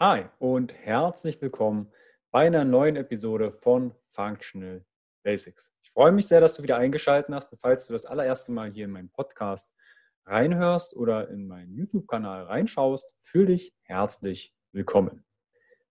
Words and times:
Hi 0.00 0.26
und 0.38 0.72
herzlich 0.72 1.42
willkommen 1.42 1.88
bei 2.30 2.46
einer 2.46 2.64
neuen 2.64 2.94
Episode 2.94 3.50
von 3.50 3.92
Functional 4.12 4.84
Basics. 5.24 5.72
Ich 5.82 5.90
freue 5.90 6.12
mich 6.12 6.28
sehr, 6.28 6.40
dass 6.40 6.54
du 6.54 6.62
wieder 6.62 6.76
eingeschaltet 6.76 7.34
hast 7.34 7.50
und 7.50 7.58
falls 7.58 7.88
du 7.88 7.94
das 7.94 8.06
allererste 8.06 8.52
Mal 8.52 8.70
hier 8.70 8.84
in 8.84 8.92
meinen 8.92 9.10
Podcast 9.10 9.74
reinhörst 10.24 10.94
oder 10.94 11.28
in 11.30 11.48
meinen 11.48 11.74
YouTube-Kanal 11.74 12.44
reinschaust, 12.44 13.12
fühle 13.22 13.46
dich 13.46 13.74
herzlich 13.82 14.54
willkommen. 14.70 15.24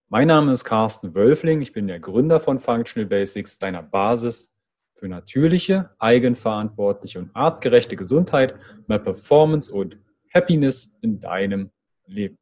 Mein 0.07 0.29
Name 0.29 0.53
ist 0.53 0.63
Carsten 0.63 1.13
Wölfling, 1.13 1.59
ich 1.61 1.73
bin 1.73 1.89
der 1.89 1.99
Gründer 1.99 2.39
von 2.39 2.61
Functional 2.61 3.09
Basics, 3.09 3.59
deiner 3.59 3.83
Basis 3.83 4.57
für 4.95 5.09
natürliche, 5.09 5.89
eigenverantwortliche 5.99 7.19
und 7.19 7.35
artgerechte 7.35 7.97
Gesundheit, 7.97 8.55
mehr 8.87 8.99
Performance 8.99 9.69
und 9.69 9.97
Happiness 10.33 10.97
in 11.01 11.19
deinem 11.19 11.71
Leben. 12.05 12.37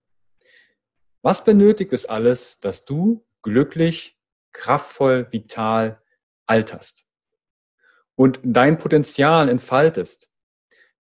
Was 1.26 1.44
benötigt 1.44 1.92
es 1.92 2.06
alles, 2.06 2.60
dass 2.60 2.86
du 2.86 3.26
glücklich, 3.42 4.16
kraftvoll, 4.54 5.26
vital 5.32 6.00
alterst 6.46 7.08
und 8.14 8.40
dein 8.44 8.78
Potenzial 8.78 9.50
entfaltest? 9.50 10.30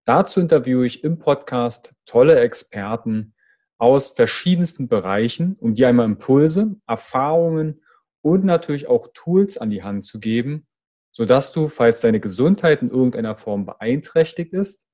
Dazu 0.03 0.39
interviewe 0.39 0.83
ich 0.87 1.03
im 1.03 1.19
Podcast 1.19 1.93
tolle 2.07 2.39
Experten 2.39 3.35
aus 3.77 4.15
verschiedensten 4.15 4.87
Bereichen, 4.87 5.57
um 5.59 5.75
dir 5.75 5.89
einmal 5.89 6.07
Impulse, 6.07 6.75
Erfahrungen 6.87 7.83
und 8.21 8.43
natürlich 8.43 8.87
auch 8.87 9.09
Tools 9.13 9.59
an 9.59 9.69
die 9.69 9.83
Hand 9.83 10.05
zu 10.05 10.19
geben, 10.19 10.65
sodass 11.11 11.51
du, 11.51 11.67
falls 11.67 12.01
deine 12.01 12.19
Gesundheit 12.19 12.81
in 12.81 12.89
irgendeiner 12.89 13.35
Form 13.35 13.67
beeinträchtigt 13.67 14.53
ist, 14.53 14.87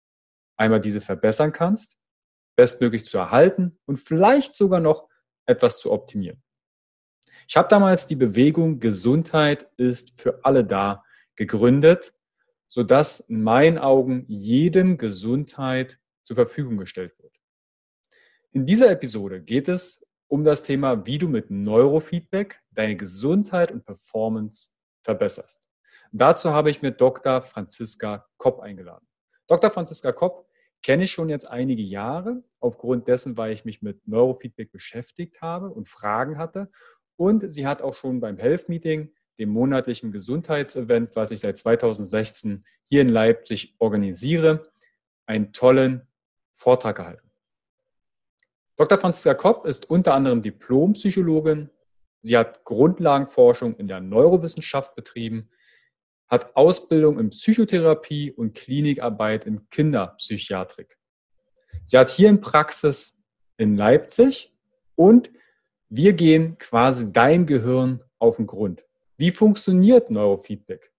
einmal 0.58 0.82
diese 0.82 1.00
verbessern 1.00 1.54
kannst, 1.54 1.98
bestmöglich 2.58 3.06
zu 3.06 3.18
erhalten 3.18 3.80
und 3.86 3.96
vielleicht 3.96 4.56
sogar 4.56 4.82
noch 4.82 5.10
etwas 5.46 5.80
zu 5.80 5.92
optimieren. 5.92 6.42
Ich 7.48 7.58
habe 7.58 7.68
damals 7.68 8.08
die 8.08 8.16
Bewegung 8.16 8.80
Gesundheit 8.80 9.70
ist 9.78 10.20
für 10.20 10.44
alle 10.46 10.64
da 10.64 11.04
gegründet, 11.36 12.14
sodass 12.68 13.20
in 13.20 13.44
meinen 13.44 13.78
Augen 13.78 14.26
jedem 14.28 14.98
Gesundheit 14.98 16.00
zur 16.24 16.36
Verfügung 16.36 16.78
gestellt 16.78 17.18
wird. 17.20 17.36
In 18.54 18.66
dieser 18.66 18.90
Episode 18.90 19.42
geht 19.42 19.68
es 19.68 20.06
um 20.28 20.46
das 20.46 20.64
Thema, 20.64 21.06
wie 21.06 21.18
du 21.18 21.28
mit 21.28 21.52
Neurofeedback 21.52 22.62
deine 22.72 22.96
Gesundheit 22.96 23.72
und 23.72 23.86
Performance 23.86 24.70
verbesserst. 25.04 25.62
dazu 26.14 26.52
habe 26.52 26.70
ich 26.70 26.82
mir 26.82 26.92
Dr. 26.92 27.42
Franziska 27.42 28.26
Kopp 28.38 28.60
eingeladen. 28.60 29.06
Dr. 29.48 29.72
Franziska 29.72 30.12
Kopp 30.12 30.48
kenne 30.84 31.04
ich 31.04 31.12
schon 31.12 31.30
jetzt 31.30 31.48
einige 31.50 31.82
Jahre, 31.82 32.44
aufgrund 32.60 33.08
dessen, 33.08 33.38
weil 33.38 33.54
ich 33.54 33.66
mich 33.66 33.82
mit 33.82 34.08
Neurofeedback 34.08 34.72
beschäftigt 34.72 35.42
habe 35.42 35.70
und 35.70 35.88
Fragen 35.90 36.38
hatte. 36.38 36.70
Und 37.16 37.52
sie 37.52 37.68
hat 37.68 37.82
auch 37.82 37.94
schon 37.94 38.20
beim 38.20 38.38
Health 38.38 38.70
Meeting, 38.70 39.14
dem 39.40 39.50
monatlichen 39.50 40.12
Gesundheitsevent, 40.12 41.16
was 41.16 41.32
ich 41.32 41.40
seit 41.40 41.58
2016 41.58 42.64
hier 42.90 43.02
in 43.02 43.10
Leipzig 43.10 43.76
organisiere, 43.80 44.72
einen 45.26 45.54
tollen 45.54 46.08
Vortrag 46.54 46.98
gehalten. 46.98 47.32
Dr. 48.76 48.98
Franziska 48.98 49.34
Kopp 49.34 49.66
ist 49.66 49.90
unter 49.90 50.14
anderem 50.14 50.42
Diplompsychologin. 50.42 51.70
Sie 52.22 52.38
hat 52.38 52.64
Grundlagenforschung 52.64 53.76
in 53.76 53.88
der 53.88 54.00
Neurowissenschaft 54.00 54.96
betrieben 54.96 55.50
hat 56.32 56.56
Ausbildung 56.56 57.20
in 57.20 57.30
Psychotherapie 57.30 58.32
und 58.32 58.56
Klinikarbeit 58.56 59.46
in 59.46 59.70
Kinderpsychiatrik. 59.70 60.98
Sie 61.84 61.98
hat 61.98 62.10
hier 62.10 62.30
in 62.30 62.40
Praxis 62.40 63.22
in 63.58 63.76
Leipzig 63.76 64.56
und 64.96 65.30
wir 65.90 66.14
gehen 66.14 66.58
quasi 66.58 67.12
dein 67.12 67.46
Gehirn 67.46 68.02
auf 68.18 68.38
den 68.38 68.48
Grund. 68.48 68.86
Wie 69.18 69.32
funktioniert 69.32 70.10
Neurofeedback? 70.10 70.94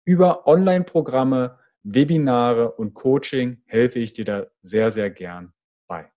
Über 0.05 0.47
Online-Programme, 0.47 1.59
Webinare 1.83 2.71
und 2.71 2.93
Coaching 2.93 3.61
helfe 3.65 3.99
ich 3.99 4.13
dir 4.13 4.25
da 4.25 4.47
sehr, 4.61 4.91
sehr 4.91 5.09
gern 5.09 5.53
bei. 5.87 6.11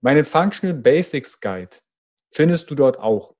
Meinen 0.00 0.24
Functional 0.24 0.76
Basics 0.76 1.40
Guide 1.40 1.76
findest 2.30 2.70
du 2.70 2.74
dort 2.74 2.98
auch. 2.98 3.31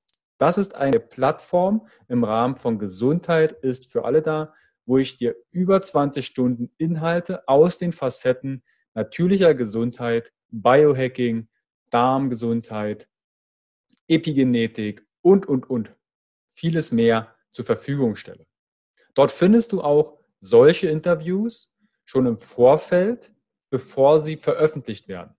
Das 0.43 0.59
ist 0.59 0.75
eine 0.75 0.99
Plattform 0.99 1.87
im 2.09 2.25
Rahmen 2.25 2.57
von 2.57 2.77
Gesundheit 2.77 3.53
ist 3.53 3.93
für 3.93 4.05
alle 4.05 4.23
da, 4.23 4.53
wo 4.87 4.99
ich 4.99 5.17
dir 5.17 5.37
über 5.53 5.81
20 5.81 6.27
Stunden 6.27 6.69
Inhalte 6.79 7.47
aus 7.47 7.79
den 7.79 7.93
Facetten 7.93 8.65
natürlicher 8.93 9.55
Gesundheit, 9.55 10.33
Biohacking, 10.51 11.49
Darmgesundheit, 11.91 13.09
Epigenetik 14.09 15.07
und, 15.21 15.47
und, 15.47 15.71
und 15.71 15.95
vieles 16.55 16.91
mehr 16.91 17.37
zur 17.53 17.65
Verfügung 17.65 18.17
stelle. 18.17 18.45
Dort 19.15 19.31
findest 19.31 19.71
du 19.71 19.81
auch 19.81 20.19
solche 20.41 20.89
Interviews 20.89 21.73
schon 22.05 22.27
im 22.27 22.39
Vorfeld, 22.39 23.33
bevor 23.71 24.19
sie 24.19 24.37
veröffentlicht 24.37 25.07
werden 25.07 25.37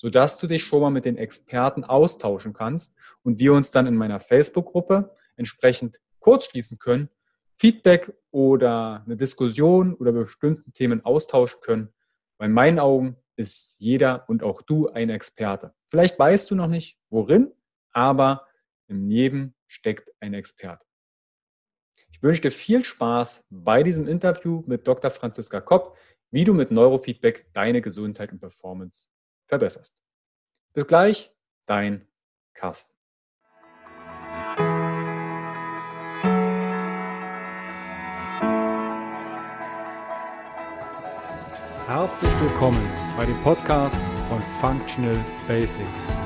sodass 0.00 0.38
du 0.38 0.46
dich 0.46 0.64
schon 0.64 0.80
mal 0.80 0.90
mit 0.90 1.04
den 1.04 1.18
Experten 1.18 1.84
austauschen 1.84 2.54
kannst 2.54 2.94
und 3.22 3.38
wir 3.38 3.52
uns 3.52 3.70
dann 3.70 3.86
in 3.86 3.96
meiner 3.96 4.18
Facebook-Gruppe 4.18 5.14
entsprechend 5.36 6.00
kurz 6.20 6.46
schließen 6.46 6.78
können, 6.78 7.10
Feedback 7.56 8.14
oder 8.30 9.02
eine 9.04 9.18
Diskussion 9.18 9.92
oder 9.92 10.12
bestimmten 10.12 10.72
Themen 10.72 11.04
austauschen 11.04 11.60
können. 11.60 11.92
In 12.38 12.52
meinen 12.52 12.78
Augen 12.78 13.16
ist 13.36 13.76
jeder 13.78 14.24
und 14.26 14.42
auch 14.42 14.62
du 14.62 14.88
ein 14.88 15.10
Experte. 15.10 15.74
Vielleicht 15.90 16.18
weißt 16.18 16.50
du 16.50 16.54
noch 16.54 16.68
nicht, 16.68 16.98
worin, 17.10 17.52
aber 17.92 18.46
im 18.88 19.06
Leben 19.06 19.54
steckt 19.66 20.10
ein 20.20 20.32
Experte. 20.32 20.86
Ich 22.10 22.22
wünsche 22.22 22.40
dir 22.40 22.50
viel 22.50 22.84
Spaß 22.84 23.44
bei 23.50 23.82
diesem 23.82 24.08
Interview 24.08 24.62
mit 24.66 24.88
Dr. 24.88 25.10
Franziska 25.10 25.60
Kopp, 25.60 25.98
wie 26.30 26.44
du 26.44 26.54
mit 26.54 26.70
Neurofeedback 26.70 27.52
deine 27.52 27.82
Gesundheit 27.82 28.32
und 28.32 28.40
Performance 28.40 29.08
verbesserst. 29.50 29.96
Bis 30.72 30.86
gleich, 30.86 31.30
dein 31.66 32.06
Carsten. 32.54 32.94
Herzlich 41.86 42.30
willkommen 42.40 42.80
bei 43.16 43.26
dem 43.26 43.36
Podcast 43.42 44.02
von 44.28 44.40
Functional 44.60 45.18
Basics, 45.48 46.16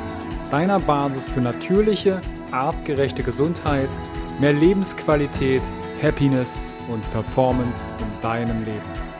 deiner 0.50 0.78
Basis 0.78 1.30
für 1.30 1.40
natürliche, 1.40 2.20
artgerechte 2.50 3.22
Gesundheit, 3.22 3.88
mehr 4.38 4.52
Lebensqualität, 4.52 5.62
Happiness 6.02 6.74
und 6.90 7.00
Performance 7.12 7.90
in 7.98 8.20
deinem 8.20 8.64
Leben. 8.66 9.13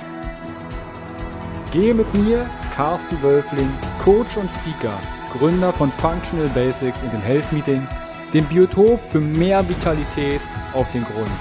Gehe 1.74 1.92
mit 1.92 2.14
mir 2.14 2.48
Carsten 2.72 3.20
Wölfling, 3.20 3.68
Coach 3.98 4.36
und 4.36 4.48
Speaker, 4.48 4.96
Gründer 5.32 5.72
von 5.72 5.90
Functional 5.90 6.48
Basics 6.50 7.02
und 7.02 7.12
dem 7.12 7.20
Health 7.20 7.50
Meeting, 7.50 7.84
dem 8.32 8.44
Biotop 8.44 9.00
für 9.10 9.18
mehr 9.18 9.68
Vitalität 9.68 10.40
auf 10.72 10.92
den 10.92 11.02
Grund. 11.02 11.32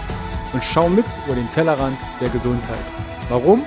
Und 0.51 0.63
schau 0.63 0.89
mit 0.89 1.06
über 1.27 1.35
den 1.35 1.47
Tellerrand 1.51 2.00
der 2.19 2.30
Gesundheit. 2.30 2.83
Warum? 3.30 3.63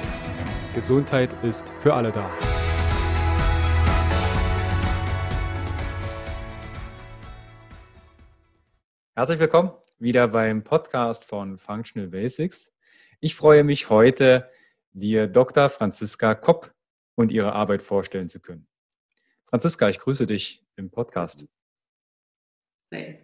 Gesundheit 0.74 1.36
ist 1.44 1.72
für 1.78 1.94
alle 1.94 2.10
da. 2.10 2.28
Herzlich 9.14 9.38
willkommen, 9.38 9.70
wieder 10.00 10.26
beim 10.26 10.64
Podcast 10.64 11.26
von 11.26 11.58
Functional 11.58 12.08
Basics. 12.08 12.72
Ich 13.20 13.36
freue 13.36 13.62
mich 13.62 13.88
heute, 13.88 14.50
dir 14.96 15.26
Dr. 15.26 15.68
Franziska 15.68 16.34
Kopp 16.34 16.74
und 17.16 17.30
ihre 17.30 17.52
Arbeit 17.52 17.82
vorstellen 17.82 18.28
zu 18.28 18.40
können. 18.40 18.66
Franziska, 19.46 19.88
ich 19.88 19.98
grüße 19.98 20.26
dich 20.26 20.64
im 20.76 20.90
Podcast. 20.90 21.46
Hey. 22.90 23.18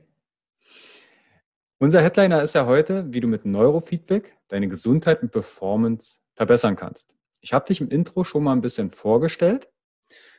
Unser 1.78 2.02
Headliner 2.02 2.42
ist 2.42 2.54
ja 2.54 2.66
heute, 2.66 3.12
wie 3.12 3.20
du 3.20 3.26
mit 3.26 3.44
Neurofeedback 3.44 4.36
deine 4.48 4.68
Gesundheit 4.68 5.22
und 5.22 5.32
Performance 5.32 6.20
verbessern 6.34 6.76
kannst. 6.76 7.16
Ich 7.40 7.52
habe 7.52 7.66
dich 7.66 7.80
im 7.80 7.88
Intro 7.88 8.22
schon 8.22 8.44
mal 8.44 8.52
ein 8.52 8.60
bisschen 8.60 8.90
vorgestellt, 8.90 9.68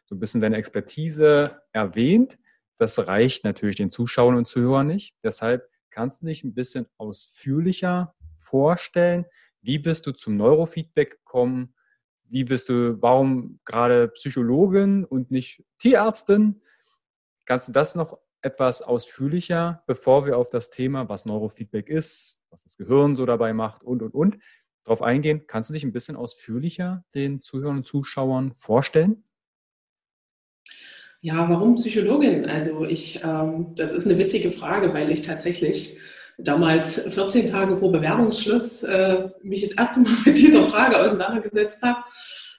so 0.05 0.15
ein 0.15 0.19
bisschen 0.19 0.39
deine 0.39 0.57
Expertise 0.57 1.61
erwähnt. 1.73 2.37
Das 2.77 3.07
reicht 3.07 3.43
natürlich 3.43 3.75
den 3.75 3.89
Zuschauern 3.89 4.35
und 4.35 4.45
Zuhörern 4.45 4.87
nicht. 4.87 5.15
Deshalb 5.23 5.69
kannst 5.89 6.21
du 6.21 6.27
dich 6.27 6.43
ein 6.43 6.53
bisschen 6.53 6.85
ausführlicher 6.97 8.15
vorstellen. 8.39 9.25
Wie 9.63 9.79
bist 9.79 10.05
du 10.05 10.11
zum 10.11 10.35
Neurofeedback 10.35 11.11
gekommen? 11.11 11.73
Wie 12.25 12.43
bist 12.43 12.67
du, 12.67 13.01
warum 13.01 13.59
gerade 13.63 14.09
Psychologin 14.09 15.05
und 15.05 15.31
nicht 15.31 15.63
Tierärztin? 15.79 16.61
Kannst 17.45 17.69
du 17.69 17.71
das 17.71 17.95
noch 17.95 18.19
etwas 18.41 18.81
ausführlicher, 18.81 19.81
bevor 19.87 20.25
wir 20.25 20.37
auf 20.37 20.49
das 20.49 20.69
Thema, 20.69 21.07
was 21.07 21.25
Neurofeedback 21.25 21.89
ist, 21.89 22.41
was 22.49 22.63
das 22.63 22.75
Gehirn 22.75 23.15
so 23.15 23.25
dabei 23.25 23.53
macht 23.53 23.83
und, 23.83 24.01
und, 24.01 24.13
und, 24.13 24.37
darauf 24.83 25.01
eingehen. 25.01 25.47
Kannst 25.47 25.69
du 25.69 25.73
dich 25.73 25.85
ein 25.85 25.93
bisschen 25.93 26.17
ausführlicher 26.17 27.05
den 27.15 27.39
Zuhörern 27.39 27.77
und 27.77 27.85
Zuschauern 27.85 28.53
vorstellen? 28.57 29.23
Ja, 31.21 31.49
warum 31.49 31.75
Psychologin? 31.75 32.49
Also 32.49 32.83
ich, 32.83 33.23
ähm, 33.23 33.73
das 33.75 33.93
ist 33.93 34.05
eine 34.05 34.17
witzige 34.17 34.51
Frage, 34.51 34.93
weil 34.93 35.09
ich 35.09 35.21
tatsächlich 35.21 35.97
damals 36.37 37.01
14 37.13 37.45
Tage 37.45 37.75
vor 37.75 37.91
Bewerbungsschluss 37.91 38.83
äh, 38.83 39.29
mich 39.43 39.61
das 39.61 39.71
erste 39.71 39.99
Mal 40.01 40.13
mit 40.25 40.37
dieser 40.37 40.63
Frage 40.63 40.99
auseinandergesetzt 40.99 41.81
habe 41.83 42.03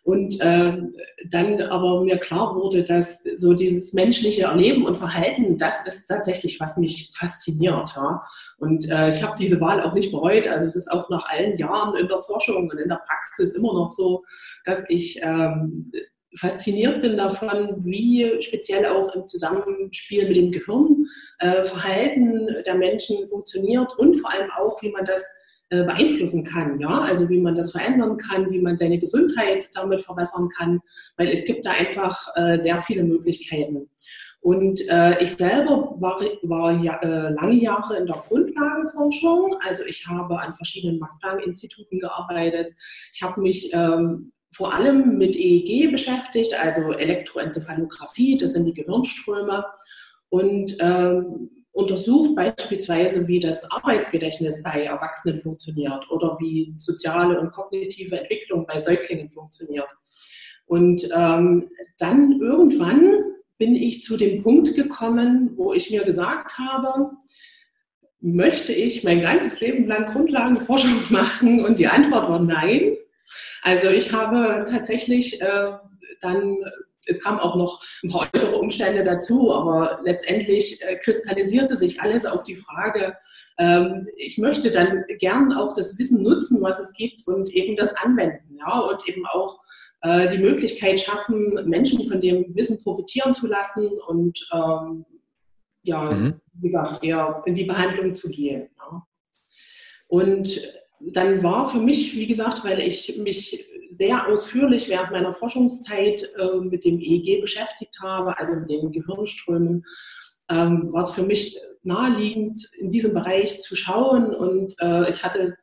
und 0.05 0.39
äh, 0.43 0.83
dann 1.31 1.63
aber 1.63 2.05
mir 2.05 2.19
klar 2.19 2.55
wurde, 2.55 2.85
dass 2.85 3.23
so 3.37 3.55
dieses 3.55 3.95
menschliche 3.95 4.43
Erleben 4.43 4.85
und 4.85 4.97
Verhalten, 4.97 5.57
das 5.57 5.87
ist 5.87 6.07
tatsächlich, 6.07 6.61
was 6.61 6.77
mich 6.77 7.11
fasziniert. 7.17 7.95
Ja? 7.97 8.21
Und 8.59 8.89
äh, 8.91 9.09
ich 9.09 9.23
habe 9.23 9.35
diese 9.39 9.63
Wahl 9.63 9.81
auch 9.83 9.95
nicht 9.95 10.13
bereut. 10.13 10.47
Also 10.47 10.67
es 10.67 10.77
ist 10.77 10.93
auch 10.93 11.09
nach 11.09 11.27
allen 11.31 11.57
Jahren 11.57 11.97
in 11.97 12.07
der 12.07 12.19
Forschung 12.19 12.69
und 12.69 12.79
in 12.79 12.89
der 12.89 13.01
Praxis 13.07 13.55
immer 13.55 13.73
noch 13.73 13.89
so, 13.89 14.23
dass 14.67 14.85
ich 14.91 15.21
ähm, 15.23 15.91
fasziniert 16.37 17.03
bin 17.03 17.17
davon, 17.17 17.85
wie 17.85 18.41
speziell 18.41 18.87
auch 18.87 19.15
im 19.15 19.27
Zusammenspiel 19.27 20.27
mit 20.27 20.37
dem 20.37 20.53
Gehirn 20.53 21.07
äh, 21.39 21.63
Verhalten 21.63 22.49
der 22.67 22.75
Menschen 22.75 23.27
funktioniert 23.27 23.97
und 23.99 24.15
vor 24.17 24.33
allem 24.33 24.51
auch, 24.51 24.81
wie 24.83 24.91
man 24.91 25.05
das 25.05 25.25
äh, 25.71 25.85
beeinflussen 25.85 26.45
kann. 26.45 26.79
Ja? 26.79 27.01
Also 27.01 27.29
wie 27.29 27.41
man 27.41 27.57
das 27.57 27.73
verändern 27.73 28.19
kann, 28.19 28.51
wie 28.51 28.61
man 28.61 28.77
seine 28.77 28.99
Gesundheit 28.99 29.69
damit 29.75 30.03
verbessern 30.03 30.49
kann, 30.57 30.81
weil 31.17 31.29
es 31.29 31.45
gibt 31.45 31.65
da 31.65 31.71
einfach 31.71 32.29
äh, 32.37 32.59
sehr 32.59 32.79
viele 32.79 33.03
Möglichkeiten. 33.03 33.89
Und 34.45 34.79
äh, 34.91 35.23
ich 35.23 35.37
selber 35.37 35.97
war, 36.01 36.21
war 36.43 36.73
ja, 36.73 37.01
äh, 37.01 37.31
lange 37.33 37.55
Jahre 37.55 37.97
in 37.97 38.05
der 38.05 38.17
Grundlagenforschung. 38.17 39.57
Also 39.67 39.87
ich 39.87 40.07
habe 40.07 40.39
an 40.39 40.53
verschiedenen 40.53 40.99
Max-Planck-Instituten 40.99 41.99
gearbeitet. 41.99 42.71
Ich 43.15 43.23
habe 43.23 43.41
mich 43.41 43.73
ähm, 43.73 44.31
vor 44.55 44.73
allem 44.73 45.19
mit 45.19 45.37
EEG 45.37 45.91
beschäftigt, 45.91 46.55
also 46.55 46.93
Elektroenzephalographie, 46.93 48.37
das 48.37 48.53
sind 48.53 48.67
die 48.67 48.75
Gehirnströme. 48.75 49.65
Und 50.29 50.77
ähm, 50.81 51.51
untersucht 51.75 52.37
beispielsweise, 52.37 53.27
wie 53.27 53.41
das 53.41 53.69
Arbeitsgedächtnis 53.71 54.63
bei 54.63 54.85
Erwachsenen 54.85 55.41
funktioniert 55.41 56.09
oder 56.11 56.37
wie 56.41 56.73
soziale 56.77 57.39
und 57.41 57.51
kognitive 57.51 58.19
Entwicklung 58.19 58.65
bei 58.67 58.79
Säuglingen 58.79 59.29
funktioniert. 59.29 59.89
Und 60.67 61.09
ähm, 61.15 61.69
dann 61.99 62.41
irgendwann 62.41 63.25
bin 63.59 63.75
ich 63.75 64.03
zu 64.03 64.17
dem 64.17 64.43
Punkt 64.43 64.75
gekommen, 64.75 65.53
wo 65.57 65.73
ich 65.73 65.91
mir 65.91 66.05
gesagt 66.05 66.59
habe, 66.59 67.11
möchte 68.21 68.73
ich 68.73 69.05
mein 69.05 69.21
ganzes 69.21 69.61
Leben 69.61 69.87
lang 69.87 70.07
Grundlagenforschung 70.07 70.95
machen? 71.11 71.65
Und 71.65 71.79
die 71.79 71.89
Antwort 71.89 72.29
war 72.29 72.41
nein. 72.41 72.97
Also 73.65 73.89
ich 73.89 74.13
habe 74.13 74.65
tatsächlich 74.71 75.41
äh, 75.41 75.73
dann 76.21 76.59
es 77.07 77.23
kamen 77.23 77.39
auch 77.39 77.57
noch 77.57 77.83
ein 78.03 78.11
paar 78.11 78.29
äußere 78.33 78.57
Umstände 78.57 79.05
dazu, 79.05 79.53
aber 79.53 80.01
letztendlich 80.05 80.83
äh, 80.83 80.97
kristallisierte 80.97 81.77
sich 81.77 82.01
alles 82.01 82.25
auf 82.25 82.45
die 82.45 82.57
Frage, 82.57 83.15
ähm, 83.59 84.09
ich 84.17 84.39
möchte 84.39 84.71
dann 84.71 85.05
gern 85.19 85.53
auch 85.53 85.75
das 85.75 85.99
Wissen 85.99 86.23
nutzen, 86.23 86.63
was 86.63 86.79
es 86.79 86.93
gibt 86.93 87.27
und 87.27 87.51
eben 87.51 87.77
das 87.77 87.95
anwenden, 87.97 88.57
ja, 88.59 88.79
und 88.81 89.07
eben 89.09 89.27
auch 89.27 89.61
äh, 90.03 90.29
die 90.29 90.39
Möglichkeit 90.39 91.01
schaffen, 91.01 91.69
Menschen 91.69 92.05
von 92.05 92.21
dem 92.21 92.55
Wissen 92.55 92.79
profitieren 92.79 93.33
zu 93.33 93.47
lassen 93.47 93.89
und 94.09 94.49
ähm, 94.53 95.05
ja, 95.83 96.11
mhm. 96.11 96.41
wie 96.55 96.63
gesagt, 96.63 97.05
eher 97.05 97.43
in 97.45 97.55
die 97.55 97.65
Behandlung 97.65 98.15
zu 98.15 98.31
gehen. 98.31 98.71
Ja. 98.79 99.07
Und 100.09 100.73
dann 101.13 101.43
war 101.43 101.69
für 101.69 101.79
mich, 101.79 102.17
wie 102.17 102.27
gesagt, 102.27 102.65
weil 102.65 102.81
ich 102.81 103.19
mich 103.19 103.69
sehr 103.91 104.29
ausführlich 104.29 104.89
während 104.89 105.13
meiner 105.13 105.33
Forschungszeit 105.33 106.23
äh, 106.37 106.57
mit 106.61 106.85
dem 106.85 106.99
EEG 107.01 107.41
beschäftigt 107.41 107.99
habe, 108.03 108.37
also 108.39 108.55
mit 108.55 108.69
den 108.69 108.91
Gehirnströmen, 108.91 109.85
ähm, 110.51 110.93
war 110.93 111.03
es 111.03 111.11
für 111.11 111.23
mich 111.23 111.59
naheliegend, 111.83 112.59
in 112.79 112.91
diesem 112.91 113.15
Bereich 113.15 113.61
zu 113.61 113.75
schauen. 113.75 114.35
Und 114.35 114.75
äh, 114.81 115.09
ich 115.09 115.23
hatte, 115.23 115.57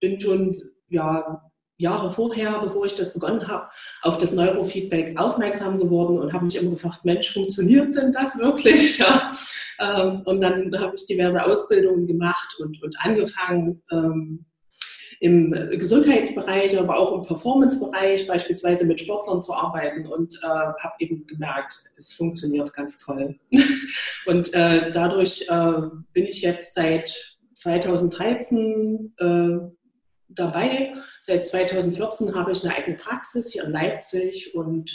bin 0.00 0.18
schon 0.20 0.54
ja, 0.88 1.42
Jahre 1.76 2.10
vorher, 2.10 2.60
bevor 2.60 2.84
ich 2.84 2.94
das 2.94 3.12
begonnen 3.12 3.48
habe, 3.48 3.68
auf 4.02 4.18
das 4.18 4.32
Neurofeedback 4.32 5.18
aufmerksam 5.18 5.78
geworden 5.78 6.18
und 6.18 6.32
habe 6.32 6.44
mich 6.44 6.56
immer 6.56 6.70
gefragt, 6.70 7.04
Mensch, 7.04 7.32
funktioniert 7.32 7.94
denn 7.96 8.12
das 8.12 8.38
wirklich? 8.38 8.98
Ja. 9.10 9.32
Ähm, 9.78 10.20
und 10.26 10.42
dann 10.42 10.78
habe 10.78 10.94
ich 10.94 11.06
diverse 11.06 11.42
Ausbildungen 11.42 12.06
gemacht 12.06 12.54
und, 12.58 12.82
und 12.82 12.94
angefangen, 13.00 13.82
ähm, 13.90 14.44
im 15.20 15.52
Gesundheitsbereich, 15.52 16.78
aber 16.78 16.98
auch 16.98 17.14
im 17.14 17.22
Performancebereich, 17.22 18.26
beispielsweise 18.26 18.86
mit 18.86 19.00
Sportlern 19.00 19.42
zu 19.42 19.52
arbeiten 19.52 20.06
und 20.06 20.34
äh, 20.42 20.46
habe 20.46 20.94
eben 20.98 21.26
gemerkt, 21.26 21.74
es 21.98 22.14
funktioniert 22.14 22.72
ganz 22.72 22.96
toll. 22.98 23.38
und 24.26 24.52
äh, 24.54 24.90
dadurch 24.90 25.46
äh, 25.48 25.72
bin 26.14 26.24
ich 26.24 26.40
jetzt 26.40 26.74
seit 26.74 27.38
2013 27.52 29.12
äh, 29.18 29.58
dabei. 30.28 30.94
Seit 31.20 31.46
2014 31.46 32.34
habe 32.34 32.52
ich 32.52 32.64
eine 32.64 32.74
eigene 32.74 32.96
Praxis 32.96 33.52
hier 33.52 33.64
in 33.64 33.72
Leipzig 33.72 34.54
und 34.54 34.90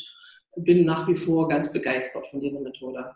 bin 0.55 0.85
nach 0.85 1.07
wie 1.07 1.15
vor 1.15 1.47
ganz 1.47 1.71
begeistert 1.71 2.25
von 2.27 2.39
dieser 2.39 2.61
Methode. 2.61 3.11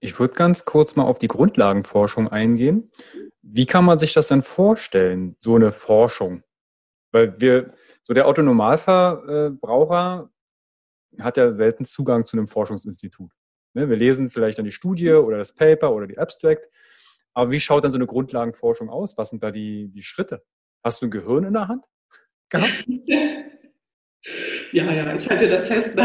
Ich 0.00 0.18
würde 0.18 0.34
ganz 0.34 0.64
kurz 0.64 0.96
mal 0.96 1.04
auf 1.04 1.18
die 1.18 1.28
Grundlagenforschung 1.28 2.28
eingehen. 2.28 2.90
Wie 3.42 3.66
kann 3.66 3.84
man 3.84 3.98
sich 3.98 4.12
das 4.12 4.28
denn 4.28 4.42
vorstellen, 4.42 5.36
so 5.40 5.56
eine 5.56 5.72
Forschung? 5.72 6.42
Weil 7.10 7.40
wir, 7.40 7.74
so 8.02 8.14
der 8.14 8.28
Autonormalverbraucher 8.28 10.30
hat 11.18 11.36
ja 11.36 11.52
selten 11.52 11.84
Zugang 11.84 12.24
zu 12.24 12.36
einem 12.36 12.48
Forschungsinstitut. 12.48 13.30
Ne, 13.74 13.88
wir 13.88 13.96
lesen 13.96 14.30
vielleicht 14.30 14.58
dann 14.58 14.64
die 14.64 14.72
Studie 14.72 15.12
oder 15.12 15.38
das 15.38 15.54
Paper 15.54 15.92
oder 15.92 16.06
die 16.06 16.18
Abstract. 16.18 16.68
Aber 17.34 17.50
wie 17.50 17.60
schaut 17.60 17.84
dann 17.84 17.90
so 17.90 17.98
eine 17.98 18.06
Grundlagenforschung 18.06 18.90
aus? 18.90 19.16
Was 19.18 19.30
sind 19.30 19.42
da 19.42 19.50
die, 19.50 19.88
die 19.88 20.02
Schritte? 20.02 20.44
Hast 20.82 21.02
du 21.02 21.06
ein 21.06 21.10
Gehirn 21.10 21.44
in 21.44 21.54
der 21.54 21.68
Hand 21.68 21.86
gehabt? 22.48 22.86
Ja, 24.72 24.92
ja, 24.92 25.14
ich 25.14 25.28
halte 25.28 25.48
das 25.48 25.68
fest. 25.68 25.94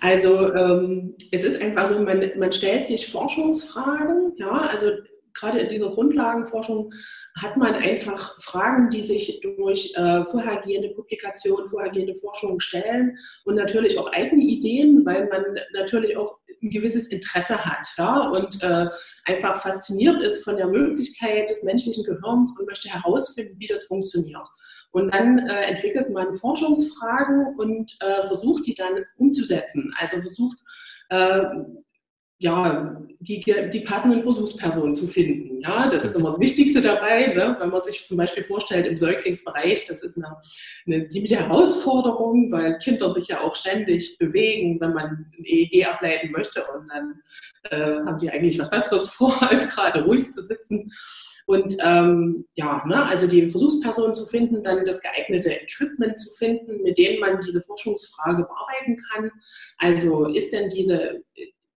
Also 0.00 0.52
ähm, 0.52 1.14
es 1.30 1.44
ist 1.44 1.62
einfach 1.62 1.86
so, 1.86 2.00
man, 2.00 2.32
man 2.36 2.50
stellt 2.50 2.86
sich 2.86 3.06
Forschungsfragen, 3.06 4.34
ja, 4.36 4.62
also 4.62 4.90
gerade 5.32 5.60
in 5.60 5.68
dieser 5.68 5.90
Grundlagenforschung 5.90 6.92
hat 7.40 7.56
man 7.56 7.74
einfach 7.74 8.40
Fragen, 8.40 8.90
die 8.90 9.02
sich 9.02 9.40
durch 9.40 9.92
äh, 9.96 10.24
vorhergehende 10.24 10.90
Publikationen, 10.90 11.68
vorhergehende 11.68 12.14
Forschung 12.14 12.58
stellen 12.60 13.18
und 13.44 13.56
natürlich 13.56 13.98
auch 13.98 14.10
eigene 14.12 14.42
Ideen, 14.42 15.04
weil 15.04 15.28
man 15.28 15.44
natürlich 15.72 16.16
auch 16.16 16.38
ein 16.62 16.70
gewisses 16.70 17.08
Interesse 17.08 17.64
hat 17.64 17.86
ja, 17.98 18.30
und 18.30 18.62
äh, 18.62 18.86
einfach 19.24 19.60
fasziniert 19.60 20.18
ist 20.20 20.42
von 20.42 20.56
der 20.56 20.66
Möglichkeit 20.66 21.50
des 21.50 21.62
menschlichen 21.62 22.04
Gehirns 22.04 22.58
und 22.58 22.66
möchte 22.66 22.88
herausfinden, 22.88 23.56
wie 23.58 23.66
das 23.66 23.84
funktioniert. 23.84 24.46
Und 24.96 25.12
dann 25.12 25.38
äh, 25.40 25.64
entwickelt 25.64 26.08
man 26.08 26.32
Forschungsfragen 26.32 27.54
und 27.58 27.98
äh, 28.00 28.26
versucht, 28.26 28.66
die 28.66 28.72
dann 28.72 29.04
umzusetzen. 29.18 29.92
Also 29.98 30.22
versucht, 30.22 30.56
äh, 31.10 31.44
ja, 32.38 32.96
die, 33.20 33.44
die 33.70 33.80
passenden 33.80 34.22
Versuchspersonen 34.22 34.94
zu 34.94 35.06
finden. 35.06 35.60
Ja, 35.60 35.90
das 35.90 36.06
ist 36.06 36.16
immer 36.16 36.30
das 36.30 36.40
Wichtigste 36.40 36.80
dabei, 36.80 37.26
ne? 37.26 37.56
wenn 37.60 37.68
man 37.68 37.82
sich 37.82 38.06
zum 38.06 38.16
Beispiel 38.16 38.44
vorstellt, 38.44 38.86
im 38.86 38.96
Säuglingsbereich, 38.96 39.84
das 39.84 40.02
ist 40.02 40.16
eine, 40.16 40.34
eine 40.86 41.08
ziemliche 41.08 41.40
Herausforderung, 41.40 42.50
weil 42.50 42.78
Kinder 42.78 43.10
sich 43.10 43.28
ja 43.28 43.42
auch 43.42 43.54
ständig 43.54 44.16
bewegen, 44.16 44.80
wenn 44.80 44.94
man 44.94 45.04
ein 45.36 45.44
EEG 45.44 45.88
ableiten 45.88 46.30
möchte 46.30 46.64
und 46.74 46.88
dann 46.88 47.20
äh, 47.70 48.06
haben 48.06 48.16
die 48.16 48.30
eigentlich 48.30 48.58
was 48.58 48.70
Besseres 48.70 49.10
vor, 49.12 49.42
als 49.42 49.68
gerade 49.74 50.04
ruhig 50.04 50.30
zu 50.30 50.42
sitzen. 50.42 50.90
Und 51.46 51.76
ähm, 51.84 52.44
ja, 52.54 52.84
ne, 52.86 53.06
also 53.06 53.26
die 53.26 53.48
Versuchspersonen 53.48 54.14
zu 54.14 54.26
finden, 54.26 54.62
dann 54.62 54.84
das 54.84 55.00
geeignete 55.00 55.50
Equipment 55.50 56.18
zu 56.18 56.30
finden, 56.36 56.82
mit 56.82 56.98
dem 56.98 57.20
man 57.20 57.40
diese 57.40 57.62
Forschungsfrage 57.62 58.44
bearbeiten 58.44 58.96
kann. 59.10 59.30
Also 59.78 60.26
ist 60.26 60.52
denn 60.52 60.68
diese 60.68 61.22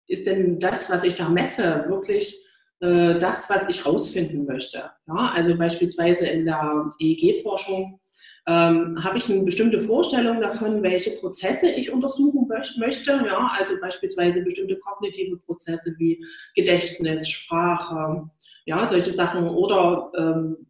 ist 0.07 0.27
denn 0.27 0.59
das, 0.59 0.89
was 0.91 1.03
ich 1.03 1.17
da 1.17 1.29
messe, 1.29 1.85
wirklich 1.89 2.37
äh, 2.81 3.19
das, 3.19 3.49
was 3.51 3.69
ich 3.69 3.85
rausfinden 3.85 4.47
möchte? 4.47 4.91
Ja, 5.07 5.33
also 5.35 5.57
beispielsweise 5.57 6.27
in 6.27 6.45
der 6.45 6.89
EEG-Forschung 7.01 8.01
ähm, 8.47 9.03
habe 9.03 9.19
ich 9.19 9.29
eine 9.29 9.43
bestimmte 9.43 9.81
Vorstellung 9.81 10.41
davon, 10.41 10.83
welche 10.83 11.11
Prozesse 11.19 11.69
ich 11.69 11.93
untersuchen 11.93 12.47
möchte. 12.79 13.11
Ja, 13.27 13.51
also 13.59 13.75
beispielsweise 13.81 14.45
bestimmte 14.45 14.79
kognitive 14.79 15.37
Prozesse 15.39 15.95
wie 15.99 16.25
Gedächtnis, 16.55 17.29
Sprache, 17.29 18.31
ja, 18.67 18.87
solche 18.87 19.13
Sachen 19.13 19.49
oder 19.49 20.13
ähm, 20.17 20.67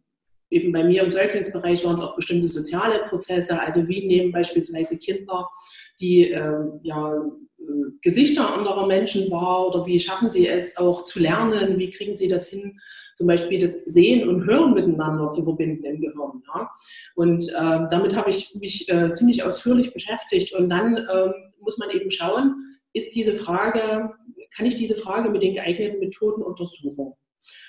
eben 0.49 0.71
bei 0.71 0.83
mir 0.83 1.03
im 1.03 1.11
Säuglingsbereich 1.11 1.83
waren 1.83 1.95
es 1.95 2.01
auch 2.01 2.15
bestimmte 2.15 2.47
soziale 2.47 2.99
Prozesse, 3.03 3.59
also 3.59 3.87
wie 3.87 4.07
nehmen 4.07 4.31
beispielsweise 4.31 4.97
Kinder 4.97 5.49
die 5.99 6.29
ähm, 6.29 6.79
ja, 6.83 7.21
Gesichter 8.01 8.53
anderer 8.53 8.85
Menschen 8.85 9.29
wahr 9.31 9.67
oder 9.67 9.85
wie 9.85 9.99
schaffen 9.99 10.29
sie 10.29 10.47
es 10.47 10.77
auch 10.77 11.03
zu 11.03 11.19
lernen, 11.19 11.77
wie 11.79 11.89
kriegen 11.89 12.15
sie 12.15 12.27
das 12.27 12.47
hin, 12.47 12.79
zum 13.15 13.27
Beispiel 13.27 13.59
das 13.59 13.83
Sehen 13.85 14.29
und 14.29 14.45
Hören 14.45 14.73
miteinander 14.73 15.29
zu 15.31 15.43
verbinden 15.43 15.83
im 15.83 15.99
Gehirn. 15.99 16.43
Ja? 16.53 16.69
Und 17.15 17.49
äh, 17.49 17.87
damit 17.89 18.15
habe 18.15 18.29
ich 18.29 18.55
mich 18.59 18.87
äh, 18.89 19.11
ziemlich 19.11 19.43
ausführlich 19.43 19.91
beschäftigt 19.91 20.53
und 20.53 20.69
dann 20.69 20.97
äh, 20.97 21.31
muss 21.59 21.79
man 21.79 21.89
eben 21.89 22.11
schauen, 22.11 22.55
ist 22.93 23.15
diese 23.15 23.33
Frage, 23.33 24.11
kann 24.55 24.65
ich 24.65 24.75
diese 24.75 24.95
Frage 24.95 25.29
mit 25.29 25.41
den 25.41 25.55
geeigneten 25.55 25.99
Methoden 25.99 26.43
untersuchen? 26.43 27.13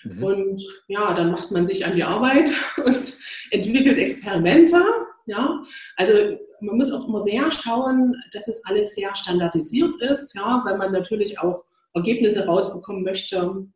Mhm. 0.05 0.23
Und 0.23 0.63
ja, 0.89 1.15
dann 1.15 1.31
macht 1.31 1.51
man 1.51 1.67
sich 1.67 1.85
an 1.87 1.97
die 1.97 2.05
Arbeit 2.05 2.51
und 2.85 3.19
entwickelt 3.51 3.99
Experimente. 3.99 4.83
Ja, 5.27 5.61
also 5.97 6.13
man 6.61 6.77
muss 6.77 6.91
auch 6.91 7.07
immer 7.07 7.23
sehr 7.23 7.51
schauen, 7.51 8.17
dass 8.33 8.49
es 8.49 8.65
alles 8.65 8.95
sehr 8.95 9.15
standardisiert 9.15 9.95
ist, 10.01 10.35
ja, 10.35 10.63
weil 10.65 10.79
man 10.79 10.93
natürlich 10.93 11.39
auch 11.39 11.65
Ergebnisse 11.93 12.47
rausbekommen 12.47 13.03
möchte, 13.03 13.67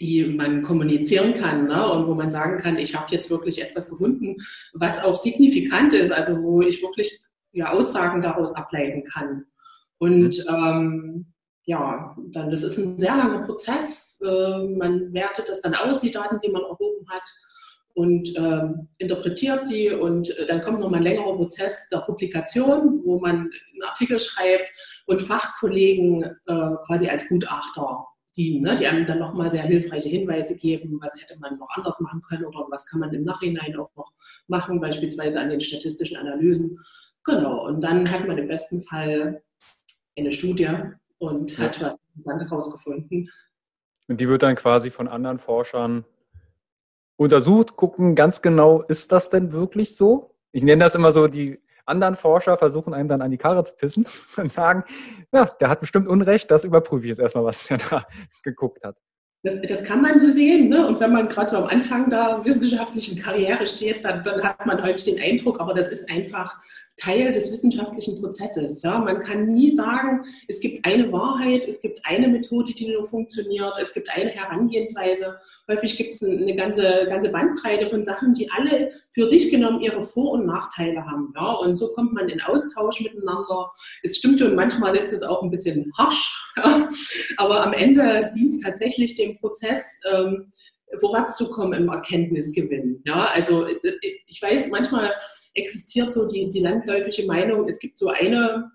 die 0.00 0.24
man 0.24 0.62
kommunizieren 0.62 1.34
kann 1.34 1.66
ne? 1.66 1.90
und 1.90 2.06
wo 2.06 2.14
man 2.14 2.30
sagen 2.30 2.56
kann, 2.56 2.78
ich 2.78 2.94
habe 2.94 3.12
jetzt 3.12 3.30
wirklich 3.30 3.62
etwas 3.62 3.88
gefunden, 3.88 4.36
was 4.72 5.02
auch 5.02 5.14
signifikant 5.14 5.92
ist, 5.92 6.10
also 6.10 6.42
wo 6.42 6.62
ich 6.62 6.82
wirklich 6.82 7.20
ja, 7.52 7.72
Aussagen 7.72 8.22
daraus 8.22 8.54
ableiten 8.54 9.04
kann. 9.04 9.44
Und 9.98 10.38
mhm. 10.38 10.44
ähm, 10.48 11.32
ja, 11.64 12.16
dann 12.30 12.50
das 12.50 12.62
ist 12.62 12.78
ein 12.78 12.98
sehr 12.98 13.16
langer 13.16 13.42
Prozess. 13.42 14.18
Äh, 14.22 14.66
man 14.66 15.12
wertet 15.12 15.48
das 15.48 15.60
dann 15.60 15.74
aus, 15.74 16.00
die 16.00 16.10
Daten, 16.10 16.38
die 16.38 16.50
man 16.50 16.62
erhoben 16.62 17.06
hat 17.08 17.22
und 17.94 18.32
ähm, 18.36 18.88
interpretiert 18.98 19.68
die 19.68 19.90
und 19.90 20.30
äh, 20.38 20.46
dann 20.46 20.60
kommt 20.60 20.80
noch 20.80 20.90
mal 20.90 20.98
ein 20.98 21.02
längerer 21.02 21.36
Prozess 21.36 21.88
der 21.88 21.98
Publikation, 21.98 23.02
wo 23.04 23.18
man 23.18 23.36
einen 23.36 23.82
Artikel 23.82 24.18
schreibt 24.18 24.70
und 25.06 25.20
Fachkollegen 25.20 26.22
äh, 26.22 26.70
quasi 26.86 27.08
als 27.08 27.28
Gutachter 27.28 28.06
dienen, 28.36 28.62
ne, 28.62 28.76
die 28.76 28.86
einem 28.86 29.06
dann 29.06 29.18
noch 29.18 29.34
mal 29.34 29.50
sehr 29.50 29.64
hilfreiche 29.64 30.08
Hinweise 30.08 30.56
geben, 30.56 30.98
was 31.02 31.20
hätte 31.20 31.38
man 31.40 31.58
noch 31.58 31.68
anders 31.74 31.98
machen 32.00 32.20
können 32.22 32.44
oder 32.44 32.66
was 32.70 32.86
kann 32.86 33.00
man 33.00 33.12
im 33.12 33.24
Nachhinein 33.24 33.76
auch 33.76 33.90
noch 33.96 34.12
machen, 34.46 34.80
beispielsweise 34.80 35.40
an 35.40 35.50
den 35.50 35.60
statistischen 35.60 36.16
Analysen. 36.16 36.78
Genau, 37.24 37.66
und 37.66 37.82
dann 37.82 38.10
hat 38.10 38.26
man 38.26 38.38
im 38.38 38.48
besten 38.48 38.82
Fall 38.82 39.42
eine 40.16 40.32
Studie 40.32 40.68
und 41.20 41.56
hat 41.58 41.78
ja. 41.78 41.86
was 41.86 41.98
Interessantes 42.16 42.50
herausgefunden. 42.50 43.30
Und 44.08 44.20
die 44.20 44.28
wird 44.28 44.42
dann 44.42 44.56
quasi 44.56 44.90
von 44.90 45.06
anderen 45.06 45.38
Forschern 45.38 46.04
untersucht, 47.16 47.76
gucken 47.76 48.14
ganz 48.14 48.42
genau, 48.42 48.82
ist 48.82 49.12
das 49.12 49.30
denn 49.30 49.52
wirklich 49.52 49.96
so? 49.96 50.34
Ich 50.52 50.64
nenne 50.64 50.82
das 50.82 50.94
immer 50.94 51.12
so, 51.12 51.28
die 51.28 51.60
anderen 51.84 52.16
Forscher 52.16 52.56
versuchen 52.56 52.94
einem 52.94 53.08
dann 53.08 53.22
an 53.22 53.30
die 53.30 53.36
Karre 53.36 53.62
zu 53.62 53.74
pissen 53.74 54.06
und 54.36 54.52
sagen, 54.52 54.84
ja, 55.32 55.44
der 55.44 55.68
hat 55.68 55.80
bestimmt 55.80 56.08
Unrecht, 56.08 56.50
das 56.50 56.64
überprüfe 56.64 57.02
ich 57.04 57.08
jetzt 57.08 57.20
erstmal, 57.20 57.44
was 57.44 57.66
der 57.66 57.78
da 57.78 58.06
geguckt 58.42 58.82
hat. 58.84 58.96
Das, 59.42 59.54
das, 59.62 59.82
kann 59.84 60.02
man 60.02 60.18
so 60.18 60.30
sehen. 60.30 60.68
Ne? 60.68 60.86
Und 60.86 61.00
wenn 61.00 61.12
man 61.12 61.26
gerade 61.26 61.48
so 61.48 61.56
am 61.56 61.64
Anfang 61.64 62.10
der 62.10 62.40
wissenschaftlichen 62.44 63.18
Karriere 63.18 63.66
steht, 63.66 64.04
dann, 64.04 64.22
dann, 64.22 64.42
hat 64.42 64.66
man 64.66 64.82
häufig 64.82 65.04
den 65.04 65.18
Eindruck, 65.18 65.60
aber 65.60 65.72
das 65.72 65.88
ist 65.88 66.10
einfach 66.10 66.58
Teil 67.00 67.32
des 67.32 67.50
wissenschaftlichen 67.50 68.20
Prozesses. 68.20 68.82
Ja? 68.82 68.98
Man 68.98 69.20
kann 69.20 69.46
nie 69.46 69.70
sagen, 69.70 70.24
es 70.48 70.60
gibt 70.60 70.84
eine 70.84 71.10
Wahrheit, 71.12 71.66
es 71.66 71.80
gibt 71.80 72.00
eine 72.04 72.28
Methode, 72.28 72.74
die 72.74 72.92
nur 72.92 73.04
funktioniert, 73.04 73.74
es 73.80 73.94
gibt 73.94 74.10
eine 74.10 74.30
Herangehensweise. 74.30 75.38
Häufig 75.68 75.96
gibt 75.96 76.14
es 76.14 76.22
eine 76.22 76.54
ganze, 76.54 77.06
ganze 77.08 77.30
Bandbreite 77.30 77.88
von 77.88 78.04
Sachen, 78.04 78.34
die 78.34 78.50
alle 78.50 78.92
für 79.12 79.28
sich 79.28 79.50
genommen 79.50 79.80
ihre 79.80 80.02
Vor- 80.02 80.32
und 80.32 80.46
Nachteile 80.46 81.04
haben. 81.04 81.32
Ja? 81.34 81.52
Und 81.52 81.76
so 81.76 81.88
kommt 81.94 82.12
man 82.12 82.28
in 82.28 82.40
Austausch 82.42 83.00
miteinander. 83.00 83.70
Es 84.02 84.18
stimmt 84.18 84.38
schon, 84.38 84.54
manchmal 84.54 84.94
ist 84.96 85.12
das 85.12 85.22
auch 85.22 85.42
ein 85.42 85.50
bisschen 85.50 85.90
harsch, 85.96 86.52
ja? 86.56 86.88
aber 87.38 87.64
am 87.64 87.72
Ende 87.72 88.30
dient 88.34 88.50
es 88.50 88.60
tatsächlich 88.60 89.16
dem 89.16 89.38
Prozess, 89.38 89.98
ähm, 90.10 90.50
vorwärts 90.98 91.36
zu 91.36 91.50
kommen 91.50 91.72
im 91.74 91.88
Erkenntnisgewinn. 91.88 93.02
Ja, 93.06 93.26
also 93.26 93.66
ich, 93.66 94.24
ich, 94.26 94.42
weiß, 94.42 94.68
manchmal 94.68 95.12
existiert 95.54 96.12
so 96.12 96.26
die, 96.26 96.48
die 96.50 96.60
landläufige 96.60 97.26
Meinung, 97.26 97.68
es 97.68 97.78
gibt 97.78 97.98
so 97.98 98.08
eine, 98.08 98.70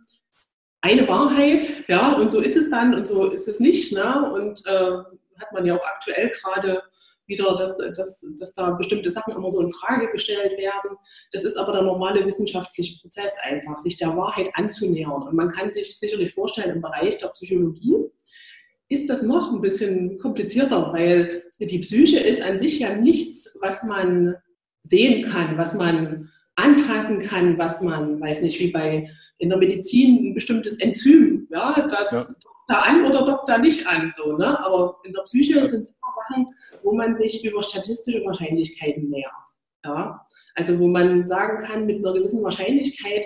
eine 0.81 1.07
Wahrheit, 1.07 1.67
ja, 1.87 2.13
und 2.13 2.31
so 2.31 2.41
ist 2.41 2.55
es 2.55 2.69
dann 2.69 2.93
und 2.93 3.07
so 3.07 3.31
ist 3.31 3.47
es 3.47 3.59
nicht. 3.59 3.91
Ne? 3.93 4.31
Und 4.31 4.65
äh, 4.65 4.97
hat 5.39 5.51
man 5.51 5.65
ja 5.65 5.75
auch 5.75 5.85
aktuell 5.85 6.29
gerade 6.29 6.81
wieder, 7.27 7.55
dass, 7.55 7.77
dass, 7.97 8.25
dass 8.39 8.53
da 8.53 8.71
bestimmte 8.71 9.09
Sachen 9.09 9.33
immer 9.33 9.49
so 9.49 9.59
in 9.59 9.71
Frage 9.71 10.11
gestellt 10.11 10.57
werden. 10.57 10.97
Das 11.31 11.43
ist 11.43 11.57
aber 11.57 11.73
der 11.73 11.81
normale 11.81 12.25
wissenschaftliche 12.25 12.99
Prozess 13.01 13.35
einfach, 13.41 13.77
sich 13.77 13.97
der 13.97 14.15
Wahrheit 14.15 14.51
anzunähern. 14.53 15.23
Und 15.23 15.33
man 15.33 15.49
kann 15.49 15.71
sich 15.71 15.97
sicherlich 15.97 16.33
vorstellen, 16.33 16.75
im 16.75 16.81
Bereich 16.81 17.17
der 17.17 17.29
Psychologie 17.29 17.95
ist 18.89 19.09
das 19.09 19.21
noch 19.23 19.51
ein 19.51 19.61
bisschen 19.61 20.17
komplizierter, 20.17 20.93
weil 20.93 21.43
die 21.59 21.79
Psyche 21.79 22.19
ist 22.19 22.41
an 22.41 22.57
sich 22.59 22.79
ja 22.79 22.95
nichts, 22.95 23.57
was 23.61 23.83
man 23.83 24.35
sehen 24.83 25.23
kann, 25.25 25.57
was 25.57 25.73
man 25.73 26.29
anfassen 26.55 27.19
kann, 27.19 27.57
was 27.57 27.81
man, 27.81 28.19
weiß 28.21 28.41
nicht, 28.41 28.59
wie 28.59 28.71
bei 28.71 29.09
in 29.37 29.49
der 29.49 29.57
Medizin 29.57 30.27
ein 30.27 30.33
bestimmtes 30.33 30.79
Enzym, 30.79 31.47
ja, 31.51 31.85
das 31.89 32.11
ja. 32.11 32.21
dockt 32.21 32.63
da 32.67 32.79
an 32.81 33.05
oder 33.05 33.25
dockt 33.25 33.49
da 33.49 33.57
nicht 33.57 33.85
an, 33.85 34.11
so, 34.15 34.37
ne? 34.37 34.57
Aber 34.63 34.99
in 35.03 35.11
der 35.11 35.21
Psyche 35.21 35.65
sind 35.65 35.81
es 35.81 35.89
immer 35.89 36.13
Sachen, 36.29 36.47
wo 36.83 36.95
man 36.95 37.15
sich 37.15 37.43
über 37.45 37.61
statistische 37.61 38.23
Wahrscheinlichkeiten 38.23 39.09
nähert, 39.09 39.31
ja. 39.83 40.25
Also 40.55 40.79
wo 40.79 40.87
man 40.87 41.27
sagen 41.27 41.63
kann, 41.65 41.85
mit 41.85 41.97
einer 41.97 42.13
gewissen 42.13 42.41
Wahrscheinlichkeit 42.43 43.25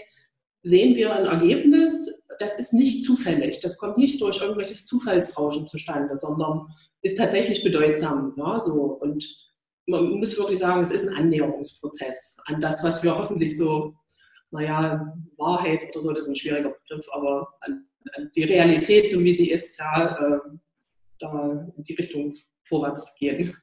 sehen 0.63 0.95
wir 0.95 1.15
ein 1.15 1.25
Ergebnis, 1.25 2.11
das 2.39 2.57
ist 2.57 2.73
nicht 2.73 3.03
zufällig, 3.03 3.59
das 3.59 3.77
kommt 3.77 3.97
nicht 3.97 4.21
durch 4.21 4.41
irgendwelches 4.41 4.85
Zufallsrauschen 4.85 5.67
zustande, 5.67 6.15
sondern 6.17 6.65
ist 7.01 7.17
tatsächlich 7.17 7.63
bedeutsam, 7.63 8.33
ja, 8.37 8.59
so 8.59 8.73
und 9.01 9.25
man 9.87 10.11
muss 10.11 10.37
wirklich 10.37 10.59
sagen, 10.59 10.81
es 10.81 10.91
ist 10.91 11.07
ein 11.07 11.15
Annäherungsprozess 11.15 12.37
an 12.45 12.61
das, 12.61 12.83
was 12.83 13.03
wir 13.03 13.17
hoffentlich 13.17 13.57
so, 13.57 13.95
naja, 14.51 15.13
Wahrheit 15.37 15.85
oder 15.89 16.01
so, 16.01 16.13
das 16.13 16.25
ist 16.25 16.29
ein 16.29 16.35
schwieriger 16.35 16.69
Begriff, 16.69 17.07
aber 17.11 17.47
an, 17.61 17.85
an 18.15 18.31
die 18.35 18.43
Realität, 18.43 19.09
so 19.09 19.19
wie 19.19 19.35
sie 19.35 19.49
ist, 19.49 19.79
ja, 19.79 20.17
äh, 20.17 20.39
da 21.19 21.67
in 21.75 21.83
die 21.83 21.95
Richtung 21.95 22.35
vorwärts 22.63 23.15
gehen. 23.15 23.55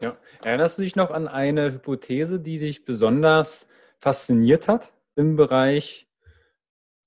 Ja. 0.00 0.16
Erinnerst 0.42 0.78
du 0.78 0.82
dich 0.82 0.96
noch 0.96 1.10
an 1.10 1.28
eine 1.28 1.72
Hypothese, 1.72 2.40
die 2.40 2.58
dich 2.58 2.84
besonders 2.84 3.68
fasziniert 3.98 4.66
hat 4.66 4.92
im 5.14 5.36
Bereich 5.36 6.09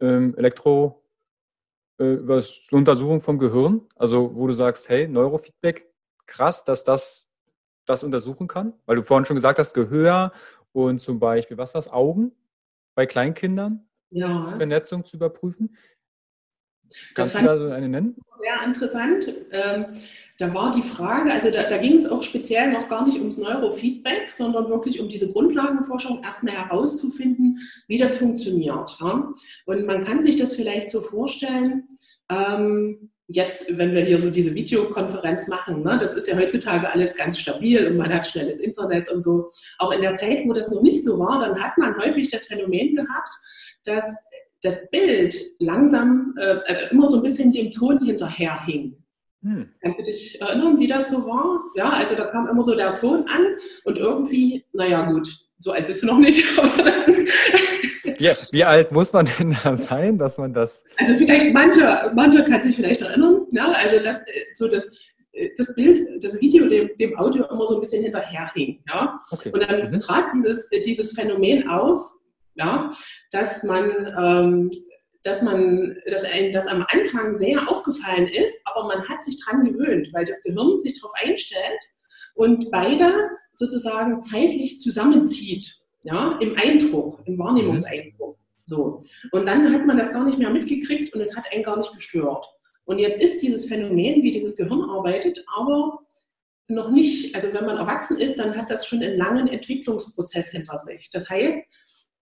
ähm, 0.03 0.35
Elektro, 0.37 1.03
äh, 1.99 2.13
über 2.13 2.43
Untersuchung 2.71 3.21
vom 3.21 3.39
Gehirn? 3.39 3.87
Also, 3.95 4.35
wo 4.35 4.47
du 4.47 4.53
sagst, 4.53 4.89
hey, 4.89 5.07
Neurofeedback, 5.07 5.91
krass, 6.25 6.63
dass 6.65 6.83
das 6.83 7.29
das 7.85 8.03
untersuchen 8.03 8.47
kann? 8.47 8.73
Weil 8.85 8.97
du 8.97 9.03
vorhin 9.03 9.25
schon 9.25 9.35
gesagt 9.35 9.59
hast, 9.59 9.73
Gehör 9.73 10.31
und 10.71 11.01
zum 11.01 11.19
Beispiel, 11.19 11.57
was 11.57 11.73
war 11.73 11.79
es, 11.79 11.91
Augen 11.91 12.31
bei 12.95 13.05
Kleinkindern? 13.05 13.87
Ja. 14.11 14.55
Vernetzung 14.57 15.05
zu 15.05 15.17
überprüfen. 15.17 15.75
Kannst 17.15 17.35
du 17.35 17.43
da 17.43 17.57
so 17.57 17.69
eine 17.69 17.89
nennen? 17.89 18.15
Sehr 18.39 18.63
interessant. 18.63 19.27
Ähm, 19.51 19.87
da 20.43 20.53
war 20.53 20.71
die 20.71 20.81
Frage, 20.81 21.31
also 21.31 21.49
da, 21.49 21.63
da, 21.63 21.77
ging 21.77 21.95
es 21.95 22.05
auch 22.05 22.21
speziell 22.21 22.69
noch 22.69 22.89
gar 22.89 23.05
nicht 23.05 23.17
ums 23.17 23.37
Neurofeedback, 23.37 24.29
sondern 24.29 24.67
wirklich 24.67 24.99
um 24.99 25.07
diese 25.07 25.31
Grundlagenforschung, 25.31 26.21
erstmal 26.21 26.53
herauszufinden, 26.53 27.57
wie 27.87 27.97
das 27.97 28.17
funktioniert. 28.17 28.97
Ja? 28.99 29.31
Und 29.65 29.85
man 29.85 30.03
kann 30.03 30.21
sich 30.21 30.35
das 30.35 30.53
vielleicht 30.53 30.89
so 30.89 30.99
vorstellen, 30.99 31.87
ähm, 32.29 33.09
jetzt, 33.27 33.77
wenn 33.77 33.93
wir 33.93 34.03
hier 34.03 34.19
so 34.19 34.29
diese 34.29 34.53
Videokonferenz 34.53 35.47
machen, 35.47 35.81
ne, 35.81 35.97
das 35.97 36.13
ist 36.13 36.27
ja 36.27 36.35
heutzutage 36.35 36.91
alles 36.91 37.15
ganz 37.15 37.39
stabil 37.39 37.87
und 37.87 37.95
man 37.95 38.13
hat 38.13 38.27
schnelles 38.27 38.59
Internet 38.59 39.09
und 39.13 39.21
so. 39.21 39.47
Aber 39.77 39.95
in 39.95 40.01
der 40.01 40.13
Zeit, 40.13 40.45
wo 40.45 40.51
das 40.51 40.69
noch 40.69 40.81
nicht 40.81 41.05
so 41.05 41.17
war, 41.19 41.39
dann 41.39 41.57
hat 41.57 41.77
man 41.77 41.95
häufig 41.95 42.29
das 42.29 42.47
Phänomen 42.47 42.93
gehabt, 42.93 43.29
dass 43.85 44.13
das 44.61 44.89
Bild 44.89 45.37
langsam, 45.59 46.35
äh, 46.37 46.57
also 46.67 46.83
immer 46.91 47.07
so 47.07 47.15
ein 47.15 47.23
bisschen 47.23 47.53
dem 47.53 47.71
Ton 47.71 48.03
hinterherhing. 48.03 48.97
Hm. 49.43 49.69
Kannst 49.81 49.99
du 49.99 50.03
dich 50.03 50.41
erinnern, 50.41 50.79
wie 50.79 50.87
das 50.87 51.09
so 51.09 51.25
war? 51.25 51.61
Ja, 51.75 51.89
also 51.89 52.15
da 52.15 52.25
kam 52.25 52.47
immer 52.47 52.63
so 52.63 52.75
der 52.75 52.93
Ton 52.93 53.25
an 53.27 53.45
und 53.83 53.97
irgendwie, 53.97 54.63
naja 54.71 55.03
gut, 55.11 55.27
so 55.57 55.71
alt 55.71 55.85
bist 55.87 56.01
du 56.01 56.07
noch 56.07 56.17
nicht. 56.17 56.43
wie, 58.03 58.31
wie, 58.51 58.63
alt 58.63 58.91
muss 58.93 59.11
man 59.11 59.27
denn 59.37 59.55
da 59.61 59.75
sein, 59.75 60.17
dass 60.17 60.37
man 60.37 60.53
das... 60.53 60.85
Also 60.97 61.17
vielleicht 61.17 61.53
manche, 61.53 62.11
manche 62.15 62.43
kann 62.45 62.61
sich 62.61 62.77
vielleicht 62.77 63.01
erinnern, 63.01 63.45
ja, 63.51 63.73
also 63.83 63.99
das, 64.01 64.23
so 64.53 64.69
das, 64.69 64.89
das 65.57 65.75
Bild, 65.75 66.23
das 66.23 66.39
Video 66.39 66.69
dem, 66.69 66.89
dem 66.97 67.19
Audio 67.19 67.45
immer 67.51 67.65
so 67.65 67.75
ein 67.75 67.81
bisschen 67.81 68.03
hinterherhing. 68.03 68.81
Ja? 68.87 69.19
Okay. 69.31 69.51
Und 69.53 69.61
dann 69.61 69.91
mhm. 69.91 69.99
trat 69.99 70.25
dieses, 70.33 70.69
dieses 70.69 71.11
Phänomen 71.11 71.67
auf, 71.67 71.99
ja, 72.55 72.91
dass 73.31 73.63
man, 73.63 73.91
ähm, 74.17 74.71
dass 75.23 75.41
man, 75.41 75.97
dass 76.07 76.23
einem 76.23 76.51
das 76.51 76.67
am 76.67 76.85
Anfang 76.89 77.37
sehr 77.37 77.69
aufgefallen 77.69 78.27
ist, 78.27 78.59
aber 78.65 78.87
man 78.87 79.07
hat 79.07 79.23
sich 79.23 79.39
dran 79.43 79.63
gewöhnt, 79.63 80.09
weil 80.13 80.25
das 80.25 80.43
Gehirn 80.43 80.77
sich 80.79 80.99
darauf 80.99 81.13
einstellt 81.15 81.79
und 82.35 82.69
beide 82.71 83.29
sozusagen 83.53 84.21
zeitlich 84.21 84.79
zusammenzieht, 84.79 85.79
ja, 86.03 86.37
im 86.41 86.55
Eindruck, 86.57 87.21
im 87.25 87.37
Wahrnehmungseindruck. 87.39 88.37
So. 88.65 89.01
Und 89.31 89.45
dann 89.45 89.73
hat 89.73 89.85
man 89.85 89.97
das 89.97 90.11
gar 90.11 90.25
nicht 90.25 90.39
mehr 90.39 90.49
mitgekriegt 90.49 91.13
und 91.13 91.21
es 91.21 91.35
hat 91.35 91.51
einen 91.51 91.63
gar 91.63 91.77
nicht 91.77 91.93
gestört. 91.93 92.45
Und 92.85 92.99
jetzt 92.99 93.21
ist 93.21 93.41
dieses 93.41 93.65
Phänomen, 93.65 94.23
wie 94.23 94.31
dieses 94.31 94.57
Gehirn 94.57 94.81
arbeitet, 94.89 95.43
aber 95.55 95.99
noch 96.67 96.91
nicht, 96.91 97.35
also 97.35 97.53
wenn 97.53 97.65
man 97.65 97.77
erwachsen 97.77 98.17
ist, 98.17 98.39
dann 98.39 98.55
hat 98.57 98.69
das 98.69 98.85
schon 98.85 99.01
einen 99.01 99.17
langen 99.17 99.47
Entwicklungsprozess 99.47 100.49
hinter 100.49 100.77
sich. 100.79 101.09
Das 101.11 101.29
heißt, 101.29 101.59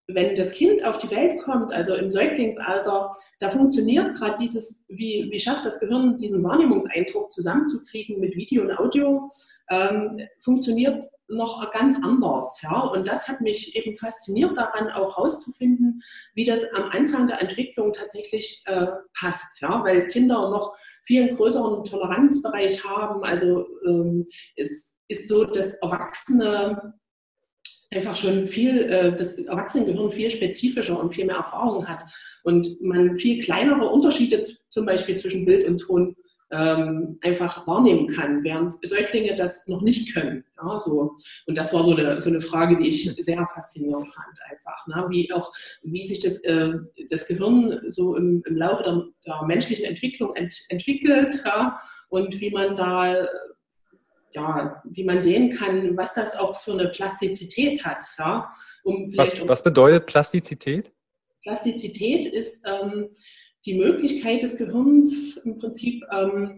wenn 0.07 0.35
das 0.35 0.51
Kind 0.51 0.83
auf 0.83 0.97
die 0.97 1.11
Welt 1.11 1.33
kommt, 1.43 1.73
also 1.73 1.95
im 1.95 2.09
Säuglingsalter, 2.09 3.11
da 3.39 3.49
funktioniert 3.49 4.15
gerade 4.15 4.37
dieses, 4.39 4.83
wie, 4.89 5.27
wie 5.31 5.39
schafft 5.39 5.65
das 5.65 5.79
Gehirn, 5.79 6.17
diesen 6.17 6.43
Wahrnehmungseindruck 6.43 7.31
zusammenzukriegen 7.31 8.19
mit 8.19 8.35
Video 8.35 8.63
und 8.63 8.77
Audio, 8.77 9.29
ähm, 9.69 10.19
funktioniert 10.39 11.05
noch 11.29 11.71
ganz 11.71 11.97
anders. 12.03 12.61
Ja? 12.61 12.81
Und 12.81 13.07
das 13.07 13.27
hat 13.27 13.41
mich 13.41 13.75
eben 13.75 13.95
fasziniert 13.95 14.57
daran, 14.57 14.89
auch 14.89 15.17
herauszufinden, 15.17 16.01
wie 16.33 16.43
das 16.43 16.63
am 16.73 16.83
Anfang 16.91 17.27
der 17.27 17.41
Entwicklung 17.41 17.93
tatsächlich 17.93 18.63
äh, 18.65 18.87
passt. 19.17 19.61
Ja? 19.61 19.83
Weil 19.83 20.07
Kinder 20.07 20.49
noch 20.49 20.75
viel 21.03 21.33
größeren 21.33 21.83
Toleranzbereich 21.83 22.83
haben. 22.83 23.23
Also 23.23 23.65
ähm, 23.85 24.25
es 24.55 24.97
ist 25.07 25.27
so, 25.27 25.45
dass 25.45 25.73
Erwachsene 25.75 26.93
einfach 27.91 28.15
schon 28.15 28.45
viel, 28.45 28.83
äh, 28.83 29.15
das 29.15 29.37
Erwachsenengehirn 29.37 30.11
viel 30.11 30.29
spezifischer 30.29 30.99
und 30.99 31.13
viel 31.13 31.25
mehr 31.25 31.35
Erfahrung 31.35 31.87
hat 31.87 32.03
und 32.43 32.81
man 32.81 33.15
viel 33.15 33.41
kleinere 33.43 33.89
Unterschiede 33.89 34.41
zum 34.69 34.85
Beispiel 34.85 35.15
zwischen 35.15 35.45
Bild 35.45 35.65
und 35.65 35.79
Ton 35.79 36.15
ähm, 36.51 37.17
einfach 37.21 37.65
wahrnehmen 37.65 38.07
kann, 38.07 38.43
während 38.43 38.73
Säuglinge 38.85 39.35
das 39.35 39.67
noch 39.67 39.81
nicht 39.81 40.13
können. 40.13 40.43
Ja, 40.61 40.79
so. 40.79 41.15
Und 41.47 41.57
das 41.57 41.73
war 41.73 41.83
so 41.83 41.95
eine, 41.95 42.19
so 42.19 42.29
eine 42.29 42.41
Frage, 42.41 42.75
die 42.75 42.89
ich 42.89 43.09
sehr 43.21 43.45
faszinierend 43.47 44.07
fand, 44.09 44.37
einfach. 44.49 44.87
Ne? 44.87 45.05
Wie 45.09 45.31
auch, 45.31 45.51
wie 45.83 46.05
sich 46.05 46.19
das, 46.19 46.39
äh, 46.43 46.73
das 47.09 47.27
Gehirn 47.27 47.79
so 47.87 48.15
im, 48.17 48.43
im 48.45 48.57
Laufe 48.57 48.83
der, 48.83 49.03
der 49.25 49.45
menschlichen 49.47 49.85
Entwicklung 49.85 50.35
ent, 50.35 50.53
entwickelt 50.67 51.41
ja? 51.45 51.77
und 52.09 52.39
wie 52.41 52.51
man 52.51 52.75
da 52.75 53.15
ja, 54.33 54.81
wie 54.85 55.03
man 55.03 55.21
sehen 55.21 55.51
kann, 55.51 55.95
was 55.97 56.13
das 56.13 56.35
auch 56.37 56.57
für 56.57 56.73
eine 56.73 56.89
Plastizität 56.89 57.83
hat. 57.85 58.03
Ja? 58.17 58.49
Um 58.83 59.11
was, 59.15 59.47
was 59.47 59.63
bedeutet 59.63 60.05
Plastizität? 60.05 60.91
Plastizität 61.43 62.25
ist 62.25 62.63
ähm, 62.65 63.09
die 63.65 63.75
Möglichkeit 63.75 64.43
des 64.43 64.57
Gehirns 64.57 65.37
im 65.37 65.57
Prinzip, 65.57 66.03
ähm, 66.11 66.57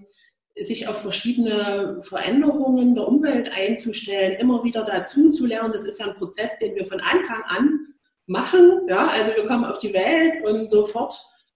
sich 0.60 0.88
auf 0.88 1.02
verschiedene 1.02 2.00
Veränderungen 2.02 2.94
der 2.94 3.08
Umwelt 3.08 3.52
einzustellen, 3.52 4.34
immer 4.34 4.64
wieder 4.64 4.84
dazu 4.84 5.32
zu 5.32 5.48
lernen. 5.48 5.74
Das 5.74 5.86
ist 5.86 6.00
ja 6.00 6.08
ein 6.08 6.16
Prozess, 6.16 6.58
den 6.58 6.76
wir 6.76 6.86
von 6.86 7.00
Anfang 7.00 7.42
an 7.48 7.80
machen. 8.28 8.82
Ja? 8.88 9.08
Also 9.08 9.32
wir 9.36 9.46
kommen 9.46 9.66
auf 9.66 9.80
die 9.80 9.94
Welt 9.94 10.38
und 10.46 10.70
sofort 10.70 11.16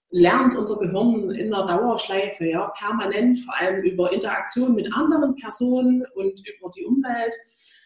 lernt 0.09 0.55
unser 0.55 0.77
Gehirn 0.79 1.31
in 1.31 1.51
der 1.51 1.65
Dauerschleife, 1.65 2.45
ja, 2.45 2.67
permanent, 2.77 3.39
vor 3.39 3.55
allem 3.57 3.83
über 3.83 4.11
Interaktion 4.11 4.75
mit 4.75 4.93
anderen 4.93 5.35
Personen 5.35 6.05
und 6.15 6.41
über 6.47 6.71
die 6.75 6.85
Umwelt. 6.85 7.35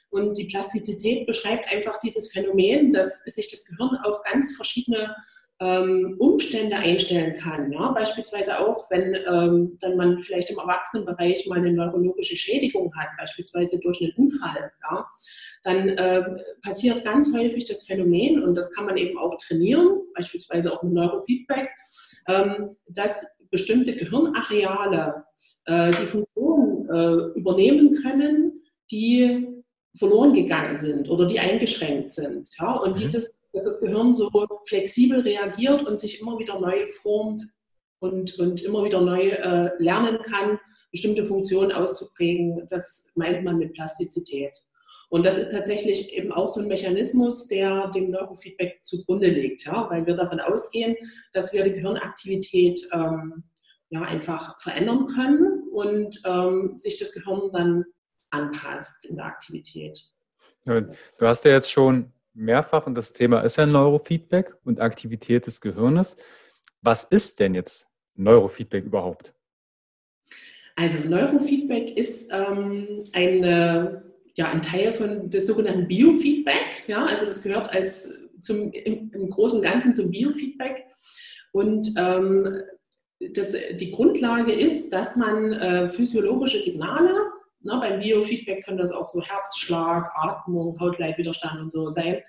Und 0.10 0.38
die 0.38 0.46
Plastizität 0.46 1.26
beschreibt 1.26 1.72
einfach 1.72 1.98
dieses 2.00 2.32
Phänomen, 2.32 2.92
dass 2.92 3.24
sich 3.24 3.50
das 3.50 3.66
Gehirn 3.66 3.98
auf 4.04 4.22
ganz 4.24 4.56
verschiedene 4.56 5.16
ähm, 5.62 6.16
Umstände 6.20 6.76
einstellen 6.76 7.36
kann. 7.36 7.72
Ja? 7.72 7.92
Beispielsweise 7.92 8.60
auch, 8.60 8.90
wenn 8.90 9.16
ähm, 9.16 9.78
dann 9.80 9.96
man 9.96 10.20
vielleicht 10.20 10.50
im 10.50 10.58
Erwachsenenbereich 10.58 11.48
mal 11.48 11.60
eine 11.60 11.72
neurologische 11.72 12.36
Schädigung 12.36 12.94
hat, 12.96 13.10
beispielsweise 13.18 13.80
durch 13.80 14.02
einen 14.02 14.14
Unfall. 14.14 14.72
Ja? 14.84 15.08
Dann 15.64 15.90
äh, 15.90 16.24
passiert 16.64 17.04
ganz 17.04 17.34
häufig 17.36 17.66
das 17.66 17.86
Phänomen, 17.86 18.44
und 18.44 18.56
das 18.56 18.74
kann 18.74 18.86
man 18.86 18.98
eben 18.98 19.18
auch 19.18 19.36
trainieren, 19.38 20.02
beispielsweise 20.16 20.74
auch 20.74 20.82
mit 20.84 20.94
Neurofeedback, 20.94 21.70
ähm, 22.28 22.56
dass 22.88 23.26
bestimmte 23.52 23.96
Gehirnareale 23.96 25.24
äh, 25.66 25.92
die 25.92 26.08
Funktion 26.08 26.90
äh, 26.90 27.40
übernehmen 27.40 27.94
können, 28.02 28.64
die 28.90 29.48
verloren 29.96 30.34
gegangen 30.34 30.76
sind 30.76 31.10
oder 31.10 31.26
die 31.26 31.40
eingeschränkt 31.40 32.12
sind. 32.12 32.50
Ja? 32.60 32.74
Und 32.74 32.92
mhm. 32.92 33.02
dieses, 33.02 33.38
dass 33.54 33.64
das 33.64 33.82
Gehirn 33.82 34.16
so 34.16 34.30
flexibel 34.68 35.20
reagiert 35.20 35.86
und 35.86 36.00
sich 36.00 36.22
immer 36.22 36.40
wieder 36.40 36.60
neu 36.60 36.88
formt 36.88 37.42
und, 38.00 38.40
und 38.40 38.62
immer 38.64 38.84
wieder 38.84 39.02
neu 39.02 39.30
äh, 39.30 39.72
lernen 39.78 40.20
kann, 40.24 40.60
bestimmte 40.92 41.24
Funktionen 41.24 41.72
auszuprägen, 41.72 42.66
das 42.70 43.10
meint 43.16 43.44
man 43.44 43.58
mit 43.58 43.74
Plastizität. 43.74 44.58
Und 45.12 45.26
das 45.26 45.38
ist 45.38 45.52
tatsächlich 45.52 46.14
eben 46.14 46.32
auch 46.32 46.48
so 46.48 46.62
ein 46.62 46.70
Mechanismus, 46.70 47.46
der 47.46 47.90
dem 47.90 48.12
Neurofeedback 48.12 48.80
zugrunde 48.84 49.28
liegt, 49.28 49.66
ja? 49.66 49.90
weil 49.90 50.06
wir 50.06 50.14
davon 50.14 50.40
ausgehen, 50.40 50.96
dass 51.34 51.52
wir 51.52 51.64
die 51.64 51.74
Gehirnaktivität 51.74 52.80
ähm, 52.94 53.44
ja, 53.90 54.04
einfach 54.04 54.58
verändern 54.62 55.06
können 55.08 55.68
und 55.74 56.18
ähm, 56.26 56.76
sich 56.78 56.98
das 56.98 57.12
Gehirn 57.12 57.52
dann 57.52 57.84
anpasst 58.30 59.04
in 59.04 59.18
der 59.18 59.26
Aktivität. 59.26 60.00
Du 60.64 60.88
hast 61.20 61.44
ja 61.44 61.52
jetzt 61.52 61.70
schon 61.70 62.14
mehrfach, 62.34 62.88
und 62.88 62.96
das 62.96 63.12
Thema 63.12 63.42
ist 63.42 63.58
ja 63.58 63.66
Neurofeedback 63.66 64.56
und 64.64 64.80
Aktivität 64.80 65.46
des 65.46 65.60
Gehirnes. 65.60 66.16
Was 66.82 67.04
ist 67.04 67.42
denn 67.42 67.54
jetzt 67.54 67.86
Neurofeedback 68.16 68.86
überhaupt? 68.86 69.34
Also 70.78 71.00
Neurofeedback 71.00 71.98
ist 71.98 72.32
ähm, 72.32 73.00
eine 73.12 74.11
ja, 74.36 74.50
ein 74.50 74.62
Teil 74.62 74.94
von 74.94 75.30
des 75.30 75.48
sogenannten 75.48 75.88
Biofeedback. 75.88 76.88
Ja, 76.88 77.06
also 77.06 77.26
das 77.26 77.42
gehört 77.42 77.74
als 77.74 78.10
zum, 78.40 78.72
im, 78.72 79.12
im 79.14 79.30
Großen 79.30 79.60
und 79.60 79.66
Ganzen 79.66 79.94
zum 79.94 80.12
Biofeedback. 80.12 80.86
Und 81.52 81.88
ähm, 81.98 82.62
das, 83.34 83.54
die 83.74 83.92
Grundlage 83.92 84.52
ist, 84.52 84.92
dass 84.92 85.16
man 85.16 85.54
äh, 85.54 85.88
physiologische 85.88 86.60
Signale, 86.60 87.14
ne, 87.62 87.78
beim 87.80 88.00
Biofeedback 88.00 88.66
können 88.66 88.78
das 88.78 88.92
auch 88.92 89.06
so 89.06 89.22
Herzschlag, 89.22 90.10
Atmung, 90.16 90.80
Hautleitwiderstand 90.80 91.62
und 91.62 91.72
so 91.72 91.90
sein, 91.90 92.22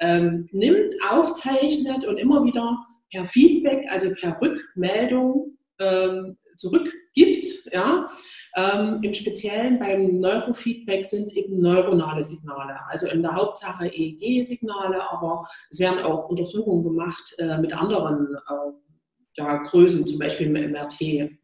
ähm, 0.00 0.48
nimmt, 0.52 0.92
aufzeichnet 1.10 2.06
und 2.06 2.18
immer 2.18 2.44
wieder 2.44 2.78
per 3.10 3.26
Feedback, 3.26 3.84
also 3.90 4.10
per 4.14 4.40
Rückmeldung 4.40 5.58
ähm, 5.80 6.36
zurückgibt. 7.18 7.72
Ja? 7.72 8.08
Ähm, 8.56 9.00
Im 9.02 9.14
Speziellen 9.14 9.78
beim 9.78 10.20
Neurofeedback 10.20 11.04
sind 11.04 11.24
es 11.24 11.32
eben 11.34 11.60
neuronale 11.60 12.24
Signale, 12.24 12.76
also 12.88 13.08
in 13.08 13.22
der 13.22 13.34
Hauptsache 13.34 13.86
EEG-Signale, 13.86 15.00
aber 15.10 15.46
es 15.70 15.78
werden 15.78 16.00
auch 16.00 16.28
Untersuchungen 16.28 16.82
gemacht 16.82 17.34
äh, 17.38 17.58
mit 17.58 17.72
anderen 17.72 18.34
äh, 18.34 18.72
ja, 19.36 19.58
Größen, 19.58 20.06
zum 20.06 20.18
Beispiel 20.18 20.48
im 20.48 20.72
MRT. 20.72 21.00
Ne? 21.00 21.38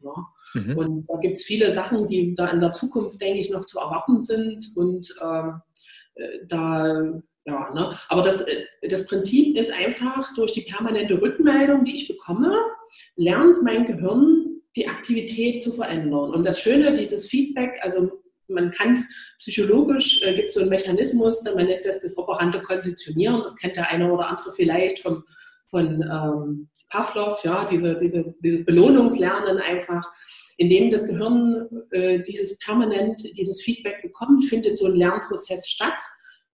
Mhm. 0.55 0.77
Und 0.77 1.09
da 1.09 1.17
gibt 1.19 1.37
es 1.37 1.43
viele 1.43 1.71
Sachen, 1.71 2.05
die 2.05 2.33
da 2.33 2.47
in 2.47 2.59
der 2.59 2.71
Zukunft, 2.71 3.21
denke 3.21 3.39
ich, 3.39 3.51
noch 3.51 3.65
zu 3.65 3.79
erwarten 3.79 4.21
sind 4.21 4.63
und 4.75 5.07
ähm, 5.21 5.61
äh, 6.15 6.45
da 6.47 7.21
ja, 7.47 7.71
ne? 7.75 7.95
aber 8.09 8.23
das, 8.23 8.41
äh, 8.41 8.63
das 8.89 9.05
Prinzip 9.05 9.55
ist 9.55 9.71
einfach, 9.71 10.33
durch 10.33 10.51
die 10.51 10.61
permanente 10.61 11.21
Rückmeldung, 11.21 11.85
die 11.85 11.95
ich 11.95 12.07
bekomme, 12.07 12.51
lernt 13.15 13.57
mein 13.63 13.85
Gehirn 13.85 14.44
die 14.75 14.87
Aktivität 14.87 15.61
zu 15.63 15.71
verändern. 15.71 16.33
Und 16.33 16.45
das 16.45 16.59
Schöne, 16.59 16.93
dieses 16.93 17.27
Feedback, 17.27 17.79
also 17.81 18.11
man 18.47 18.71
kann 18.71 18.91
es 18.91 19.07
psychologisch, 19.37 20.21
äh, 20.23 20.35
gibt 20.35 20.49
es 20.49 20.53
so 20.55 20.61
einen 20.61 20.69
Mechanismus, 20.69 21.43
man 21.43 21.65
nennt 21.65 21.85
das 21.85 22.01
das 22.01 22.17
operante 22.17 22.61
Konditionieren. 22.61 23.41
Das 23.41 23.55
kennt 23.55 23.75
der 23.75 23.89
eine 23.89 24.11
oder 24.11 24.27
andere 24.27 24.51
vielleicht 24.51 24.99
vom, 24.99 25.23
von 25.69 26.01
ähm, 26.01 26.69
Pavlov, 26.89 27.43
ja, 27.43 27.65
diese, 27.65 27.95
diese, 27.95 28.35
dieses 28.43 28.65
Belohnungslernen 28.65 29.57
einfach. 29.57 30.03
indem 30.57 30.89
das 30.89 31.07
Gehirn 31.07 31.67
äh, 31.91 32.19
dieses 32.21 32.59
permanent, 32.59 33.21
dieses 33.35 33.61
Feedback 33.61 34.01
bekommt, 34.01 34.45
findet 34.45 34.77
so 34.77 34.85
ein 34.85 34.95
Lernprozess 34.95 35.67
statt. 35.67 36.01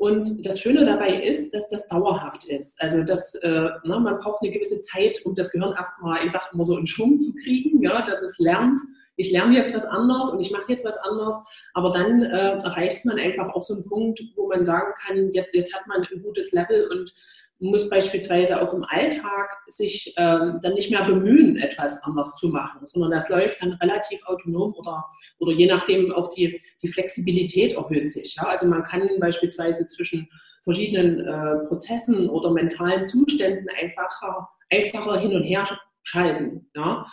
Und 0.02 0.44
das 0.48 0.60
Schöne 0.60 0.84
dabei 0.84 1.14
ist, 1.14 1.54
dass 1.54 1.70
das 1.70 1.88
dauerhaft 1.88 2.46
ist. 2.46 2.82
Also 2.82 3.04
dass, 3.04 3.36
äh, 3.36 3.50
ne, 3.84 4.00
man 4.00 4.18
braucht 4.18 4.42
eine 4.42 4.52
gewisse 4.52 4.82
Zeit, 4.82 5.24
um 5.26 5.36
das 5.36 5.52
Gehirn 5.52 5.76
erstmal, 5.78 6.26
ich 6.26 6.32
sage 6.32 6.46
immer 6.54 6.66
so, 6.66 6.76
in 6.76 6.88
Schwung 6.88 7.20
zu 7.20 7.32
kriegen, 7.36 7.84
ja, 7.84 8.02
dass 8.02 8.20
es 8.24 8.40
lernt, 8.40 8.80
ich 9.18 9.32
lerne 9.32 9.56
jetzt 9.56 9.76
was 9.76 9.86
anderes 9.86 10.30
und 10.30 10.40
ich 10.40 10.50
mache 10.50 10.64
jetzt 10.70 10.86
was 10.86 10.98
anderes, 10.98 11.36
aber 11.76 11.92
dann 11.92 12.24
äh, 12.24 12.54
erreicht 12.64 13.06
man 13.06 13.20
einfach 13.20 13.54
auch 13.54 13.62
so 13.62 13.76
einen 13.76 13.86
Punkt, 13.86 14.20
wo 14.36 14.48
man 14.48 14.66
sagen 14.66 14.92
kann, 15.06 15.30
jetzt, 15.34 15.54
jetzt 15.54 15.72
hat 15.76 15.86
man 15.86 16.02
ein 16.02 16.24
gutes 16.24 16.52
Level 16.52 16.88
und 16.90 17.14
muss 17.62 17.90
beispielsweise 17.90 18.60
auch 18.60 18.74
im 18.74 18.84
Alltag 18.84 19.58
sich 19.68 20.14
ähm, 20.18 20.60
dann 20.62 20.74
nicht 20.74 20.90
mehr 20.90 21.04
bemühen, 21.04 21.58
etwas 21.58 22.02
anders 22.04 22.36
zu 22.38 22.50
machen, 22.50 22.86
sondern 22.86 23.12
das 23.12 23.30
läuft 23.30 23.62
dann 23.62 23.74
relativ 23.74 24.20
autonom 24.26 24.74
oder, 24.74 25.06
oder 25.40 25.52
je 25.52 25.68
nachdem 25.68 26.12
auch 26.12 26.28
die, 26.30 26.60
die 26.82 26.88
Flexibilität 26.88 27.74
erhöht 27.74 28.10
sich. 28.10 28.36
Ja? 28.36 28.48
Also 28.48 28.66
man 28.66 28.82
kann 28.82 29.08
beispielsweise 29.20 29.86
zwischen 29.86 30.28
verschiedenen 30.64 31.20
äh, 31.20 31.68
Prozessen 31.68 32.30
oder 32.30 32.52
mentalen 32.52 33.06
Zuständen 33.06 33.68
einfacher, 33.80 34.50
einfacher 34.72 35.20
hin 35.20 35.36
und 35.36 35.44
her 35.44 35.68
schalten. 36.02 36.68
Ja? 36.76 37.06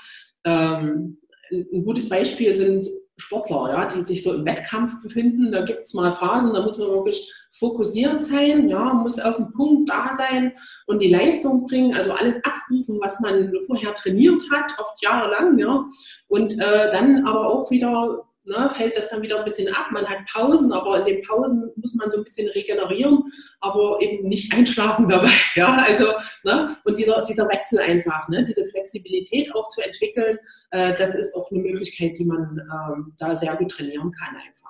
Ähm, 0.44 1.18
ein 1.50 1.84
gutes 1.84 2.08
Beispiel 2.08 2.54
sind 2.54 2.86
Sportler, 3.18 3.70
ja, 3.70 3.84
die 3.86 4.02
sich 4.02 4.22
so 4.22 4.32
im 4.32 4.46
Wettkampf 4.46 5.00
befinden. 5.02 5.50
Da 5.52 5.64
gibt 5.64 5.80
es 5.80 5.92
mal 5.92 6.12
Phasen, 6.12 6.54
da 6.54 6.62
muss 6.62 6.78
man 6.78 6.88
wirklich 6.88 7.32
fokussiert 7.50 8.22
sein, 8.22 8.68
ja, 8.68 8.94
muss 8.94 9.18
auf 9.18 9.36
den 9.36 9.50
Punkt 9.50 9.90
da 9.90 10.14
sein 10.14 10.52
und 10.86 11.02
die 11.02 11.12
Leistung 11.12 11.66
bringen, 11.66 11.94
also 11.94 12.12
alles 12.12 12.36
abrufen, 12.44 12.98
was 13.02 13.20
man 13.20 13.52
vorher 13.66 13.92
trainiert 13.94 14.42
hat, 14.52 14.72
oft 14.78 15.02
jahrelang, 15.02 15.58
ja, 15.58 15.84
und 16.28 16.54
äh, 16.54 16.90
dann 16.90 17.26
aber 17.26 17.46
auch 17.46 17.70
wieder 17.70 18.27
ne, 18.48 18.68
fällt 18.70 18.96
das 18.96 19.08
dann 19.08 19.22
wieder 19.22 19.38
ein 19.38 19.44
bisschen 19.44 19.72
ab. 19.74 19.86
Man 19.90 20.06
hat 20.06 20.18
Pausen, 20.32 20.72
aber 20.72 21.00
in 21.00 21.06
den 21.06 21.22
Pausen 21.22 21.70
muss 21.76 21.94
man 21.94 22.10
so 22.10 22.18
ein 22.18 22.24
bisschen 22.24 22.48
regenerieren, 22.48 23.22
aber 23.60 23.98
eben 24.00 24.28
nicht 24.28 24.52
einschlafen 24.52 25.08
dabei. 25.08 25.28
Ja, 25.54 25.84
also, 25.86 26.12
ne, 26.44 26.76
und 26.84 26.98
dieser, 26.98 27.22
dieser 27.22 27.48
Wechsel 27.48 27.80
einfach, 27.80 28.28
ne, 28.28 28.44
diese 28.44 28.64
Flexibilität 28.66 29.52
auch 29.54 29.66
zu 29.68 29.80
entwickeln, 29.80 30.38
äh, 30.70 30.94
das 30.94 31.14
ist 31.14 31.34
auch 31.34 31.50
eine 31.50 31.60
Möglichkeit, 31.60 32.16
die 32.18 32.24
man 32.24 32.58
äh, 32.58 33.12
da 33.18 33.34
sehr 33.34 33.56
gut 33.56 33.70
trainieren 33.70 34.12
kann 34.12 34.36
einfach. 34.36 34.68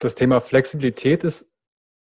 Das 0.00 0.14
Thema 0.14 0.40
Flexibilität 0.40 1.24
ist 1.24 1.46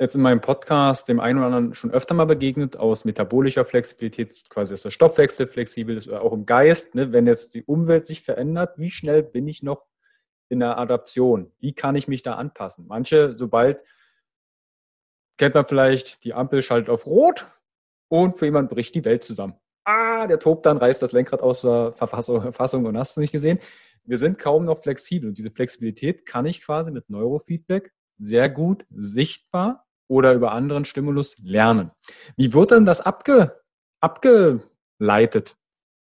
jetzt 0.03 0.17
in 0.17 0.23
meinem 0.23 0.41
Podcast 0.41 1.09
dem 1.09 1.21
einen 1.21 1.39
oder 1.39 1.47
anderen 1.47 1.75
schon 1.75 1.93
öfter 1.93 2.15
mal 2.15 2.25
begegnet, 2.25 2.77
aus 2.77 3.05
metabolischer 3.05 3.65
Flexibilität, 3.65 4.33
quasi 4.51 4.75
ist 4.75 4.85
der 4.85 4.91
Stoffwechsel 4.91 5.47
flexibel, 5.47 5.97
ist 5.97 6.13
auch 6.13 6.33
im 6.33 6.45
Geist, 6.45 6.95
ne, 6.95 7.13
wenn 7.13 7.27
jetzt 7.27 7.55
die 7.55 7.63
Umwelt 7.63 8.07
sich 8.07 8.23
verändert, 8.23 8.79
wie 8.79 8.91
schnell 8.91 9.23
bin 9.23 9.47
ich 9.47 9.63
noch 9.63 9.85
in 10.53 10.61
der 10.61 10.79
Adaption? 10.79 11.51
Wie 11.59 11.73
kann 11.73 11.97
ich 11.97 12.07
mich 12.07 12.23
da 12.23 12.35
anpassen? 12.35 12.87
Manche, 12.87 13.35
sobald, 13.35 13.81
kennt 15.39 15.55
man 15.55 15.67
vielleicht, 15.67 16.25
die 16.25 16.35
Ampel 16.35 16.63
schaltet 16.63 16.91
auf 16.91 17.07
Rot 17.07 17.47
und 18.09 18.39
für 18.39 18.45
jemanden 18.45 18.73
bricht 18.73 18.95
die 18.95 19.05
Welt 19.05 19.25
zusammen. 19.25 19.55
Ah, 19.85 20.27
der 20.29 20.39
tobt 20.39 20.67
dann, 20.67 20.77
reißt 20.77 21.03
das 21.03 21.13
Lenkrad 21.13 21.43
aus 21.43 21.63
der 21.63 21.93
Verfassung 21.95 22.85
und 22.85 22.97
hast 22.97 23.17
du 23.17 23.21
nicht 23.21 23.33
gesehen. 23.33 23.59
Wir 24.05 24.19
sind 24.19 24.39
kaum 24.39 24.65
noch 24.65 24.79
flexibel 24.81 25.29
und 25.29 25.39
diese 25.39 25.51
Flexibilität 25.51 26.27
kann 26.27 26.47
ich 26.47 26.61
quasi 26.61 26.93
mit 26.93 27.09
Neurofeedback 27.09 27.93
sehr 28.19 28.49
gut 28.49 28.85
sichtbar 28.91 29.87
oder 30.07 30.35
über 30.35 30.53
anderen 30.53 30.85
Stimulus 30.85 31.39
lernen. 31.43 31.91
Wie 32.37 32.53
wird 32.53 32.71
denn 32.71 32.85
das 32.85 33.01
abge, 33.01 33.59
abgeleitet? 34.01 35.57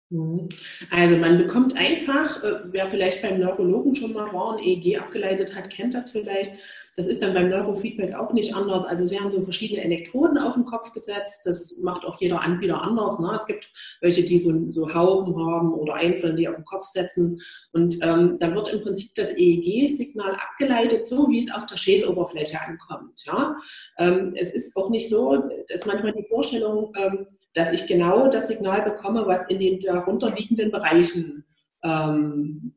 Mhm. 0.10 0.50
Also 0.90 1.18
man 1.18 1.38
bekommt 1.38 1.78
einfach, 1.78 2.44
äh, 2.44 2.62
wer 2.72 2.88
vielleicht 2.88 3.22
beim 3.22 3.40
Neurologen 3.40 3.94
schon 3.94 4.14
mal 4.14 4.34
war 4.34 4.56
und 4.56 4.60
EEG 4.66 5.00
abgeleitet 5.00 5.56
hat, 5.56 5.70
kennt 5.70 5.94
das 5.94 6.10
vielleicht. 6.10 6.56
Das 6.96 7.06
ist 7.06 7.22
dann 7.22 7.34
beim 7.34 7.50
Neurofeedback 7.50 8.16
auch 8.16 8.34
nicht 8.34 8.56
anders. 8.56 8.84
Also 8.84 9.04
es 9.04 9.12
werden 9.12 9.32
so 9.32 9.42
verschiedene 9.42 9.84
Elektroden 9.84 10.38
auf 10.40 10.56
den 10.56 10.66
Kopf 10.66 10.92
gesetzt. 10.92 11.46
Das 11.46 11.78
macht 11.78 12.04
auch 12.04 12.20
jeder 12.20 12.42
Anbieter 12.42 12.82
anders. 12.82 13.20
Ne? 13.20 13.32
Es 13.34 13.46
gibt 13.46 13.72
welche, 14.02 14.24
die 14.24 14.40
so, 14.40 14.54
so 14.72 14.94
Hauben 14.94 15.36
haben 15.38 15.74
oder 15.74 15.94
einzeln, 15.94 16.36
die 16.36 16.50
auf 16.50 16.56
den 16.56 16.66
Kopf 16.66 16.88
setzen. 16.88 17.40
Und 17.74 18.00
ähm, 18.02 18.36
da 18.40 18.54
wird 18.54 18.70
im 18.74 18.82
Prinzip 18.82 19.14
das 19.16 19.32
EEG-Signal 19.32 20.34
abgeleitet, 20.34 21.06
so 21.06 21.30
wie 21.30 21.40
es 21.40 21.54
auf 21.54 21.68
der 21.68 21.78
Schädeloberfläche 21.78 22.60
ankommt. 22.60 23.24
Ja? 23.26 23.56
Ähm, 24.00 24.34
es 24.36 24.54
ist 24.54 24.76
auch 24.76 24.90
nicht 24.90 25.08
so, 25.08 25.44
ist 25.68 25.86
manchmal 25.86 26.14
die 26.14 26.26
Vorstellung, 26.28 26.92
ähm, 26.98 27.28
dass 27.54 27.72
ich 27.72 27.88
genau 27.88 28.28
das 28.28 28.48
Signal 28.48 28.82
bekomme, 28.84 29.26
was 29.26 29.48
in 29.48 29.60
den 29.60 29.80
darunterliegenden 29.80 30.72
Bereichen 30.72 31.46
ähm, 31.84 32.74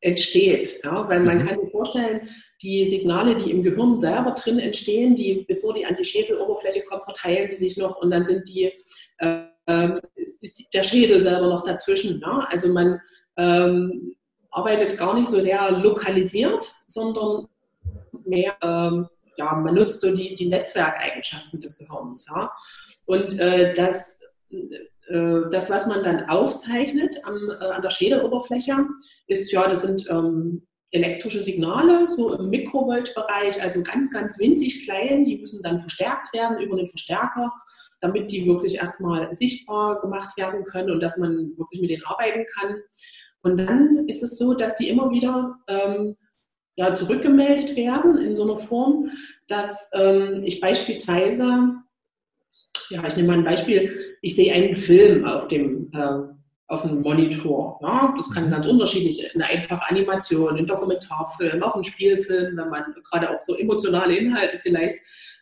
entsteht. 0.00 0.80
Ja? 0.84 1.08
Weil 1.08 1.20
man 1.20 1.38
mhm. 1.38 1.46
kann 1.46 1.60
sich 1.60 1.70
vorstellen, 1.70 2.28
die 2.62 2.86
Signale, 2.86 3.36
die 3.36 3.50
im 3.50 3.62
Gehirn 3.62 4.00
selber 4.00 4.32
drin 4.32 4.58
entstehen, 4.58 5.14
die, 5.14 5.44
bevor 5.48 5.72
die 5.72 5.86
an 5.86 5.96
die 5.96 6.04
Schädeloberfläche 6.04 6.82
kommen, 6.82 7.02
verteilen 7.02 7.48
die 7.50 7.56
sich 7.56 7.76
noch 7.76 7.96
und 7.96 8.10
dann 8.10 8.24
sind 8.24 8.48
die, 8.48 8.72
äh, 9.18 9.44
ist 10.16 10.74
der 10.74 10.82
Schädel 10.82 11.20
selber 11.20 11.48
noch 11.48 11.64
dazwischen. 11.64 12.20
Ja? 12.20 12.46
Also 12.50 12.72
man 12.72 13.00
ähm, 13.36 14.14
arbeitet 14.50 14.98
gar 14.98 15.14
nicht 15.14 15.28
so 15.28 15.40
sehr 15.40 15.70
lokalisiert, 15.70 16.74
sondern 16.86 17.48
mehr, 18.24 18.54
ähm, 18.62 19.08
ja, 19.36 19.54
man 19.54 19.74
nutzt 19.74 20.00
so 20.00 20.14
die, 20.14 20.34
die 20.34 20.48
Netzwerkeigenschaften 20.48 21.60
des 21.60 21.78
Gehirns. 21.78 22.26
Ja? 22.28 22.50
Und 23.10 23.40
äh, 23.40 23.72
das, 23.72 24.20
äh, 24.50 25.40
das, 25.50 25.68
was 25.68 25.88
man 25.88 26.04
dann 26.04 26.28
aufzeichnet 26.28 27.16
am, 27.24 27.50
äh, 27.50 27.64
an 27.64 27.82
der 27.82 27.90
Schädeloberfläche, 27.90 28.86
ist 29.26 29.50
ja, 29.50 29.66
das 29.68 29.82
sind 29.82 30.08
ähm, 30.08 30.64
elektrische 30.92 31.42
Signale, 31.42 32.08
so 32.12 32.32
im 32.34 32.50
Mikrovoltbereich, 32.50 33.60
also 33.60 33.82
ganz, 33.82 34.12
ganz 34.12 34.38
winzig 34.38 34.84
klein. 34.84 35.24
Die 35.24 35.38
müssen 35.38 35.60
dann 35.60 35.80
verstärkt 35.80 36.32
werden 36.32 36.60
über 36.60 36.76
den 36.76 36.86
Verstärker, 36.86 37.52
damit 38.00 38.30
die 38.30 38.46
wirklich 38.46 38.76
erstmal 38.76 39.34
sichtbar 39.34 40.00
gemacht 40.00 40.36
werden 40.36 40.62
können 40.62 40.92
und 40.92 41.00
dass 41.00 41.16
man 41.16 41.50
wirklich 41.58 41.80
mit 41.80 41.90
denen 41.90 42.04
arbeiten 42.04 42.46
kann. 42.60 42.76
Und 43.42 43.56
dann 43.56 44.06
ist 44.06 44.22
es 44.22 44.38
so, 44.38 44.54
dass 44.54 44.76
die 44.76 44.88
immer 44.88 45.10
wieder 45.10 45.56
ähm, 45.66 46.14
ja, 46.76 46.94
zurückgemeldet 46.94 47.74
werden 47.74 48.18
in 48.18 48.36
so 48.36 48.44
einer 48.44 48.58
Form, 48.58 49.10
dass 49.48 49.90
ähm, 49.94 50.42
ich 50.44 50.60
beispielsweise 50.60 51.74
ja, 52.90 53.06
ich 53.06 53.16
nehme 53.16 53.28
mal 53.28 53.38
ein 53.38 53.44
Beispiel. 53.44 54.16
Ich 54.20 54.36
sehe 54.36 54.52
einen 54.52 54.74
Film 54.74 55.24
auf 55.24 55.48
dem, 55.48 55.90
äh, 55.94 56.34
auf 56.66 56.82
dem 56.82 57.02
Monitor. 57.02 57.78
Ja, 57.82 58.12
das 58.16 58.30
kann 58.30 58.46
mhm. 58.46 58.50
ganz 58.50 58.66
unterschiedlich, 58.66 59.34
eine 59.34 59.46
einfache 59.46 59.88
Animation, 59.88 60.56
ein 60.56 60.66
Dokumentarfilm, 60.66 61.62
auch 61.62 61.76
ein 61.76 61.84
Spielfilm, 61.84 62.56
wenn 62.56 62.68
man 62.68 62.94
gerade 63.10 63.30
auch 63.30 63.42
so 63.42 63.56
emotionale 63.56 64.16
Inhalte 64.16 64.58
vielleicht 64.58 64.96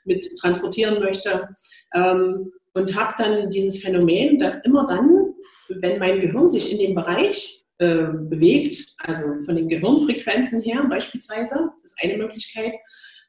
mit 0.04 0.24
transportieren 0.40 1.00
möchte. 1.00 1.48
Ähm, 1.94 2.52
und 2.74 2.96
habe 2.96 3.14
dann 3.18 3.50
dieses 3.50 3.82
Phänomen, 3.82 4.38
dass 4.38 4.64
immer 4.64 4.86
dann, 4.86 5.34
wenn 5.68 5.98
mein 5.98 6.20
Gehirn 6.20 6.48
sich 6.48 6.70
in 6.70 6.78
dem 6.78 6.94
Bereich 6.94 7.66
äh, 7.78 8.06
bewegt, 8.12 8.94
also 8.98 9.22
von 9.44 9.56
den 9.56 9.68
Gehirnfrequenzen 9.68 10.62
her 10.62 10.84
beispielsweise, 10.88 11.70
das 11.74 11.84
ist 11.84 11.98
eine 12.02 12.16
Möglichkeit, 12.16 12.74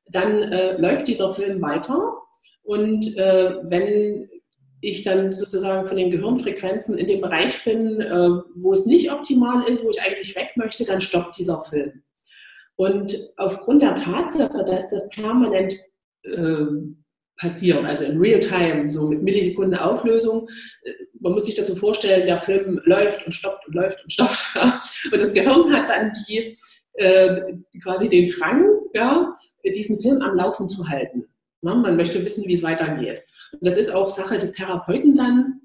dann 0.07 0.43
äh, 0.43 0.77
läuft 0.77 1.07
dieser 1.07 1.33
Film 1.33 1.62
weiter 1.62 2.13
und 2.69 3.17
äh, 3.17 3.55
wenn 3.63 4.29
ich 4.79 5.01
dann 5.01 5.34
sozusagen 5.34 5.88
von 5.88 5.97
den 5.97 6.12
Gehirnfrequenzen 6.12 6.99
in 6.99 7.08
dem 7.08 7.19
Bereich 7.19 7.63
bin, 7.63 7.99
äh, 7.99 8.29
wo 8.53 8.73
es 8.73 8.86
nicht 8.86 9.12
optimal 9.12 9.67
ist, 9.67 9.84
wo 9.84 9.89
ich 9.89 9.99
eigentlich 9.99 10.36
weg 10.36 10.51
möchte, 10.55 10.86
dann 10.86 11.01
stoppt 11.01 11.39
dieser 11.39 11.62
Film. 11.62 12.03
Und 12.75 13.17
aufgrund 13.38 13.82
der 13.82 13.95
Tatsache, 13.95 14.63
dass 14.65 14.88
das 14.88 15.10
permanent 15.10 15.73
äh, 16.21 16.65
passiert, 17.38 17.84
also 17.86 18.03
in 18.03 18.19
Real-Time, 18.19 18.91
so 18.91 19.10
mit 19.10 19.23
Millisekunden 19.23 19.79
Auflösung, 19.79 20.47
äh, 20.84 20.91
man 21.21 21.34
muss 21.34 21.45
sich 21.45 21.55
das 21.55 21.65
so 21.65 21.75
vorstellen, 21.75 22.27
der 22.27 22.38
Film 22.38 22.79
läuft 22.84 23.25
und 23.25 23.32
stoppt 23.32 23.67
und 23.67 23.73
läuft 23.73 24.03
und 24.03 24.13
stoppt. 24.13 24.45
und 25.12 25.19
das 25.19 25.34
Gehirn 25.34 25.73
hat 25.73 25.89
dann 25.89 26.12
die, 26.27 26.55
äh, 26.93 27.51
quasi 27.82 28.08
den 28.08 28.27
Drang, 28.27 28.63
ja, 28.93 29.34
diesen 29.65 29.99
Film 29.99 30.21
am 30.21 30.36
Laufen 30.36 30.69
zu 30.69 30.88
halten. 30.88 31.25
Ne? 31.62 31.76
Man 31.76 31.95
möchte 31.95 32.24
wissen, 32.24 32.45
wie 32.45 32.54
es 32.54 32.63
weitergeht. 32.63 33.24
Und 33.52 33.65
das 33.65 33.78
ist 33.78 33.93
auch 33.93 34.10
Sache 34.10 34.38
des 34.38 34.52
Therapeuten 34.52 35.15
dann, 35.15 35.62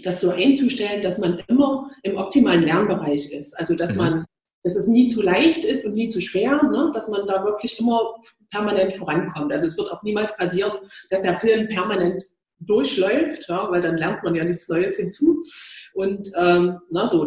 das 0.00 0.20
so 0.20 0.30
einzustellen, 0.30 1.02
dass 1.02 1.18
man 1.18 1.42
immer 1.48 1.90
im 2.02 2.16
optimalen 2.16 2.62
Lernbereich 2.62 3.32
ist. 3.32 3.56
Also 3.58 3.74
dass 3.74 3.92
mhm. 3.92 3.98
man, 3.98 4.24
dass 4.62 4.76
es 4.76 4.86
nie 4.86 5.06
zu 5.06 5.22
leicht 5.22 5.64
ist 5.64 5.84
und 5.84 5.94
nie 5.94 6.08
zu 6.08 6.20
schwer, 6.20 6.62
ne? 6.62 6.90
dass 6.92 7.08
man 7.08 7.26
da 7.26 7.44
wirklich 7.44 7.78
immer 7.78 8.16
permanent 8.50 8.94
vorankommt. 8.94 9.52
Also 9.52 9.66
es 9.66 9.78
wird 9.78 9.90
auch 9.90 10.02
niemals 10.02 10.36
passieren, 10.36 10.72
dass 11.10 11.22
der 11.22 11.34
Film 11.34 11.68
permanent 11.68 12.24
durchläuft, 12.60 13.48
ja, 13.48 13.70
weil 13.70 13.80
dann 13.80 13.98
lernt 13.98 14.22
man 14.22 14.34
ja 14.34 14.44
nichts 14.44 14.68
Neues 14.68 14.96
hinzu. 14.96 15.42
Und, 15.92 16.30
ähm, 16.38 16.78
na 16.90 17.06
so, 17.06 17.22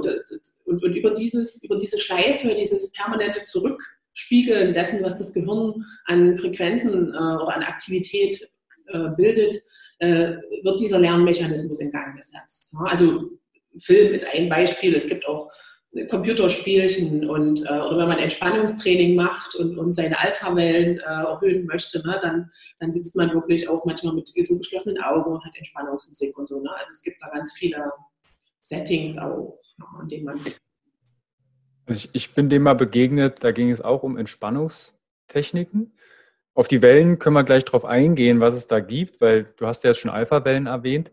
und, 0.65 0.83
und 0.83 0.95
über, 0.95 1.11
dieses, 1.11 1.63
über 1.63 1.77
diese 1.77 1.99
Schleife, 1.99 2.55
dieses 2.55 2.91
permanente 2.91 3.43
Zurück 3.43 3.81
Spiegeln 4.17 4.73
dessen, 4.73 5.03
was 5.03 5.15
das 5.15 5.31
Gehirn 5.31 5.85
an 6.05 6.35
Frequenzen 6.37 7.13
äh, 7.13 7.17
oder 7.17 7.55
an 7.55 7.61
Aktivität 7.61 8.41
äh, 8.87 9.09
bildet, 9.15 9.55
äh, 9.99 10.37
wird 10.63 10.79
dieser 10.79 10.97
Lernmechanismus 10.97 11.79
in 11.79 11.91
Gang 11.91 12.15
gesetzt. 12.15 12.73
Ja, 12.73 12.85
also 12.85 13.29
Film 13.77 14.13
ist 14.13 14.25
ein 14.33 14.49
Beispiel. 14.49 14.95
Es 14.95 15.07
gibt 15.07 15.27
auch 15.27 15.51
Computerspielchen 16.09 17.29
und 17.29 17.61
äh, 17.61 17.79
oder 17.79 17.99
wenn 17.99 18.07
man 18.07 18.17
Entspannungstraining 18.17 19.15
macht 19.15 19.53
und, 19.55 19.77
und 19.77 19.93
seine 19.93 20.17
Alpha-Wellen 20.19 20.97
äh, 20.97 21.03
erhöhen 21.03 21.67
möchte, 21.67 22.05
ne, 22.05 22.17
dann, 22.19 22.51
dann 22.79 22.91
sitzt 22.91 23.15
man 23.15 23.31
wirklich 23.33 23.69
auch 23.69 23.85
manchmal 23.85 24.15
mit 24.15 24.27
so 24.27 24.57
geschlossenen 24.57 25.01
Augen 25.03 25.31
und 25.31 25.45
hat 25.45 25.55
Entspannungsmusik 25.55 26.35
und 26.39 26.49
so. 26.49 26.59
Ne? 26.59 26.71
Also 26.75 26.91
es 26.91 27.03
gibt 27.03 27.21
da 27.21 27.29
ganz 27.29 27.53
viele 27.53 27.91
Settings 28.63 29.15
auch, 29.19 29.55
an 29.99 30.09
denen 30.09 30.25
man 30.25 30.41
sich. 30.41 30.57
Also 31.87 31.99
ich, 31.99 32.09
ich 32.13 32.35
bin 32.35 32.49
dem 32.49 32.63
mal 32.63 32.75
begegnet, 32.75 33.43
da 33.43 33.51
ging 33.51 33.71
es 33.71 33.81
auch 33.81 34.03
um 34.03 34.17
Entspannungstechniken. 34.17 35.93
Auf 36.53 36.67
die 36.67 36.81
Wellen 36.81 37.19
können 37.19 37.35
wir 37.35 37.43
gleich 37.43 37.65
drauf 37.65 37.85
eingehen, 37.85 38.41
was 38.41 38.55
es 38.55 38.67
da 38.67 38.79
gibt, 38.79 39.21
weil 39.21 39.45
du 39.57 39.67
hast 39.67 39.83
ja 39.83 39.91
jetzt 39.91 39.99
schon 39.99 40.11
Alpha-Wellen 40.11 40.65
erwähnt. 40.65 41.11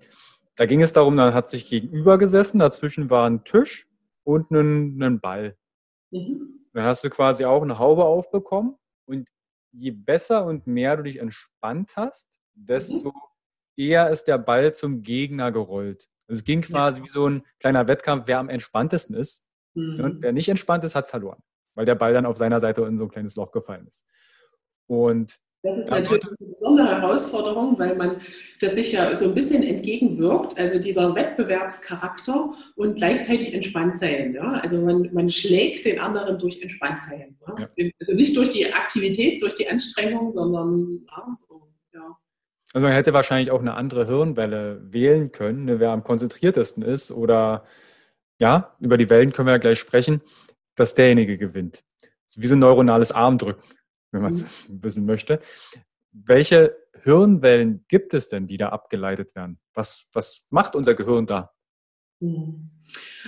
Da 0.56 0.66
ging 0.66 0.82
es 0.82 0.92
darum, 0.92 1.16
dann 1.16 1.34
hat 1.34 1.50
sich 1.50 1.68
gegenüber 1.68 2.18
gesessen, 2.18 2.58
dazwischen 2.58 3.10
war 3.10 3.28
ein 3.28 3.44
Tisch 3.44 3.86
und 4.24 4.50
einen, 4.50 5.02
einen 5.02 5.20
Ball. 5.20 5.56
Mhm. 6.10 6.66
Dann 6.72 6.84
hast 6.84 7.04
du 7.04 7.10
quasi 7.10 7.44
auch 7.44 7.62
eine 7.62 7.78
Haube 7.78 8.04
aufbekommen 8.04 8.76
und 9.06 9.28
je 9.72 9.90
besser 9.90 10.44
und 10.44 10.66
mehr 10.66 10.96
du 10.96 11.04
dich 11.04 11.18
entspannt 11.18 11.92
hast, 11.96 12.38
desto 12.54 13.10
mhm. 13.10 13.20
eher 13.76 14.10
ist 14.10 14.24
der 14.24 14.38
Ball 14.38 14.74
zum 14.74 15.02
Gegner 15.02 15.52
gerollt. 15.52 16.08
Also 16.26 16.40
es 16.40 16.44
ging 16.44 16.62
quasi 16.62 17.00
ja. 17.00 17.04
wie 17.04 17.10
so 17.10 17.28
ein 17.28 17.44
kleiner 17.60 17.86
Wettkampf, 17.86 18.24
wer 18.26 18.38
am 18.38 18.48
entspanntesten 18.48 19.14
ist. 19.16 19.43
Mhm. 19.74 20.00
Und 20.04 20.22
wer 20.22 20.32
nicht 20.32 20.48
entspannt 20.48 20.84
ist, 20.84 20.94
hat 20.94 21.08
verloren, 21.08 21.42
weil 21.74 21.86
der 21.86 21.94
Ball 21.94 22.12
dann 22.12 22.26
auf 22.26 22.36
seiner 22.36 22.60
Seite 22.60 22.82
in 22.82 22.98
so 22.98 23.04
ein 23.04 23.10
kleines 23.10 23.36
Loch 23.36 23.50
gefallen 23.52 23.86
ist. 23.86 24.06
Und 24.86 25.38
das 25.64 25.78
ist 25.78 25.88
natürlich 25.88 26.24
eine 26.26 26.50
besondere 26.50 26.88
Herausforderung, 26.88 27.78
weil 27.78 27.96
man 27.96 28.18
das 28.60 28.74
sich 28.74 28.92
ja 28.92 29.16
so 29.16 29.24
ein 29.24 29.34
bisschen 29.34 29.62
entgegenwirkt, 29.62 30.58
also 30.58 30.78
dieser 30.78 31.14
Wettbewerbscharakter 31.14 32.52
und 32.76 32.96
gleichzeitig 32.96 33.54
entspannt 33.54 33.96
sein. 33.96 34.34
Ja? 34.34 34.52
Also 34.52 34.82
man, 34.82 35.08
man 35.14 35.30
schlägt 35.30 35.86
den 35.86 35.98
anderen 35.98 36.38
durch 36.38 36.60
entspannt 36.60 37.00
sein. 37.00 37.38
Ja? 37.48 37.68
Ja. 37.76 37.90
Also 37.98 38.14
nicht 38.14 38.36
durch 38.36 38.50
die 38.50 38.70
Aktivität, 38.70 39.40
durch 39.40 39.54
die 39.54 39.66
Anstrengung, 39.66 40.34
sondern 40.34 41.06
so, 41.48 41.72
ja. 41.94 42.14
Also 42.74 42.86
man 42.86 42.92
hätte 42.92 43.14
wahrscheinlich 43.14 43.50
auch 43.50 43.60
eine 43.60 43.74
andere 43.74 44.06
Hirnwelle 44.06 44.82
wählen 44.92 45.32
können, 45.32 45.64
ne, 45.64 45.80
wer 45.80 45.92
am 45.92 46.04
konzentriertesten 46.04 46.82
ist 46.82 47.10
oder 47.10 47.64
ja, 48.38 48.76
über 48.80 48.98
die 48.98 49.10
Wellen 49.10 49.32
können 49.32 49.48
wir 49.48 49.52
ja 49.52 49.58
gleich 49.58 49.78
sprechen, 49.78 50.20
dass 50.74 50.94
derjenige 50.94 51.38
gewinnt. 51.38 51.84
Das 52.00 52.36
ist 52.36 52.42
wie 52.42 52.46
so 52.46 52.56
ein 52.56 52.60
neuronales 52.60 53.12
Armdrücken 53.12 53.62
wenn 54.14 54.22
man 54.22 54.32
es 54.32 54.44
mhm. 54.68 54.82
wissen 54.82 55.04
möchte. 55.04 55.40
Welche 56.12 56.76
Hirnwellen 57.02 57.84
gibt 57.88 58.14
es 58.14 58.28
denn, 58.28 58.46
die 58.46 58.56
da 58.56 58.70
abgeleitet 58.70 59.34
werden? 59.34 59.58
Was, 59.74 60.08
was 60.14 60.46
macht 60.48 60.76
unser 60.76 60.94
Gehirn 60.94 61.26
da? 61.26 61.52
Mhm. 62.20 62.70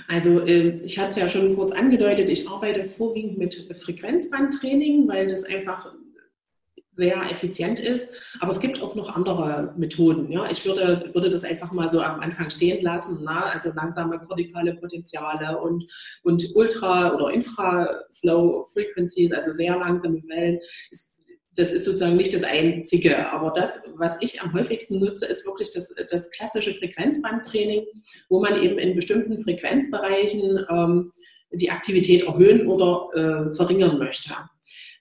Also 0.07 0.45
ähm, 0.47 0.81
ich 0.83 0.97
hatte 0.97 1.09
es 1.09 1.15
ja 1.17 1.29
schon 1.29 1.55
kurz 1.55 1.73
angedeutet, 1.73 2.29
ich 2.29 2.47
arbeite 2.47 2.85
vorwiegend 2.85 3.37
mit 3.37 3.77
Frequenzbandtraining, 3.77 5.07
weil 5.07 5.27
das 5.27 5.43
einfach 5.43 5.93
sehr 6.97 7.31
effizient 7.31 7.79
ist. 7.79 8.09
Aber 8.39 8.49
es 8.49 8.59
gibt 8.59 8.81
auch 8.81 8.95
noch 8.95 9.15
andere 9.15 9.73
Methoden. 9.77 10.29
Ja? 10.31 10.49
Ich 10.49 10.65
würde, 10.65 11.09
würde 11.13 11.29
das 11.29 11.43
einfach 11.43 11.71
mal 11.71 11.89
so 11.89 12.01
am 12.01 12.19
Anfang 12.19 12.49
stehen 12.49 12.83
lassen. 12.83 13.19
Na? 13.23 13.45
Also 13.45 13.69
langsame 13.75 14.19
kortikale 14.19 14.73
Potenziale 14.73 15.57
und, 15.59 15.85
und 16.23 16.43
Ultra- 16.55 17.13
oder 17.13 17.31
Infra-Slow 17.31 18.65
Frequencies, 18.73 19.31
also 19.31 19.51
sehr 19.51 19.77
langsame 19.77 20.21
Wellen. 20.27 20.59
Das 21.55 21.71
ist 21.71 21.85
sozusagen 21.85 22.17
nicht 22.17 22.33
das 22.33 22.43
Einzige. 22.43 23.31
Aber 23.31 23.51
das, 23.51 23.81
was 23.95 24.17
ich 24.21 24.41
am 24.41 24.53
häufigsten 24.53 24.99
nutze, 24.99 25.27
ist 25.27 25.45
wirklich 25.45 25.71
das, 25.73 25.93
das 26.09 26.29
klassische 26.31 26.73
Frequenzbandtraining, 26.73 27.85
wo 28.29 28.41
man 28.41 28.61
eben 28.61 28.77
in 28.77 28.95
bestimmten 28.95 29.39
Frequenzbereichen 29.39 30.65
ähm, 30.69 31.05
die 31.51 31.71
Aktivität 31.71 32.23
erhöhen 32.23 32.67
oder 32.67 33.07
äh, 33.13 33.55
verringern 33.55 33.97
möchte. 33.97 34.33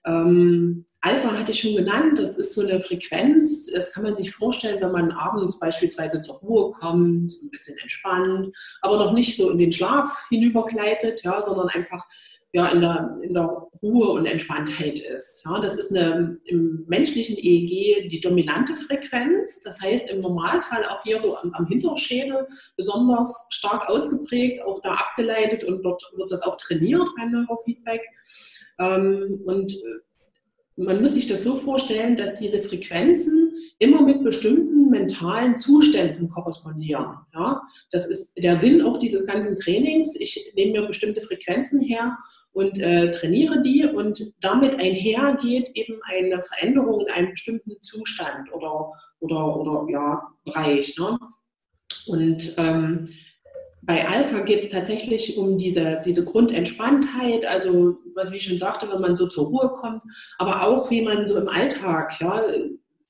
Ähm, 0.06 0.84
Alpha 1.00 1.32
hatte 1.38 1.52
ich 1.52 1.60
schon 1.60 1.76
genannt, 1.76 2.18
das 2.18 2.38
ist 2.38 2.54
so 2.54 2.62
eine 2.62 2.80
Frequenz, 2.80 3.66
das 3.66 3.92
kann 3.92 4.04
man 4.04 4.14
sich 4.14 4.32
vorstellen, 4.32 4.80
wenn 4.80 4.92
man 4.92 5.12
abends 5.12 5.58
beispielsweise 5.58 6.20
zur 6.20 6.36
Ruhe 6.36 6.72
kommt, 6.72 7.32
ein 7.42 7.50
bisschen 7.50 7.76
entspannt, 7.78 8.48
aber 8.82 8.96
noch 8.96 9.12
nicht 9.12 9.36
so 9.36 9.50
in 9.50 9.58
den 9.58 9.72
Schlaf 9.72 10.24
hinübergleitet, 10.28 11.22
ja, 11.22 11.42
sondern 11.42 11.68
einfach 11.68 12.04
ja, 12.52 12.68
in, 12.68 12.80
der, 12.80 13.12
in 13.22 13.34
der 13.34 13.68
Ruhe 13.82 14.08
und 14.12 14.24
Entspanntheit 14.24 14.98
ist. 14.98 15.44
Ja, 15.44 15.60
das 15.60 15.76
ist 15.76 15.90
eine, 15.90 16.38
im 16.44 16.84
menschlichen 16.88 17.36
EEG 17.36 18.08
die 18.08 18.20
dominante 18.20 18.74
Frequenz, 18.74 19.60
das 19.60 19.80
heißt 19.82 20.08
im 20.08 20.20
Normalfall 20.20 20.84
auch 20.86 21.02
hier 21.02 21.18
so 21.18 21.36
am, 21.36 21.52
am 21.52 21.66
Hinterschädel 21.66 22.46
besonders 22.76 23.46
stark 23.50 23.88
ausgeprägt, 23.88 24.64
auch 24.64 24.80
da 24.80 24.94
abgeleitet 24.94 25.64
und 25.64 25.82
dort 25.82 26.02
wird 26.16 26.30
das 26.30 26.42
auch 26.42 26.56
trainiert 26.56 27.06
beim 27.18 27.30
Neurofeedback. 27.32 28.00
Ähm, 28.00 28.55
und 28.78 29.72
äh, 29.72 30.82
man 30.82 31.00
muss 31.00 31.14
sich 31.14 31.26
das 31.26 31.42
so 31.42 31.56
vorstellen, 31.56 32.16
dass 32.16 32.38
diese 32.38 32.60
Frequenzen 32.60 33.52
immer 33.78 34.02
mit 34.02 34.22
bestimmten 34.22 34.90
mentalen 34.90 35.56
Zuständen 35.56 36.28
korrespondieren. 36.28 37.16
Ja? 37.34 37.62
Das 37.90 38.06
ist 38.06 38.32
der 38.36 38.60
Sinn 38.60 38.82
auch 38.82 38.98
dieses 38.98 39.26
ganzen 39.26 39.56
Trainings. 39.56 40.14
Ich 40.18 40.52
nehme 40.54 40.80
mir 40.80 40.86
bestimmte 40.86 41.20
Frequenzen 41.20 41.80
her 41.80 42.16
und 42.52 42.78
äh, 42.78 43.10
trainiere 43.10 43.60
die 43.60 43.84
und 43.84 44.32
damit 44.40 44.78
einhergeht 44.78 45.70
eben 45.74 46.00
eine 46.04 46.40
Veränderung 46.40 47.02
in 47.02 47.12
einem 47.12 47.30
bestimmten 47.30 47.76
Zustand 47.82 48.52
oder, 48.52 48.92
oder, 49.20 49.56
oder 49.56 49.86
ja, 49.90 50.22
Bereich. 50.44 50.96
Ne? 50.98 51.18
Und 52.06 52.54
ähm, 52.56 53.08
bei 53.86 54.06
Alpha 54.06 54.40
geht 54.40 54.60
es 54.60 54.68
tatsächlich 54.68 55.38
um 55.38 55.56
diese, 55.56 56.02
diese 56.04 56.24
Grundentspanntheit, 56.24 57.44
also 57.44 57.96
was 58.14 58.32
wie 58.32 58.36
ich 58.36 58.44
schon 58.44 58.58
sagte, 58.58 58.90
wenn 58.90 59.00
man 59.00 59.14
so 59.14 59.28
zur 59.28 59.46
Ruhe 59.46 59.68
kommt, 59.68 60.02
aber 60.38 60.66
auch 60.66 60.90
wie 60.90 61.02
man 61.02 61.28
so 61.28 61.36
im 61.36 61.48
Alltag, 61.48 62.20
ja, 62.20 62.42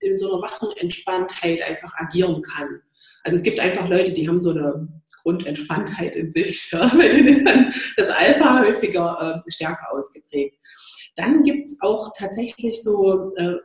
in 0.01 0.19
so 0.19 0.33
einer 0.33 0.43
wachen 0.43 0.69
Entspanntheit 0.77 1.63
einfach 1.63 1.93
agieren 1.97 2.43
kann. 2.43 2.81
Also 3.25 3.37
es 3.39 3.43
gibt 3.43 3.59
einfach 3.59 3.89
Leute, 3.89 4.13
die 4.13 4.29
haben 4.29 4.43
so 4.43 4.51
eine 4.51 4.87
Grundentspanntheit 5.23 6.15
in 6.15 6.31
sich, 6.31 6.71
ja, 6.71 6.87
bei 6.97 7.09
denen 7.09 7.29
ist 7.29 7.47
dann 7.47 7.73
das 7.97 8.11
Alpha 8.11 8.61
häufiger 8.61 9.43
äh, 9.47 9.51
stärker 9.51 9.93
ausgeprägt. 9.93 10.59
Dann 11.17 11.43
gibt 11.43 11.67
es 11.67 11.79
auch 11.81 12.13
tatsächlich 12.17 12.83
so 12.83 13.35
äh, 13.37 13.57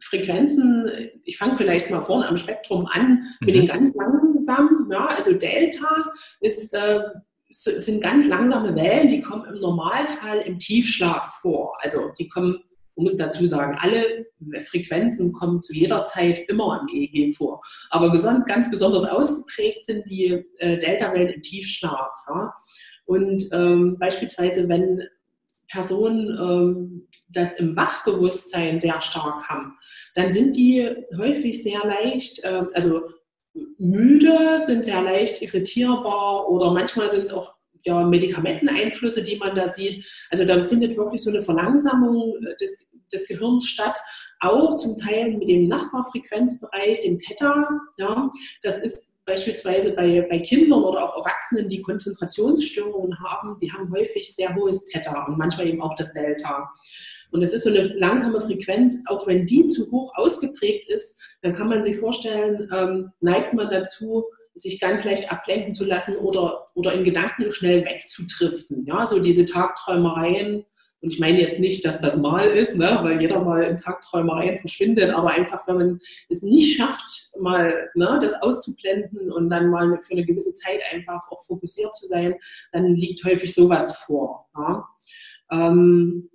Frequenzen, 0.00 0.90
ich 1.24 1.38
fange 1.38 1.56
vielleicht 1.56 1.90
mal 1.90 2.02
vorne 2.02 2.26
am 2.26 2.36
Spektrum 2.36 2.86
an, 2.86 3.10
mhm. 3.40 3.46
mit 3.46 3.54
den 3.54 3.66
ganz 3.66 3.94
langsamen, 4.34 4.90
ja, 4.90 5.06
also 5.06 5.32
Delta 5.32 6.12
ist, 6.40 6.74
äh, 6.74 7.00
sind 7.50 8.02
ganz 8.02 8.26
langsame 8.26 8.74
Wellen, 8.74 9.08
die 9.08 9.20
kommen 9.20 9.44
im 9.44 9.60
Normalfall 9.60 10.40
im 10.40 10.58
Tiefschlaf 10.58 11.38
vor. 11.40 11.76
Also 11.80 12.10
die 12.18 12.26
kommen, 12.26 12.58
man 12.96 13.04
muss 13.04 13.16
dazu 13.16 13.46
sagen, 13.46 13.76
alle 13.80 14.26
Frequenzen 14.60 15.32
kommen 15.32 15.62
zu 15.62 15.72
jeder 15.72 16.04
Zeit 16.04 16.40
immer 16.48 16.80
im 16.80 16.94
EEG 16.94 17.36
vor. 17.36 17.60
Aber 17.90 18.10
ganz 18.10 18.70
besonders 18.70 19.04
ausgeprägt 19.04 19.84
sind 19.84 20.08
die 20.08 20.44
äh, 20.58 20.78
Delta-Wellen 20.78 21.28
im 21.34 21.42
Tiefschlaf. 21.42 22.12
Ja. 22.28 22.52
Und 23.06 23.44
ähm, 23.52 23.98
beispielsweise, 23.98 24.68
wenn 24.68 25.02
Personen 25.68 26.28
ähm, 26.40 27.08
das 27.28 27.54
im 27.54 27.76
Wachbewusstsein 27.76 28.80
sehr 28.80 29.00
stark 29.00 29.48
haben, 29.48 29.76
dann 30.14 30.32
sind 30.32 30.56
die 30.56 30.88
häufig 31.18 31.62
sehr 31.62 31.80
leicht, 31.84 32.44
äh, 32.44 32.64
also 32.74 33.02
müde, 33.78 34.58
sind 34.58 34.84
sehr 34.84 35.02
leicht 35.02 35.42
irritierbar 35.42 36.48
oder 36.48 36.72
manchmal 36.72 37.10
sind 37.10 37.24
es 37.24 37.32
auch 37.32 37.54
ja, 37.84 38.02
Medikamenteneinflüsse, 38.02 39.22
die 39.22 39.36
man 39.36 39.54
da 39.54 39.68
sieht. 39.68 40.04
Also 40.30 40.44
da 40.44 40.62
findet 40.64 40.96
wirklich 40.96 41.22
so 41.22 41.30
eine 41.30 41.42
Verlangsamung 41.42 42.34
äh, 42.36 42.56
des, 42.56 42.86
des 43.12 43.26
Gehirns 43.28 43.66
statt, 43.66 43.98
auch 44.40 44.76
zum 44.76 44.96
Teil 44.96 45.32
mit 45.32 45.48
dem 45.48 45.68
Nachbarfrequenzbereich, 45.68 47.00
dem 47.00 47.18
Theta. 47.18 47.68
Ja, 47.98 48.28
das 48.62 48.78
ist 48.78 49.13
beispielsweise 49.26 49.92
bei, 49.92 50.26
bei 50.28 50.38
Kindern 50.40 50.82
oder 50.82 51.04
auch 51.04 51.16
Erwachsenen, 51.16 51.68
die 51.68 51.80
Konzentrationsstörungen 51.80 53.18
haben, 53.20 53.56
die 53.60 53.72
haben 53.72 53.90
häufig 53.92 54.34
sehr 54.34 54.54
hohes 54.54 54.84
Theta 54.84 55.24
und 55.24 55.38
manchmal 55.38 55.68
eben 55.68 55.82
auch 55.82 55.94
das 55.94 56.12
Delta. 56.12 56.70
Und 57.30 57.42
es 57.42 57.52
ist 57.52 57.64
so 57.64 57.70
eine 57.70 57.82
langsame 57.82 58.40
Frequenz, 58.40 59.02
auch 59.06 59.26
wenn 59.26 59.46
die 59.46 59.66
zu 59.66 59.90
hoch 59.90 60.12
ausgeprägt 60.14 60.88
ist, 60.88 61.18
dann 61.42 61.52
kann 61.52 61.68
man 61.68 61.82
sich 61.82 61.96
vorstellen, 61.96 62.70
ähm, 62.72 63.12
neigt 63.20 63.54
man 63.54 63.70
dazu, 63.70 64.24
sich 64.54 64.78
ganz 64.78 65.04
leicht 65.04 65.32
ablenken 65.32 65.74
zu 65.74 65.84
lassen 65.84 66.16
oder, 66.16 66.64
oder 66.74 66.92
in 66.92 67.02
Gedanken 67.02 67.50
schnell 67.50 67.84
wegzutriften. 67.84 68.84
Ja, 68.86 69.04
so 69.04 69.18
diese 69.18 69.44
Tagträumereien. 69.44 70.64
Und 71.04 71.12
ich 71.12 71.20
meine 71.20 71.38
jetzt 71.38 71.60
nicht, 71.60 71.84
dass 71.84 71.98
das 71.98 72.16
mal 72.16 72.46
ist, 72.46 72.78
ne, 72.78 72.98
weil 73.02 73.20
jeder 73.20 73.38
mal 73.44 73.62
in 73.62 73.76
Tagträumereien 73.76 74.56
verschwindet, 74.56 75.10
aber 75.10 75.32
einfach, 75.32 75.68
wenn 75.68 75.76
man 75.76 75.98
es 76.30 76.40
nicht 76.42 76.78
schafft, 76.78 77.30
mal 77.38 77.90
ne, 77.94 78.18
das 78.22 78.40
auszublenden 78.40 79.30
und 79.30 79.50
dann 79.50 79.68
mal 79.68 80.00
für 80.00 80.12
eine 80.12 80.24
gewisse 80.24 80.54
Zeit 80.54 80.80
einfach 80.90 81.20
auch 81.30 81.42
fokussiert 81.42 81.94
zu 81.94 82.06
sein, 82.06 82.36
dann 82.72 82.94
liegt 82.94 83.22
häufig 83.22 83.54
sowas 83.54 83.98
vor. 83.98 84.48
Ja. 84.56 84.88
Ähm, 85.52 86.30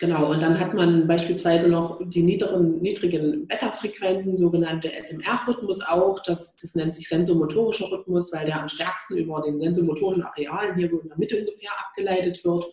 Genau, 0.00 0.30
und 0.30 0.40
dann 0.40 0.60
hat 0.60 0.74
man 0.74 1.08
beispielsweise 1.08 1.68
noch 1.68 1.98
die 2.00 2.22
niederen, 2.22 2.80
niedrigen 2.80 3.48
Beta-Frequenzen, 3.48 4.36
sogenannte 4.36 4.92
SMR-Rhythmus 4.92 5.80
auch. 5.88 6.20
Das, 6.20 6.54
das 6.54 6.76
nennt 6.76 6.94
sich 6.94 7.08
sensomotorischer 7.08 7.90
Rhythmus, 7.90 8.32
weil 8.32 8.46
der 8.46 8.60
am 8.60 8.68
stärksten 8.68 9.16
über 9.16 9.42
den 9.42 9.58
sensomotorischen 9.58 10.22
Arealen 10.22 10.76
hier 10.76 10.88
so 10.88 11.00
in 11.00 11.08
der 11.08 11.18
Mitte 11.18 11.36
ungefähr 11.36 11.70
abgeleitet 11.84 12.44
wird. 12.44 12.64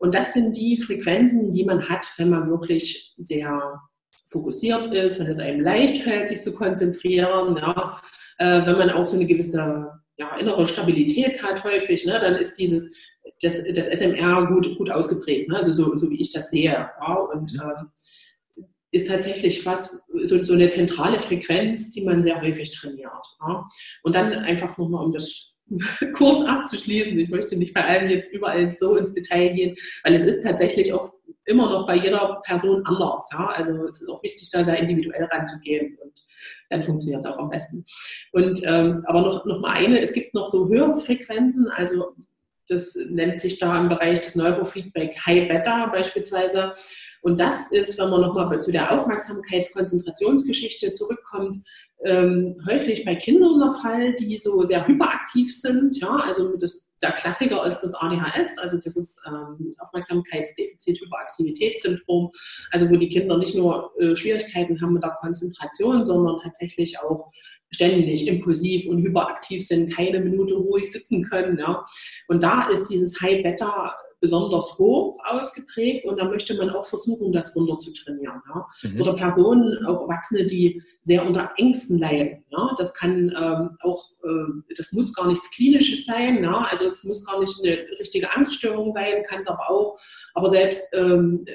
Und 0.00 0.14
das 0.14 0.32
sind 0.32 0.56
die 0.56 0.78
Frequenzen, 0.78 1.52
die 1.52 1.64
man 1.64 1.88
hat, 1.88 2.10
wenn 2.16 2.30
man 2.30 2.48
wirklich 2.48 3.12
sehr 3.16 3.80
fokussiert 4.26 4.94
ist, 4.94 5.20
wenn 5.20 5.26
es 5.26 5.38
einem 5.38 5.60
leicht 5.60 6.02
fällt, 6.02 6.28
sich 6.28 6.42
zu 6.42 6.54
konzentrieren, 6.54 7.56
ja, 7.56 8.00
äh, 8.38 8.64
wenn 8.64 8.78
man 8.78 8.90
auch 8.90 9.04
so 9.04 9.16
eine 9.16 9.26
gewisse 9.26 9.90
ja, 10.16 10.36
innere 10.36 10.66
Stabilität 10.66 11.42
hat 11.42 11.64
häufig, 11.64 12.06
ne, 12.06 12.18
dann 12.18 12.36
ist 12.36 12.54
dieses 12.54 12.94
das, 13.42 13.62
das 13.74 13.86
SMR 13.88 14.46
gut, 14.46 14.76
gut 14.78 14.90
ausgeprägt, 14.90 15.48
ne? 15.48 15.56
also 15.56 15.72
so, 15.72 15.94
so 15.94 16.10
wie 16.10 16.20
ich 16.20 16.32
das 16.32 16.50
sehe. 16.50 16.72
Ja? 16.72 17.14
Und 17.14 17.54
ähm, 17.54 17.90
ist 18.92 19.08
tatsächlich 19.08 19.64
was, 19.66 20.00
so, 20.24 20.42
so 20.42 20.52
eine 20.54 20.68
zentrale 20.68 21.20
Frequenz, 21.20 21.90
die 21.90 22.02
man 22.02 22.22
sehr 22.22 22.40
häufig 22.40 22.70
trainiert. 22.70 23.36
Ja? 23.40 23.66
Und 24.02 24.14
dann 24.14 24.32
einfach 24.32 24.78
nochmal, 24.78 25.04
um 25.04 25.12
das 25.12 25.54
kurz 26.14 26.42
abzuschließen, 26.42 27.18
ich 27.18 27.28
möchte 27.28 27.56
nicht 27.56 27.74
bei 27.74 27.84
allem 27.84 28.08
jetzt 28.08 28.32
überall 28.32 28.70
so 28.70 28.96
ins 28.96 29.12
Detail 29.12 29.50
gehen, 29.50 29.76
weil 30.04 30.14
es 30.14 30.24
ist 30.24 30.42
tatsächlich 30.42 30.92
auch 30.92 31.12
immer 31.46 31.70
noch 31.70 31.86
bei 31.86 31.96
jeder 31.96 32.40
Person 32.44 32.84
anders. 32.86 33.28
Ja? 33.32 33.48
Also 33.48 33.84
es 33.86 34.00
ist 34.00 34.08
auch 34.08 34.22
wichtig, 34.22 34.50
da 34.50 34.64
sehr 34.64 34.78
individuell 34.78 35.24
ranzugehen 35.24 35.98
und 36.02 36.24
dann 36.68 36.82
funktioniert 36.82 37.24
es 37.24 37.30
auch 37.30 37.38
am 37.38 37.50
besten. 37.50 37.84
Und 38.32 38.60
ähm, 38.64 39.02
aber 39.06 39.22
noch, 39.22 39.44
noch 39.44 39.60
mal 39.60 39.72
eine, 39.72 40.00
es 40.00 40.12
gibt 40.12 40.34
noch 40.34 40.46
so 40.46 40.68
höhere 40.68 41.00
Frequenzen, 41.00 41.68
also 41.68 42.14
das 42.68 42.96
nennt 43.08 43.38
sich 43.40 43.58
da 43.58 43.80
im 43.80 43.88
Bereich 43.88 44.20
des 44.20 44.36
Neurofeedback 44.36 45.18
High 45.26 45.48
Beta 45.48 45.86
beispielsweise. 45.86 46.72
Und 47.22 47.38
das 47.38 47.70
ist, 47.70 47.98
wenn 47.98 48.08
man 48.10 48.22
nochmal 48.22 48.62
zu 48.62 48.72
der 48.72 48.90
Aufmerksamkeitskonzentrationsgeschichte 48.92 50.92
zurückkommt, 50.92 51.58
ähm, 52.04 52.56
häufig 52.66 53.04
bei 53.04 53.14
Kindern 53.14 53.60
der 53.60 53.72
Fall, 53.72 54.14
die 54.14 54.38
so 54.38 54.64
sehr 54.64 54.86
hyperaktiv 54.86 55.54
sind. 55.54 56.00
Ja, 56.00 56.16
also 56.16 56.56
das, 56.56 56.88
der 57.02 57.12
Klassiker 57.12 57.66
ist 57.66 57.80
das 57.80 57.92
ADHS, 57.94 58.56
also 58.58 58.78
das 58.82 58.96
ist 58.96 59.20
ähm, 59.26 59.70
Aufmerksamkeitsdefizit-Hyperaktivitätssyndrom, 59.78 62.30
also 62.70 62.88
wo 62.88 62.96
die 62.96 63.10
Kinder 63.10 63.36
nicht 63.36 63.54
nur 63.54 63.92
äh, 63.98 64.16
Schwierigkeiten 64.16 64.80
haben 64.80 64.94
mit 64.94 65.02
der 65.02 65.18
Konzentration, 65.20 66.06
sondern 66.06 66.40
tatsächlich 66.42 66.98
auch 67.00 67.30
ständig 67.70 68.26
impulsiv 68.26 68.86
und 68.88 69.02
hyperaktiv 69.02 69.66
sind, 69.66 69.94
keine 69.94 70.20
Minute 70.20 70.54
ruhig 70.54 70.90
sitzen 70.90 71.24
können. 71.24 71.58
Ja. 71.58 71.84
Und 72.28 72.42
da 72.42 72.68
ist 72.68 72.88
dieses 72.88 73.20
High 73.20 73.42
Beta 73.42 73.92
besonders 74.20 74.78
hoch 74.78 75.18
ausgeprägt 75.24 76.04
und 76.04 76.18
da 76.18 76.26
möchte 76.26 76.54
man 76.54 76.68
auch 76.70 76.84
versuchen, 76.84 77.32
das 77.32 77.56
runter 77.56 77.78
zu 77.78 77.92
trainieren. 77.94 78.42
Ja. 78.54 78.66
Mhm. 78.82 79.00
Oder 79.00 79.14
Personen, 79.14 79.86
auch 79.86 80.02
Erwachsene, 80.02 80.44
die 80.44 80.82
sehr 81.04 81.24
unter 81.24 81.50
Ängsten 81.56 81.98
leiden. 81.98 82.44
Ja. 82.50 82.74
Das 82.76 82.92
kann 82.92 83.34
ähm, 83.34 83.70
auch, 83.80 84.04
äh, 84.24 84.74
das 84.76 84.92
muss 84.92 85.14
gar 85.14 85.26
nichts 85.26 85.50
Klinisches 85.52 86.04
sein. 86.04 86.42
Ja. 86.44 86.66
Also 86.70 86.84
es 86.84 87.02
muss 87.04 87.24
gar 87.24 87.40
nicht 87.40 87.56
eine 87.62 87.78
richtige 87.98 88.34
Angststörung 88.34 88.92
sein, 88.92 89.22
kann 89.26 89.40
es 89.40 89.48
aber 89.48 89.70
auch. 89.70 89.98
Aber 90.34 90.48
selbst 90.48 90.94
ähm, 90.94 91.46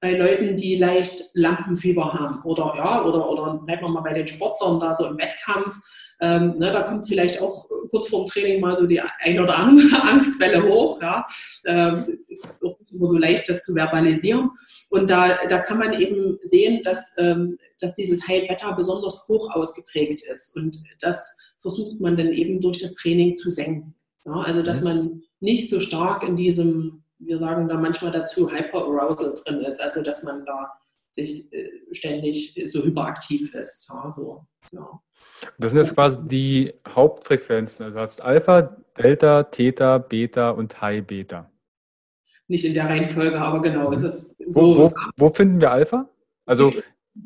bei 0.00 0.16
Leuten, 0.16 0.56
die 0.56 0.76
leicht 0.76 1.30
Lampenfieber 1.34 2.12
haben 2.12 2.42
oder 2.42 2.74
ja, 2.76 3.04
oder, 3.04 3.28
oder 3.30 3.54
bleiben 3.54 3.82
wir 3.82 3.88
mal 3.88 4.00
bei 4.00 4.14
den 4.14 4.26
Sportlern 4.26 4.80
da 4.80 4.96
so 4.96 5.06
im 5.06 5.18
Wettkampf, 5.18 5.78
ähm, 6.20 6.58
ne, 6.58 6.70
da 6.70 6.82
kommt 6.82 7.08
vielleicht 7.08 7.40
auch 7.40 7.66
kurz 7.88 8.08
vorm 8.08 8.26
Training 8.26 8.60
mal 8.60 8.76
so 8.76 8.86
die 8.86 9.00
ein 9.00 9.40
oder 9.40 9.56
andere 9.56 10.02
Angstwelle 10.02 10.62
hoch. 10.62 11.00
Ja. 11.00 11.26
Ähm, 11.64 12.18
ist 12.28 12.62
auch 12.62 12.78
nicht 12.78 12.92
immer 12.92 13.06
so 13.06 13.16
leicht, 13.16 13.48
das 13.48 13.62
zu 13.62 13.74
verbalisieren. 13.74 14.50
Und 14.90 15.08
da, 15.08 15.38
da 15.48 15.58
kann 15.58 15.78
man 15.78 15.98
eben 15.98 16.38
sehen, 16.42 16.82
dass, 16.82 17.14
ähm, 17.16 17.56
dass 17.80 17.94
dieses 17.94 18.26
High 18.28 18.48
Beta 18.48 18.72
besonders 18.72 19.26
hoch 19.28 19.50
ausgeprägt 19.54 20.22
ist. 20.30 20.54
Und 20.56 20.82
das 21.00 21.38
versucht 21.58 22.00
man 22.00 22.16
dann 22.16 22.32
eben 22.32 22.60
durch 22.60 22.78
das 22.78 22.94
Training 22.94 23.36
zu 23.36 23.50
senken. 23.50 23.94
Ja. 24.26 24.32
Also 24.32 24.62
dass 24.62 24.80
mhm. 24.80 24.84
man 24.84 25.22
nicht 25.40 25.70
so 25.70 25.80
stark 25.80 26.22
in 26.22 26.36
diesem 26.36 27.02
wir 27.20 27.38
sagen 27.38 27.68
da 27.68 27.76
manchmal 27.76 28.12
dazu, 28.12 28.50
Hyperarousal 28.50 29.34
drin 29.44 29.60
ist, 29.60 29.80
also 29.80 30.02
dass 30.02 30.22
man 30.22 30.44
da 30.44 30.72
sich 31.12 31.52
äh, 31.52 31.70
ständig 31.92 32.54
so 32.66 32.82
hyperaktiv 32.82 33.54
ist. 33.54 33.88
Ja, 33.88 34.12
so, 34.14 34.46
ja. 34.72 35.00
Das 35.58 35.70
sind 35.70 35.80
jetzt 35.80 35.94
quasi 35.94 36.18
die 36.22 36.74
Hauptfrequenzen. 36.88 37.86
Also 37.86 38.00
hast 38.00 38.22
Alpha, 38.22 38.76
Delta, 38.96 39.44
Theta, 39.44 39.98
Beta 39.98 40.50
und 40.50 40.80
High 40.80 41.06
Beta. 41.06 41.50
Nicht 42.48 42.64
in 42.64 42.74
der 42.74 42.86
Reihenfolge, 42.86 43.40
aber 43.40 43.62
genau. 43.62 43.90
Mhm. 43.90 44.10
So 44.10 44.60
wo, 44.60 44.76
wo, 44.76 44.94
wo, 45.16 45.30
finden 45.32 45.60
wir 45.60 45.70
Alpha? 45.70 46.08
Also 46.46 46.72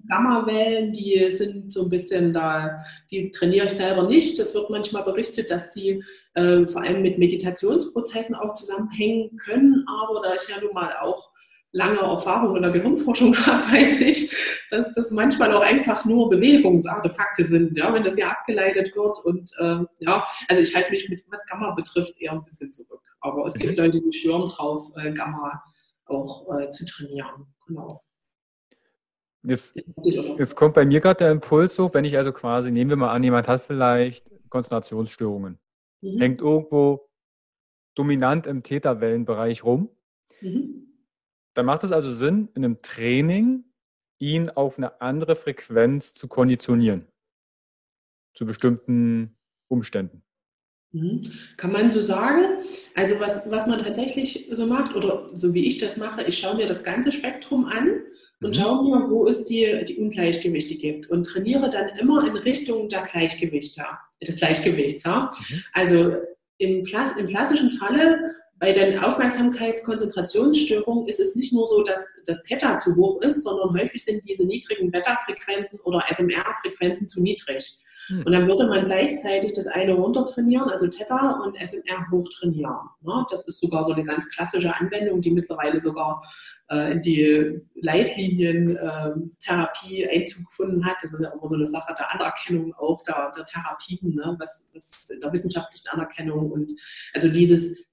Gammawellen, 0.08 0.92
die 0.92 1.30
sind 1.32 1.72
so 1.72 1.84
ein 1.84 1.88
bisschen 1.88 2.32
da, 2.32 2.82
die 3.10 3.30
trainiere 3.30 3.66
ich 3.66 3.72
selber 3.72 4.04
nicht. 4.04 4.38
Es 4.38 4.54
wird 4.54 4.70
manchmal 4.70 5.04
berichtet, 5.04 5.50
dass 5.50 5.72
die 5.72 6.02
äh, 6.34 6.66
vor 6.66 6.82
allem 6.82 7.02
mit 7.02 7.18
Meditationsprozessen 7.18 8.34
auch 8.34 8.54
zusammenhängen 8.54 9.36
können, 9.36 9.84
aber 9.86 10.22
da 10.22 10.34
ich 10.34 10.48
ja 10.48 10.60
nun 10.60 10.72
mal 10.72 10.94
auch 11.00 11.30
lange 11.74 11.98
Erfahrung 11.98 12.56
in 12.56 12.62
der 12.62 12.70
Gehirnforschung 12.70 13.36
habe, 13.46 13.62
weiß 13.62 14.00
ich, 14.00 14.34
dass 14.70 14.92
das 14.94 15.10
manchmal 15.10 15.52
auch 15.52 15.60
einfach 15.60 16.04
nur 16.04 16.30
Bewegungsartefakte 16.30 17.44
sind, 17.46 17.76
ja, 17.76 17.92
wenn 17.92 18.04
das 18.04 18.16
ja 18.16 18.28
abgeleitet 18.28 18.94
wird. 18.94 19.18
Und 19.24 19.50
äh, 19.58 19.84
ja, 20.00 20.24
also 20.48 20.62
ich 20.62 20.74
halte 20.74 20.92
mich 20.92 21.08
mit 21.08 21.22
was 21.30 21.44
Gamma 21.46 21.72
betrifft 21.72 22.14
eher 22.20 22.32
ein 22.32 22.44
bisschen 22.44 22.72
zurück. 22.72 23.02
Aber 23.20 23.44
es 23.46 23.54
gibt 23.54 23.72
mhm. 23.72 23.84
Leute, 23.84 24.00
die 24.00 24.16
schwören 24.16 24.44
drauf, 24.44 24.88
äh, 24.96 25.12
Gamma 25.12 25.62
auch 26.06 26.58
äh, 26.58 26.68
zu 26.68 26.86
trainieren. 26.86 27.46
Genau. 27.66 28.00
Jetzt, 29.46 29.76
jetzt 30.02 30.56
kommt 30.56 30.74
bei 30.74 30.86
mir 30.86 31.00
gerade 31.00 31.18
der 31.18 31.30
Impuls 31.30 31.78
hoch, 31.78 31.92
wenn 31.92 32.04
ich 32.04 32.16
also 32.16 32.32
quasi, 32.32 32.70
nehmen 32.70 32.90
wir 32.90 32.96
mal 32.96 33.12
an, 33.12 33.22
jemand 33.22 33.46
hat 33.46 33.62
vielleicht 33.62 34.26
Konzentrationsstörungen, 34.48 35.58
mhm. 36.00 36.18
hängt 36.18 36.40
irgendwo 36.40 37.10
dominant 37.94 38.46
im 38.46 38.62
Täterwellenbereich 38.62 39.62
rum, 39.62 39.90
mhm. 40.40 40.86
dann 41.54 41.66
macht 41.66 41.84
es 41.84 41.92
also 41.92 42.10
Sinn, 42.10 42.48
in 42.54 42.64
einem 42.64 42.80
Training 42.80 43.64
ihn 44.18 44.48
auf 44.48 44.78
eine 44.78 45.02
andere 45.02 45.36
Frequenz 45.36 46.14
zu 46.14 46.26
konditionieren, 46.26 47.06
zu 48.34 48.46
bestimmten 48.46 49.36
Umständen. 49.68 50.22
Mhm. 50.92 51.20
Kann 51.58 51.72
man 51.72 51.90
so 51.90 52.00
sagen? 52.00 52.62
Also 52.94 53.20
was, 53.20 53.50
was 53.50 53.66
man 53.66 53.78
tatsächlich 53.80 54.48
so 54.52 54.66
macht, 54.66 54.94
oder 54.94 55.28
so 55.36 55.52
wie 55.52 55.66
ich 55.66 55.76
das 55.78 55.98
mache, 55.98 56.22
ich 56.22 56.38
schaue 56.38 56.56
mir 56.56 56.66
das 56.66 56.82
ganze 56.82 57.12
Spektrum 57.12 57.66
an 57.66 58.00
und 58.44 58.56
mhm. 58.56 58.60
schaue 58.60 58.84
mir, 58.84 59.10
wo 59.10 59.26
es 59.26 59.42
die, 59.44 59.84
die 59.86 59.96
Ungleichgewichte 59.96 60.76
gibt 60.76 61.10
und 61.10 61.24
trainiere 61.24 61.68
dann 61.70 61.88
immer 61.98 62.26
in 62.26 62.36
Richtung 62.36 62.88
der 62.88 63.02
Gleichgewichte, 63.02 63.84
des 64.26 64.36
Gleichgewichts. 64.36 65.02
Ja? 65.04 65.30
Mhm. 65.48 65.62
Also 65.72 66.16
im, 66.58 66.84
Klass, 66.84 67.16
im 67.16 67.26
klassischen 67.26 67.70
Falle 67.70 68.20
bei 68.58 68.72
den 68.72 68.98
Aufmerksamkeitskonzentrationsstörungen 68.98 71.06
ist 71.06 71.20
es 71.20 71.34
nicht 71.34 71.52
nur 71.52 71.66
so, 71.66 71.82
dass 71.82 72.06
das 72.26 72.40
Theta 72.42 72.76
zu 72.76 72.94
hoch 72.96 73.20
ist, 73.22 73.42
sondern 73.42 73.78
häufig 73.78 74.04
sind 74.04 74.22
diese 74.28 74.44
niedrigen 74.44 74.90
Beta-Frequenzen 74.90 75.80
oder 75.80 76.04
SMR-Frequenzen 76.08 77.08
zu 77.08 77.22
niedrig. 77.22 77.78
Hm. 78.08 78.22
Und 78.24 78.32
dann 78.32 78.46
würde 78.46 78.66
man 78.66 78.84
gleichzeitig 78.84 79.54
das 79.54 79.66
eine 79.66 79.94
runtertrainieren, 79.94 80.68
also 80.68 80.86
Theta 80.86 81.40
und 81.42 81.56
SMR 81.56 82.10
hochtrainieren. 82.10 82.76
Ne? 83.02 83.24
Das 83.30 83.48
ist 83.48 83.60
sogar 83.60 83.84
so 83.84 83.92
eine 83.92 84.04
ganz 84.04 84.28
klassische 84.30 84.74
Anwendung, 84.74 85.22
die 85.22 85.30
mittlerweile 85.30 85.80
sogar 85.80 86.22
in 86.70 87.02
die 87.02 87.60
Leitlinientherapie 87.74 90.02
ähm, 90.02 90.10
Einzug 90.10 90.46
gefunden 90.46 90.82
hat. 90.84 90.96
Das 91.02 91.12
ist 91.12 91.22
ja 91.22 91.30
immer 91.30 91.46
so 91.46 91.56
eine 91.56 91.66
Sache 91.66 91.94
der 91.98 92.14
Anerkennung 92.14 92.72
auch 92.74 93.02
der, 93.02 93.30
der 93.36 93.44
Therapien, 93.44 94.14
ne? 94.14 94.34
was, 94.38 94.72
was 94.74 95.10
der 95.20 95.30
wissenschaftlichen 95.32 95.88
Anerkennung 95.88 96.50
und 96.50 96.72
also 97.12 97.28
dieses 97.28 97.84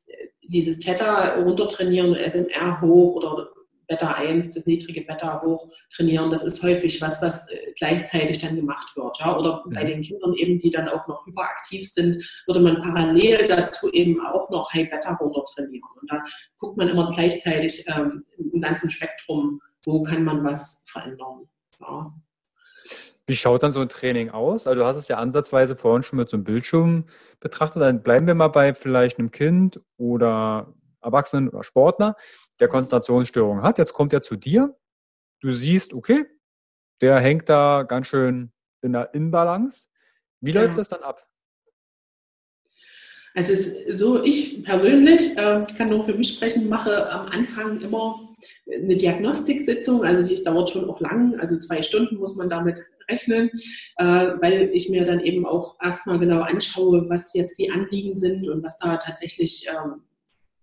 dieses 0.43 0.79
Theta 0.79 1.35
runtertrainieren, 1.35 2.15
SMR 2.15 2.81
hoch 2.81 3.15
oder 3.15 3.49
Beta 3.91 4.13
1, 4.13 4.51
das 4.51 4.65
niedrige 4.65 5.01
Beta 5.01 5.41
hoch 5.41 5.69
trainieren, 5.93 6.29
das 6.29 6.43
ist 6.43 6.63
häufig 6.63 7.01
was, 7.01 7.21
was 7.21 7.45
äh, 7.49 7.73
gleichzeitig 7.77 8.39
dann 8.39 8.55
gemacht 8.55 8.95
wird. 8.95 9.19
Ja? 9.19 9.37
Oder 9.37 9.63
bei 9.65 9.83
den 9.83 10.01
Kindern 10.01 10.33
eben, 10.35 10.57
die 10.57 10.69
dann 10.69 10.87
auch 10.87 11.05
noch 11.07 11.25
hyperaktiv 11.25 11.91
sind, 11.91 12.15
würde 12.47 12.61
man 12.61 12.79
parallel 12.79 13.45
dazu 13.45 13.91
eben 13.91 14.25
auch 14.25 14.49
noch 14.49 14.73
High 14.73 14.89
Beta 14.89 15.15
runter 15.15 15.43
trainieren. 15.53 15.89
Und 15.99 16.09
da 16.09 16.23
guckt 16.57 16.77
man 16.77 16.87
immer 16.87 17.09
gleichzeitig 17.11 17.85
ähm, 17.93 18.23
im 18.37 18.61
ganzen 18.61 18.89
Spektrum, 18.89 19.59
wo 19.83 20.03
kann 20.03 20.23
man 20.23 20.41
was 20.41 20.83
verändern. 20.85 21.49
Ja. 21.81 22.13
Wie 23.27 23.35
schaut 23.35 23.63
dann 23.63 23.71
so 23.71 23.81
ein 23.81 23.89
Training 23.89 24.29
aus? 24.29 24.67
Also 24.67 24.79
du 24.79 24.85
hast 24.85 24.95
es 24.95 25.09
ja 25.09 25.17
ansatzweise 25.17 25.75
vorhin 25.75 26.03
schon 26.03 26.17
mit 26.17 26.29
so 26.29 26.37
einem 26.37 26.45
Bildschirm 26.45 27.07
betrachtet. 27.41 27.81
Dann 27.81 28.03
bleiben 28.03 28.25
wir 28.25 28.35
mal 28.35 28.47
bei 28.47 28.73
vielleicht 28.73 29.19
einem 29.19 29.31
Kind 29.31 29.81
oder 29.97 30.73
Erwachsenen 31.01 31.49
oder 31.49 31.63
Sportler 31.63 32.15
der 32.61 32.69
Konzentrationsstörung 32.69 33.61
hat. 33.61 33.77
Jetzt 33.77 33.93
kommt 33.93 34.13
er 34.13 34.21
zu 34.21 34.37
dir. 34.37 34.77
Du 35.41 35.51
siehst, 35.51 35.93
okay, 35.93 36.25
der 37.01 37.19
hängt 37.19 37.49
da 37.49 37.83
ganz 37.83 38.07
schön 38.07 38.51
in 38.81 38.93
der 38.93 39.13
Inbalance. 39.13 39.87
Wie 40.39 40.51
läuft 40.51 40.73
ja. 40.73 40.77
das 40.77 40.89
dann 40.89 41.01
ab? 41.01 41.27
Also 43.33 43.53
es 43.53 43.67
ist 43.67 43.97
so, 43.97 44.21
ich 44.23 44.63
persönlich, 44.63 45.37
äh, 45.37 45.61
ich 45.61 45.75
kann 45.77 45.89
nur 45.89 46.03
für 46.03 46.13
mich 46.13 46.33
sprechen, 46.33 46.67
mache 46.67 47.09
am 47.09 47.27
Anfang 47.27 47.79
immer 47.79 48.33
eine 48.69 48.97
Diagnostiksitzung, 48.97 50.03
also 50.03 50.21
die 50.21 50.41
dauert 50.43 50.69
schon 50.69 50.89
auch 50.89 50.99
lang, 50.99 51.39
also 51.39 51.57
zwei 51.57 51.81
Stunden 51.81 52.17
muss 52.17 52.35
man 52.35 52.49
damit 52.49 52.81
rechnen, 53.09 53.49
äh, 53.97 54.05
weil 54.05 54.69
ich 54.73 54.89
mir 54.89 55.05
dann 55.05 55.21
eben 55.21 55.45
auch 55.45 55.77
erstmal 55.81 56.19
genau 56.19 56.41
anschaue, 56.41 57.09
was 57.09 57.33
jetzt 57.33 57.57
die 57.57 57.71
Anliegen 57.71 58.15
sind 58.15 58.49
und 58.49 58.63
was 58.63 58.77
da 58.79 58.97
tatsächlich 58.97 59.65
ähm, 59.69 60.01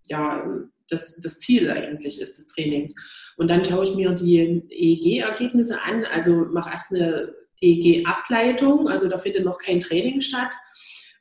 ja, 0.05 0.43
das, 0.89 1.17
das 1.19 1.39
Ziel 1.39 1.69
eigentlich 1.69 2.21
ist 2.21 2.37
des 2.37 2.47
Trainings. 2.47 2.93
Und 3.37 3.49
dann 3.49 3.63
schaue 3.63 3.83
ich 3.83 3.95
mir 3.95 4.11
die 4.11 4.63
EEG-Ergebnisse 4.69 5.81
an, 5.81 6.05
also 6.05 6.45
mache 6.51 6.69
erst 6.71 6.93
eine 6.93 7.33
EEG-Ableitung, 7.61 8.87
also 8.87 9.09
da 9.09 9.17
findet 9.17 9.45
noch 9.45 9.57
kein 9.57 9.79
Training 9.79 10.21
statt 10.21 10.51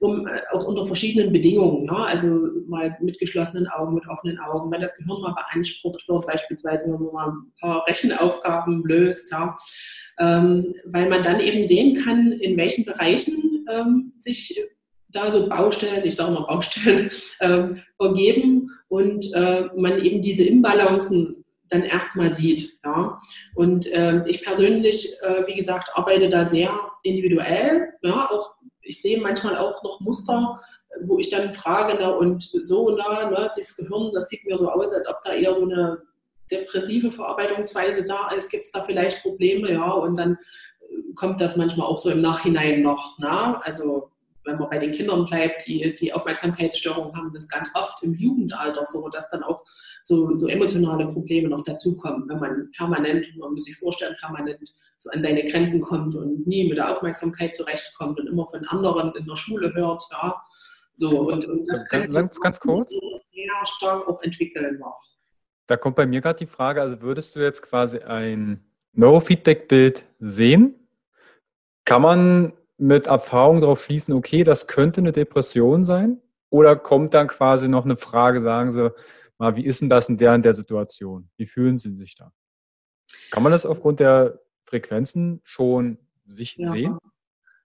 um, 0.01 0.27
äh, 0.27 0.41
auch 0.53 0.65
unter 0.65 0.85
verschiedenen 0.85 1.33
Bedingungen, 1.33 1.87
ja, 1.87 2.05
also 2.05 2.49
mal 2.67 2.97
mit 3.01 3.19
geschlossenen 3.19 3.67
Augen, 3.69 3.95
mit 3.95 4.09
offenen 4.09 4.39
Augen, 4.39 4.71
wenn 4.71 4.81
das 4.81 4.97
Gehirn 4.97 5.21
mal 5.21 5.35
beansprucht 5.35 6.09
wird, 6.09 6.27
beispielsweise 6.27 6.93
wenn 6.93 7.03
man 7.03 7.13
mal 7.13 7.29
ein 7.29 7.53
paar 7.61 7.87
Rechenaufgaben 7.87 8.85
löst, 8.85 9.31
ja, 9.33 9.57
ähm, 10.19 10.73
weil 10.85 11.09
man 11.09 11.23
dann 11.23 11.41
eben 11.41 11.65
sehen 11.65 11.97
kann, 12.05 12.33
in 12.33 12.57
welchen 12.57 12.85
Bereichen 12.85 13.67
ähm, 13.73 14.13
sich 14.19 14.61
da 15.09 15.31
so 15.31 15.49
Baustellen, 15.49 16.05
ich 16.05 16.17
sage 16.17 16.33
mal 16.33 16.47
Baustellen, 16.47 17.11
ähm, 17.41 17.83
ergeben 17.99 18.71
und 18.89 19.33
äh, 19.35 19.65
man 19.77 19.99
eben 20.03 20.23
diese 20.23 20.45
Imbalancen 20.45 21.45
dann 21.71 21.83
erstmal 21.83 22.33
sieht. 22.33 22.81
Ja. 22.85 23.19
Und 23.55 23.91
äh, 23.93 24.21
ich 24.27 24.43
persönlich, 24.43 25.17
äh, 25.23 25.47
wie 25.47 25.55
gesagt, 25.55 25.91
arbeite 25.95 26.29
da 26.29 26.45
sehr 26.45 26.73
individuell, 27.03 27.89
ja, 28.03 28.31
auch 28.31 28.59
ich 28.89 29.03
sehe 29.03 29.21
manchmal 29.21 29.57
auch 29.59 29.83
noch 29.83 30.01
Muster, 30.01 30.61
wo 31.03 31.19
ich 31.19 31.29
dann 31.29 31.53
frage, 31.53 31.97
na, 32.01 32.09
und 32.09 32.43
so, 32.43 32.97
na, 32.97 33.31
ne, 33.31 33.51
das 33.55 33.77
Gehirn, 33.77 34.11
das 34.13 34.29
sieht 34.29 34.45
mir 34.47 34.57
so 34.57 34.71
aus, 34.71 34.93
als 34.93 35.09
ob 35.09 35.21
da 35.23 35.35
eher 35.35 35.55
so 35.55 35.63
eine 35.63 36.03
depressive 36.51 37.11
Verarbeitungsweise 37.11 38.03
da 38.05 38.31
ist, 38.31 38.49
gibt 38.49 38.67
es 38.67 38.73
da 38.73 38.81
vielleicht 38.81 39.23
Probleme, 39.23 39.73
ja, 39.73 39.91
und 39.91 40.19
dann 40.19 40.39
äh, 40.81 41.15
kommt 41.15 41.41
das 41.41 41.57
manchmal 41.57 41.87
auch 41.87 41.99
so 41.99 42.11
im 42.11 42.23
Nachhinein 42.23 42.83
noch, 42.83 43.17
na, 43.19 43.61
also 43.61 44.11
wenn 44.49 44.59
man 44.59 44.71
bei 44.71 44.79
den 44.79 44.93
Kindern 44.93 45.27
bleibt, 45.27 45.67
die, 45.67 45.93
die 45.93 46.13
Aufmerksamkeitsstörungen 46.13 47.15
haben, 47.15 47.33
das 47.33 47.49
ganz 47.49 47.71
oft 47.75 48.03
im 48.03 48.15
Jugendalter 48.15 48.85
so, 48.85 49.09
dass 49.09 49.31
dann 49.31 49.43
auch 49.43 49.63
so, 50.03 50.37
so 50.37 50.49
emotionale 50.49 51.07
Probleme 51.07 51.49
noch 51.49 51.63
dazukommen, 51.63 52.29
wenn 52.29 52.41
man 52.41 52.71
permanent, 52.77 53.27
man 53.37 53.53
muss 53.53 53.65
sich 53.65 53.77
vorstellen, 53.77 54.17
permanent 54.19 54.73
so 54.97 55.11
an 55.11 55.21
seine 55.21 55.45
Grenzen 55.45 55.81
kommt 55.81 56.17
und 56.17 56.47
nie 56.47 56.69
mit 56.69 56.79
der 56.79 56.91
Aufmerksamkeit 56.91 57.55
zurechtkommt 57.55 58.19
und 58.19 58.27
immer 58.27 58.47
von 58.47 58.65
anderen 58.67 59.15
in 59.15 59.27
der 59.27 59.37
Schule 59.37 59.73
hört, 59.75 60.03
ja. 60.11 60.43
So, 60.97 61.29
und, 61.29 61.47
und 61.47 61.69
das 61.71 61.89
kann 61.89 62.11
ganz, 62.11 62.41
ganz 62.41 62.59
kurz. 62.59 62.91
sehr 62.91 63.67
stark 63.77 64.09
auch 64.09 64.21
entwickeln 64.23 64.79
noch. 64.81 65.01
Da 65.69 65.77
kommt 65.77 65.95
bei 65.95 66.07
mir 66.07 66.21
gerade 66.21 66.39
die 66.39 66.51
Frage, 66.51 66.81
also 66.81 67.01
würdest 67.03 67.37
du 67.37 67.41
jetzt 67.41 67.63
quasi 67.63 67.99
ein 67.99 68.65
Neurofeedback-Bild 68.95 70.05
sehen? 70.19 70.89
Kann 71.85 72.03
man 72.03 72.53
mit 72.79 73.07
Erfahrung 73.07 73.61
darauf 73.61 73.83
schließen, 73.83 74.15
okay, 74.15 74.45
das 74.45 74.67
könnte 74.67 75.01
eine 75.01 75.13
Depression 75.13 75.85
sein? 75.85 76.21
Oder 76.51 76.77
kommt 76.77 77.13
dann 77.13 77.27
quasi 77.27 77.69
noch 77.69 77.85
eine 77.85 77.97
Frage, 77.97 78.41
sagen 78.41 78.71
Sie 78.71 78.91
mal, 79.37 79.57
wie 79.57 79.67
ist 79.67 79.83
denn 79.83 79.89
das 79.89 80.09
in 80.09 80.17
der 80.17 80.35
in 80.35 80.43
der 80.43 80.55
Situation? 80.55 81.29
Wie 81.37 81.47
fühlen 81.47 81.77
Sie 81.79 81.95
sich 81.95 82.15
da? 82.15 82.33
Kann 83.31 83.43
man 83.43 83.53
das 83.53 83.67
aufgrund 83.67 84.01
der 84.01 84.41
Frequenzen 84.65 85.41
schon 85.45 85.99
sich 86.25 86.57
ja. 86.57 86.71
sehen? 86.71 86.99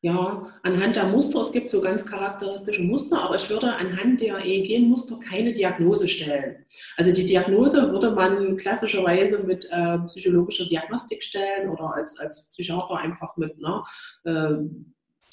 Ja, 0.02 0.44
anhand 0.64 0.98
der 0.98 1.06
Muster, 1.06 1.40
es 1.40 1.54
gibt 1.54 1.70
so 1.70 1.80
ganz 1.80 2.06
charakteristische 2.06 2.84
Muster, 2.84 3.22
aber 3.22 3.36
ich 3.36 3.50
würde 3.50 3.74
anhand 3.74 4.20
der 4.20 4.44
EEG-Muster 4.44 5.18
keine 5.26 5.54
Diagnose 5.54 6.10
stellen. 6.10 6.66
Also 6.98 7.14
die 7.14 7.26
Diagnose 7.26 7.90
würde 7.90 8.12
man 8.12 8.58
klassischerweise 8.58 9.44
mit 9.44 9.66
äh, 9.72 10.00
psychologischer 10.00 10.66
Diagnostik 10.66 11.24
stellen 11.24 11.70
oder 11.70 11.94
als, 11.94 12.20
als 12.20 12.50
Psychiater 12.50 12.98
einfach 12.98 13.38
mit 13.38 13.58
ne, 13.60 13.82
äh, 14.26 14.56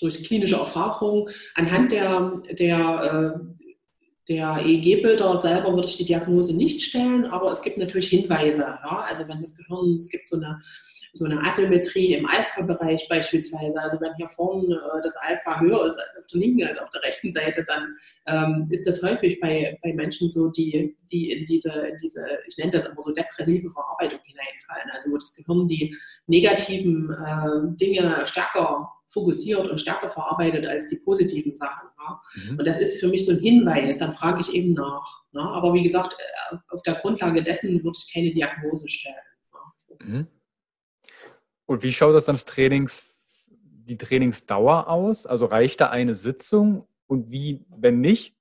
durch 0.00 0.24
klinische 0.24 0.56
Erfahrung. 0.56 1.28
Anhand 1.54 1.92
der, 1.92 2.34
der 2.58 3.36
äh, 3.36 3.60
der 4.28 4.64
EEG-Bilder 4.64 5.36
selber 5.38 5.74
würde 5.74 5.88
ich 5.88 5.96
die 5.96 6.04
Diagnose 6.04 6.56
nicht 6.56 6.80
stellen, 6.82 7.26
aber 7.26 7.50
es 7.50 7.62
gibt 7.62 7.78
natürlich 7.78 8.08
Hinweise. 8.08 8.62
Ja? 8.62 9.04
Also 9.08 9.26
wenn 9.26 9.40
das 9.40 9.56
Gehirn, 9.56 9.96
es 9.96 10.08
gibt 10.08 10.28
so 10.28 10.36
eine 10.36 10.60
so 11.12 11.24
eine 11.24 11.40
Asymmetrie 11.40 12.14
im 12.14 12.26
Alpha-Bereich 12.26 13.08
beispielsweise. 13.08 13.74
Also 13.80 14.00
wenn 14.00 14.14
hier 14.16 14.28
vorne 14.28 14.76
äh, 14.76 15.02
das 15.02 15.16
Alpha 15.16 15.60
höher 15.60 15.86
ist 15.86 15.98
auf 15.98 16.26
der 16.32 16.40
linken 16.40 16.64
als 16.64 16.78
auf 16.78 16.90
der 16.90 17.02
rechten 17.02 17.32
Seite, 17.32 17.64
dann 17.66 17.96
ähm, 18.26 18.68
ist 18.70 18.86
das 18.86 19.02
häufig 19.02 19.40
bei, 19.40 19.78
bei 19.82 19.92
Menschen 19.92 20.30
so, 20.30 20.48
die, 20.48 20.96
die 21.10 21.32
in 21.32 21.44
diese, 21.46 21.72
in 21.72 21.98
diese, 22.00 22.24
ich 22.46 22.56
nenne 22.58 22.72
das 22.72 22.84
immer 22.84 23.02
so 23.02 23.12
depressive 23.12 23.70
Verarbeitung 23.70 24.20
hineinfallen. 24.22 24.90
Also 24.92 25.10
wo 25.10 25.16
das 25.16 25.34
Gehirn 25.34 25.66
die 25.66 25.96
negativen 26.26 27.10
äh, 27.10 27.76
Dinge 27.76 28.24
stärker 28.24 28.88
fokussiert 29.10 29.68
und 29.68 29.80
stärker 29.80 30.08
verarbeitet 30.08 30.66
als 30.66 30.88
die 30.88 30.96
positiven 30.96 31.54
Sachen. 31.54 31.88
Ja? 31.98 32.20
Mhm. 32.34 32.58
Und 32.58 32.66
das 32.66 32.80
ist 32.80 33.00
für 33.00 33.08
mich 33.08 33.26
so 33.26 33.32
ein 33.32 33.38
Hinweis, 33.38 33.98
dann 33.98 34.12
frage 34.12 34.40
ich 34.40 34.54
eben 34.54 34.72
nach. 34.72 35.24
Ne? 35.32 35.42
Aber 35.42 35.74
wie 35.74 35.82
gesagt, 35.82 36.16
äh, 36.18 36.56
auf 36.68 36.82
der 36.82 36.94
Grundlage 36.94 37.42
dessen 37.42 37.82
würde 37.82 37.98
ich 37.98 38.12
keine 38.12 38.30
Diagnose 38.30 38.88
stellen. 38.88 39.16
Ja? 39.52 40.06
Mhm. 40.06 40.26
Und 41.66 41.82
wie 41.82 41.92
schaut 41.92 42.14
das 42.14 42.24
dann 42.24 42.36
das 42.36 42.44
Trainings, 42.44 43.04
die 43.46 43.98
Trainingsdauer 43.98 44.88
aus? 44.88 45.26
Also 45.26 45.46
reicht 45.46 45.80
da 45.80 45.90
eine 45.90 46.14
Sitzung? 46.14 46.86
Und 47.06 47.30
wie, 47.30 47.64
wenn 47.68 48.00
nicht, 48.00 48.36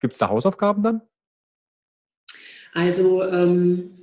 gibt 0.00 0.14
es 0.14 0.18
da 0.18 0.28
Hausaufgaben 0.28 0.82
dann? 0.82 1.02
Also, 2.74 3.22
ähm, 3.22 4.01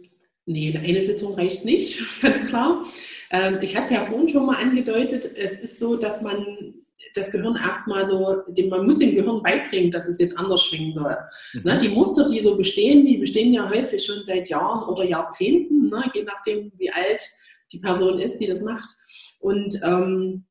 nee, 0.50 0.74
eine 0.78 1.04
Sitzung 1.04 1.36
reicht 1.36 1.64
nicht, 1.64 2.00
ganz 2.22 2.46
klar. 2.48 2.84
Ähm, 3.32 3.60
ich 3.62 3.76
hatte 3.76 3.86
es 3.86 3.92
ja 3.92 4.02
vorhin 4.02 4.28
schon 4.28 4.46
mal 4.46 4.58
angedeutet, 4.58 5.30
es 5.36 5.60
ist 5.60 5.80
so, 5.80 5.96
dass 5.96 6.22
man 6.22 6.74
das 7.14 7.32
Gehirn 7.32 7.56
erstmal 7.56 8.06
so, 8.08 8.44
man 8.70 8.86
muss 8.86 8.98
dem 8.98 9.16
Gehirn 9.16 9.42
beibringen, 9.42 9.92
dass 9.92 10.08
es 10.08 10.20
jetzt 10.20 10.38
anders 10.38 10.64
schwingen 10.64 10.94
soll. 10.94 11.18
Mhm. 11.54 11.62
Ne, 11.64 11.78
die 11.78 11.90
Muster, 11.90 12.28
die 12.28 12.40
so 12.40 12.56
bestehen, 12.56 13.06
die 13.06 13.18
bestehen 13.18 13.54
ja 13.54 13.70
häufig 13.70 14.04
schon 14.04 14.24
seit 14.24 14.50
Jahren 14.50 14.88
oder 14.90 15.04
Jahrzehnten, 15.04 15.90
ne, 15.90 16.04
je 16.14 16.24
nachdem, 16.24 16.72
wie 16.78 16.92
alt 16.92 17.22
die 17.72 17.80
Person 17.80 18.20
ist, 18.20 18.38
die 18.38 18.48
das 18.48 18.62
macht. 18.62 18.90
Und 19.40 19.80
ähm, 19.84 20.46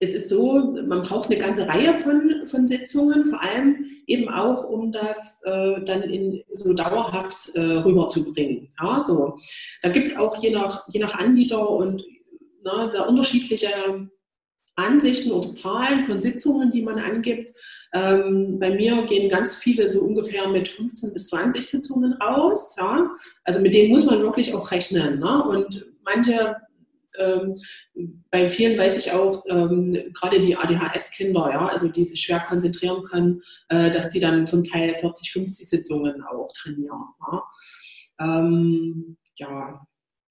es 0.00 0.12
ist 0.12 0.28
so, 0.28 0.74
man 0.86 1.02
braucht 1.02 1.30
eine 1.30 1.38
ganze 1.38 1.66
Reihe 1.66 1.94
von, 1.94 2.46
von 2.46 2.66
Sitzungen, 2.66 3.24
vor 3.24 3.40
allem 3.42 3.86
eben 4.06 4.28
auch, 4.28 4.64
um 4.64 4.92
das 4.92 5.40
äh, 5.44 5.82
dann 5.84 6.02
in, 6.02 6.42
so 6.52 6.72
dauerhaft 6.72 7.54
äh, 7.54 7.60
rüberzubringen. 7.60 8.68
Ja, 8.80 9.00
so. 9.00 9.36
Da 9.82 9.88
gibt 9.90 10.08
es 10.08 10.16
auch 10.16 10.36
je 10.42 10.50
nach, 10.50 10.86
je 10.90 11.00
nach 11.00 11.14
Anbieter 11.14 11.70
und 11.70 12.04
ne, 12.64 12.90
da 12.92 13.02
unterschiedliche 13.04 13.68
Ansichten 14.76 15.30
oder 15.30 15.54
Zahlen 15.54 16.02
von 16.02 16.20
Sitzungen, 16.20 16.70
die 16.70 16.82
man 16.82 16.98
angibt. 16.98 17.50
Ähm, 17.92 18.58
bei 18.58 18.74
mir 18.74 19.04
gehen 19.06 19.30
ganz 19.30 19.54
viele 19.54 19.88
so 19.88 20.00
ungefähr 20.00 20.48
mit 20.48 20.66
15 20.66 21.12
bis 21.12 21.28
20 21.28 21.64
Sitzungen 21.64 22.14
raus. 22.14 22.74
Ja? 22.76 23.08
Also 23.44 23.60
mit 23.60 23.72
denen 23.72 23.92
muss 23.92 24.04
man 24.04 24.20
wirklich 24.20 24.52
auch 24.52 24.70
rechnen. 24.72 25.20
Ne? 25.20 25.44
Und 25.44 25.86
manche, 26.04 26.56
bei 28.30 28.48
vielen 28.48 28.78
weiß 28.78 28.96
ich 28.96 29.12
auch, 29.12 29.44
ähm, 29.48 30.12
gerade 30.14 30.40
die 30.40 30.56
ADHS-Kinder, 30.56 31.50
ja, 31.52 31.66
also 31.66 31.88
die 31.88 32.04
sich 32.04 32.20
schwer 32.20 32.40
konzentrieren 32.40 33.04
können, 33.04 33.42
äh, 33.68 33.90
dass 33.90 34.10
die 34.10 34.20
dann 34.20 34.46
zum 34.46 34.64
Teil 34.64 34.94
40, 34.94 35.32
50 35.32 35.68
Sitzungen 35.68 36.22
auch 36.24 36.50
trainieren. 36.52 37.00
Ja, 37.20 37.42
ähm, 38.20 39.16
ja. 39.36 39.86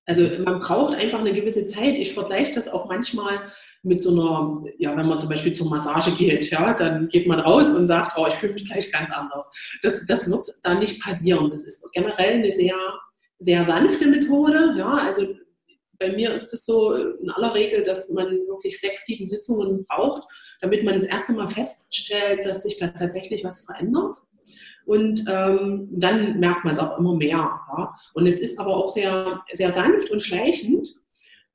also 0.05 0.43
man 0.43 0.59
braucht 0.59 0.95
einfach 0.95 1.19
eine 1.19 1.33
gewisse 1.33 1.67
Zeit. 1.67 1.97
Ich 1.97 2.13
vergleiche 2.13 2.53
das 2.53 2.67
auch 2.67 2.87
manchmal 2.87 3.39
mit 3.83 4.01
so 4.01 4.11
einer, 4.11 4.63
ja, 4.77 4.95
wenn 4.95 5.07
man 5.07 5.19
zum 5.19 5.29
Beispiel 5.29 5.53
zur 5.53 5.69
Massage 5.69 6.11
geht, 6.11 6.49
ja, 6.49 6.73
dann 6.73 7.09
geht 7.09 7.27
man 7.27 7.39
raus 7.39 7.69
und 7.69 7.87
sagt, 7.87 8.17
oh, 8.17 8.25
ich 8.27 8.33
fühle 8.33 8.53
mich 8.53 8.65
gleich 8.65 8.91
ganz 8.91 9.09
anders. 9.11 9.49
Das, 9.81 10.05
das 10.05 10.29
wird 10.29 10.47
da 10.63 10.73
nicht 10.73 11.01
passieren. 11.01 11.49
Das 11.49 11.63
ist 11.63 11.85
generell 11.91 12.35
eine 12.35 12.51
sehr, 12.51 12.75
sehr 13.39 13.65
sanfte 13.65 14.07
Methode. 14.07 14.75
Ja, 14.77 14.91
also 14.91 15.27
bei 15.99 16.11
mir 16.11 16.33
ist 16.33 16.53
es 16.53 16.65
so 16.65 16.93
in 16.93 17.29
aller 17.31 17.53
Regel, 17.53 17.83
dass 17.83 18.09
man 18.09 18.27
wirklich 18.47 18.79
sechs, 18.79 19.05
sieben 19.05 19.27
Sitzungen 19.27 19.85
braucht, 19.85 20.23
damit 20.61 20.83
man 20.83 20.95
das 20.95 21.03
erste 21.03 21.33
Mal 21.33 21.47
feststellt, 21.47 22.45
dass 22.45 22.63
sich 22.63 22.77
da 22.77 22.87
tatsächlich 22.87 23.43
was 23.43 23.65
verändert. 23.65 24.15
Und 24.85 25.23
ähm, 25.29 25.87
dann 25.91 26.39
merkt 26.39 26.65
man 26.65 26.73
es 26.73 26.79
auch 26.79 26.97
immer 26.97 27.15
mehr. 27.15 27.37
Ja? 27.37 27.95
Und 28.13 28.27
es 28.27 28.39
ist 28.39 28.59
aber 28.59 28.75
auch 28.75 28.91
sehr, 28.91 29.37
sehr 29.53 29.71
sanft 29.71 30.11
und 30.11 30.21
schleichend. 30.21 30.87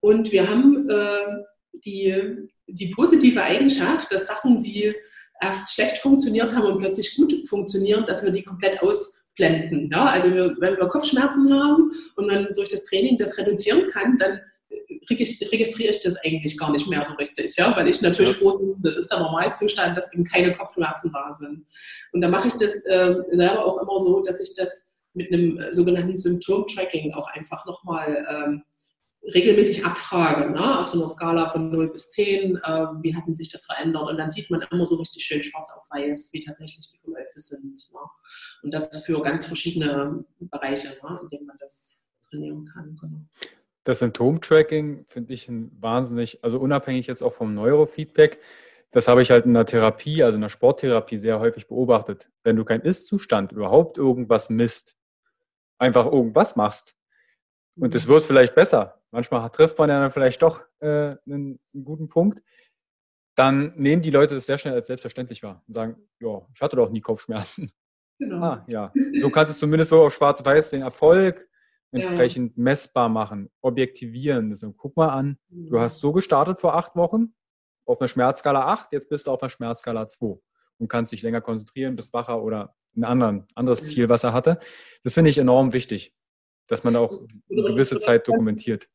Und 0.00 0.32
wir 0.32 0.48
haben 0.48 0.88
äh, 0.88 1.44
die, 1.84 2.48
die 2.66 2.88
positive 2.88 3.42
Eigenschaft, 3.42 4.10
dass 4.12 4.26
Sachen, 4.26 4.58
die 4.58 4.94
erst 5.40 5.74
schlecht 5.74 5.98
funktioniert 5.98 6.54
haben 6.54 6.66
und 6.66 6.78
plötzlich 6.78 7.16
gut 7.16 7.34
funktionieren, 7.48 8.04
dass 8.06 8.24
wir 8.24 8.30
die 8.30 8.42
komplett 8.42 8.82
aus, 8.82 9.17
blenden. 9.38 9.88
Ja? 9.90 10.06
Also 10.06 10.30
wenn 10.30 10.76
wir 10.76 10.88
Kopfschmerzen 10.88 11.50
haben 11.52 11.90
und 12.16 12.26
man 12.26 12.48
durch 12.54 12.68
das 12.68 12.84
Training 12.84 13.16
das 13.16 13.38
reduzieren 13.38 13.88
kann, 13.90 14.16
dann 14.18 14.40
registriere 15.10 15.90
ich 15.90 16.00
das 16.02 16.16
eigentlich 16.24 16.58
gar 16.58 16.70
nicht 16.72 16.88
mehr 16.88 17.04
so 17.08 17.14
richtig, 17.14 17.56
ja, 17.56 17.74
weil 17.74 17.88
ich 17.88 18.02
natürlich 18.02 18.36
froh 18.36 18.58
bin, 18.58 18.74
das 18.82 18.96
ist 18.96 19.10
der 19.10 19.20
Normalzustand, 19.20 19.96
dass 19.96 20.12
eben 20.12 20.24
keine 20.24 20.52
Kopfschmerzen 20.54 21.10
da 21.12 21.32
sind. 21.32 21.64
Und 22.12 22.20
da 22.20 22.28
mache 22.28 22.48
ich 22.48 22.54
das 22.54 22.84
äh, 22.84 23.14
selber 23.32 23.64
auch 23.64 23.80
immer 23.80 23.98
so, 23.98 24.20
dass 24.20 24.40
ich 24.40 24.54
das 24.54 24.90
mit 25.14 25.32
einem 25.32 25.58
äh, 25.58 25.72
sogenannten 25.72 26.16
Symptom-Tracking 26.16 27.14
auch 27.14 27.28
einfach 27.28 27.64
nochmal 27.64 28.26
ähm, 28.28 28.62
regelmäßig 29.34 29.84
abfrage, 29.84 30.50
ne? 30.50 30.78
auf 30.78 30.88
so 30.88 30.98
einer 30.98 31.08
Skala 31.08 31.48
von 31.48 31.70
0 31.70 31.90
bis 31.90 32.10
10, 32.10 32.56
äh, 32.56 32.60
wie 33.02 33.14
hatten 33.14 33.36
sich 33.36 33.50
das 33.50 33.66
verändert. 33.66 34.08
Und 34.10 34.16
dann 34.16 34.30
sieht 34.30 34.50
man 34.50 34.64
immer 34.70 34.86
so 34.86 34.96
richtig 34.96 35.24
schön 35.24 35.42
schwarz 35.42 35.70
auf 35.70 35.84
weiß, 35.90 36.30
wie 36.32 36.40
tatsächlich 36.40 36.88
die 36.88 36.98
Verläufe 36.98 37.38
sind. 37.38 37.62
Ne? 37.64 38.00
Und 38.62 38.74
das 38.74 39.04
für 39.04 39.20
ganz 39.22 39.46
verschiedene 39.46 40.24
Bereiche, 40.40 40.88
ne? 40.88 41.20
in 41.22 41.28
denen 41.28 41.46
man 41.46 41.56
das 41.60 42.06
trainieren 42.28 42.64
kann. 42.72 42.96
Genau. 43.00 43.20
Das 43.84 44.00
Symptom-Tracking 44.00 45.06
finde 45.08 45.32
ich 45.32 45.48
ein 45.48 45.70
wahnsinnig, 45.80 46.44
also 46.44 46.58
unabhängig 46.58 47.06
jetzt 47.06 47.22
auch 47.22 47.32
vom 47.32 47.54
Neurofeedback, 47.54 48.38
das 48.90 49.06
habe 49.06 49.20
ich 49.20 49.30
halt 49.30 49.44
in 49.44 49.54
der 49.54 49.66
Therapie, 49.66 50.22
also 50.22 50.36
in 50.36 50.40
der 50.40 50.48
Sporttherapie 50.48 51.18
sehr 51.18 51.40
häufig 51.40 51.68
beobachtet. 51.68 52.30
Wenn 52.42 52.56
du 52.56 52.64
keinen 52.64 52.80
Ist-Zustand 52.80 53.52
überhaupt 53.52 53.98
irgendwas 53.98 54.48
misst, 54.48 54.96
einfach 55.78 56.06
irgendwas 56.06 56.56
machst 56.56 56.96
und 57.76 57.94
es 57.94 58.08
wird 58.08 58.22
vielleicht 58.22 58.54
besser, 58.54 58.97
manchmal 59.10 59.48
trifft 59.50 59.78
man 59.78 59.90
ja 59.90 60.00
dann 60.00 60.10
vielleicht 60.10 60.42
doch 60.42 60.62
äh, 60.80 61.16
einen, 61.26 61.58
einen, 61.74 61.84
guten 61.84 62.08
Punkt, 62.08 62.42
dann 63.36 63.72
nehmen 63.76 64.02
die 64.02 64.10
Leute 64.10 64.34
das 64.34 64.46
sehr 64.46 64.58
schnell 64.58 64.74
als 64.74 64.88
selbstverständlich 64.88 65.42
wahr 65.42 65.62
und 65.66 65.74
sagen, 65.74 65.96
ja, 66.20 66.46
ich 66.52 66.60
hatte 66.60 66.76
doch 66.76 66.90
nie 66.90 67.00
Kopfschmerzen. 67.00 67.70
Genau. 68.20 68.44
Ah, 68.44 68.64
ja. 68.66 68.92
So 69.20 69.30
kannst 69.30 69.50
du 69.50 69.52
es 69.52 69.58
zumindest 69.60 69.92
auf 69.92 70.12
schwarz-weiß 70.12 70.70
den 70.70 70.82
Erfolg 70.82 71.48
entsprechend 71.92 72.56
ja. 72.56 72.62
messbar 72.62 73.08
machen, 73.08 73.48
objektivieren. 73.60 74.50
Also, 74.50 74.72
guck 74.72 74.96
mal 74.96 75.10
an, 75.10 75.38
du 75.48 75.76
mhm. 75.76 75.80
hast 75.80 75.98
so 75.98 76.12
gestartet 76.12 76.60
vor 76.60 76.74
acht 76.74 76.96
Wochen 76.96 77.34
auf 77.86 78.00
einer 78.00 78.08
Schmerzskala 78.08 78.66
8, 78.66 78.92
jetzt 78.92 79.08
bist 79.08 79.26
du 79.26 79.30
auf 79.30 79.42
einer 79.42 79.50
Schmerzskala 79.50 80.06
2 80.06 80.38
und 80.78 80.88
kannst 80.88 81.12
dich 81.12 81.22
länger 81.22 81.40
konzentrieren, 81.40 81.96
bist 81.96 82.12
wacher 82.12 82.42
oder 82.42 82.74
ein 82.96 83.04
anderen, 83.04 83.46
anderes 83.54 83.84
Ziel, 83.84 84.08
was 84.08 84.24
er 84.24 84.32
hatte. 84.32 84.58
Das 85.04 85.14
finde 85.14 85.30
ich 85.30 85.38
enorm 85.38 85.72
wichtig, 85.72 86.14
dass 86.68 86.84
man 86.84 86.96
auch 86.96 87.20
eine 87.50 87.62
gewisse 87.62 87.98
Zeit 87.98 88.28
dokumentiert. 88.28 88.88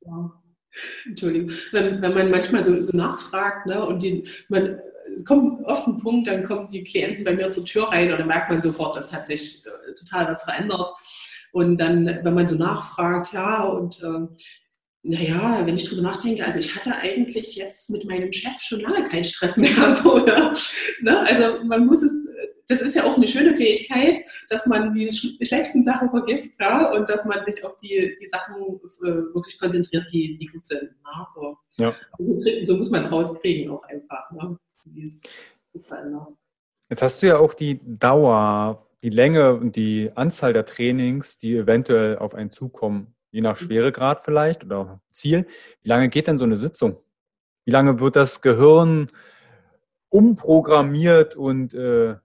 Entschuldigung. 1.06 1.52
Wenn, 1.72 2.02
wenn, 2.02 2.14
man 2.14 2.32
manchmal 2.32 2.64
so, 2.64 2.82
so 2.82 2.96
nachfragt 2.96 3.68
ne, 3.68 3.86
und 3.86 4.02
die, 4.02 4.28
man, 4.50 4.80
es 5.14 5.26
kommt 5.26 5.64
oft 5.66 5.88
ein 5.88 5.98
Punkt, 5.98 6.28
dann 6.28 6.44
kommen 6.44 6.68
die 6.68 6.84
Klienten 6.84 7.24
bei 7.24 7.34
mir 7.34 7.50
zur 7.52 7.66
Tür 7.66 7.84
rein 7.90 8.12
und 8.12 8.20
dann 8.20 8.28
merkt 8.28 8.50
man 8.50 8.62
sofort, 8.62 8.96
das 8.96 9.14
hat 9.14 9.28
sich 9.28 9.64
äh, 9.66 9.94
total 9.94 10.28
was 10.28 10.44
verändert. 10.44 10.92
Und 11.52 11.80
dann, 11.80 12.08
wenn 12.24 12.34
man 12.34 12.48
so 12.48 12.56
nachfragt, 12.56 13.34
ja, 13.34 13.64
und 13.64 14.02
äh, 14.02 14.28
naja, 15.04 15.66
wenn 15.66 15.76
ich 15.76 15.84
drüber 15.84 16.02
nachdenke, 16.02 16.44
also 16.44 16.60
ich 16.60 16.76
hatte 16.76 16.96
eigentlich 16.96 17.56
jetzt 17.56 17.90
mit 17.90 18.06
meinem 18.06 18.32
Chef 18.32 18.60
schon 18.62 18.80
lange 18.80 19.08
keinen 19.10 19.26
Stress 19.26 19.58
mehr. 19.58 19.94
So, 19.94 20.26
ja. 20.26 20.54
ne? 21.02 21.20
Also 21.28 21.64
man 21.66 21.86
muss 21.86 22.02
es, 22.02 22.12
das 22.68 22.82
ist 22.82 22.96
ja 22.96 23.04
auch 23.04 23.18
eine 23.18 23.28
schöne 23.28 23.54
Fähigkeit, 23.54 24.22
dass 24.50 24.66
man 24.66 24.94
die 24.94 25.12
schlechten 25.12 25.84
Sachen 25.84 26.10
vergisst 26.10 26.60
ja? 26.60 26.92
und 26.92 27.10
dass 27.10 27.26
man 27.26 27.44
sich 27.44 27.64
auf 27.64 27.76
die, 27.78 28.16
die 28.20 28.28
Sachen 28.28 28.56
äh, 28.56 29.34
wirklich 29.34 29.60
konzentriert, 29.60 30.08
die, 30.12 30.36
die 30.36 30.46
gut 30.48 30.66
sind. 30.66 30.84
Ne? 30.84 31.26
So. 31.34 31.58
Ja. 31.78 31.96
Also, 32.18 32.40
so 32.64 32.78
muss 32.78 32.90
man 32.90 33.02
es 33.02 33.12
rauskriegen 33.12 33.70
auch 33.72 33.84
einfach, 33.84 34.32
ne? 34.32 34.58
wie 34.86 35.06
es 35.06 35.22
sich 35.74 35.86
verändert. 35.86 36.32
Jetzt 36.90 37.02
hast 37.02 37.22
du 37.22 37.28
ja 37.28 37.38
auch 37.38 37.54
die 37.54 37.80
Dauer 37.84 38.88
die 39.04 39.10
Länge 39.10 39.54
und 39.56 39.76
die 39.76 40.12
Anzahl 40.16 40.54
der 40.54 40.66
Trainings, 40.66 41.38
die 41.38 41.58
eventuell 41.58 42.18
auf 42.18 42.34
einen 42.34 42.52
zukommen, 42.52 43.14
je 43.32 43.42
nach 43.42 43.60
mhm. 43.60 43.66
Schweregrad 43.66 44.24
vielleicht 44.24 44.64
oder 44.64 45.02
Ziel. 45.12 45.46
Wie 45.82 45.90
lange 45.90 46.10
geht 46.10 46.28
denn 46.28 46.38
so 46.38 46.46
eine 46.46 46.58
Sitzung? 46.58 46.98
Wie 47.66 47.72
lange 47.72 48.00
wird 48.00 48.16
das 48.16 48.42
Gehirn 48.42 49.08
umprogrammiert 50.10 51.36
und 51.36 51.74
äh, 51.74 52.16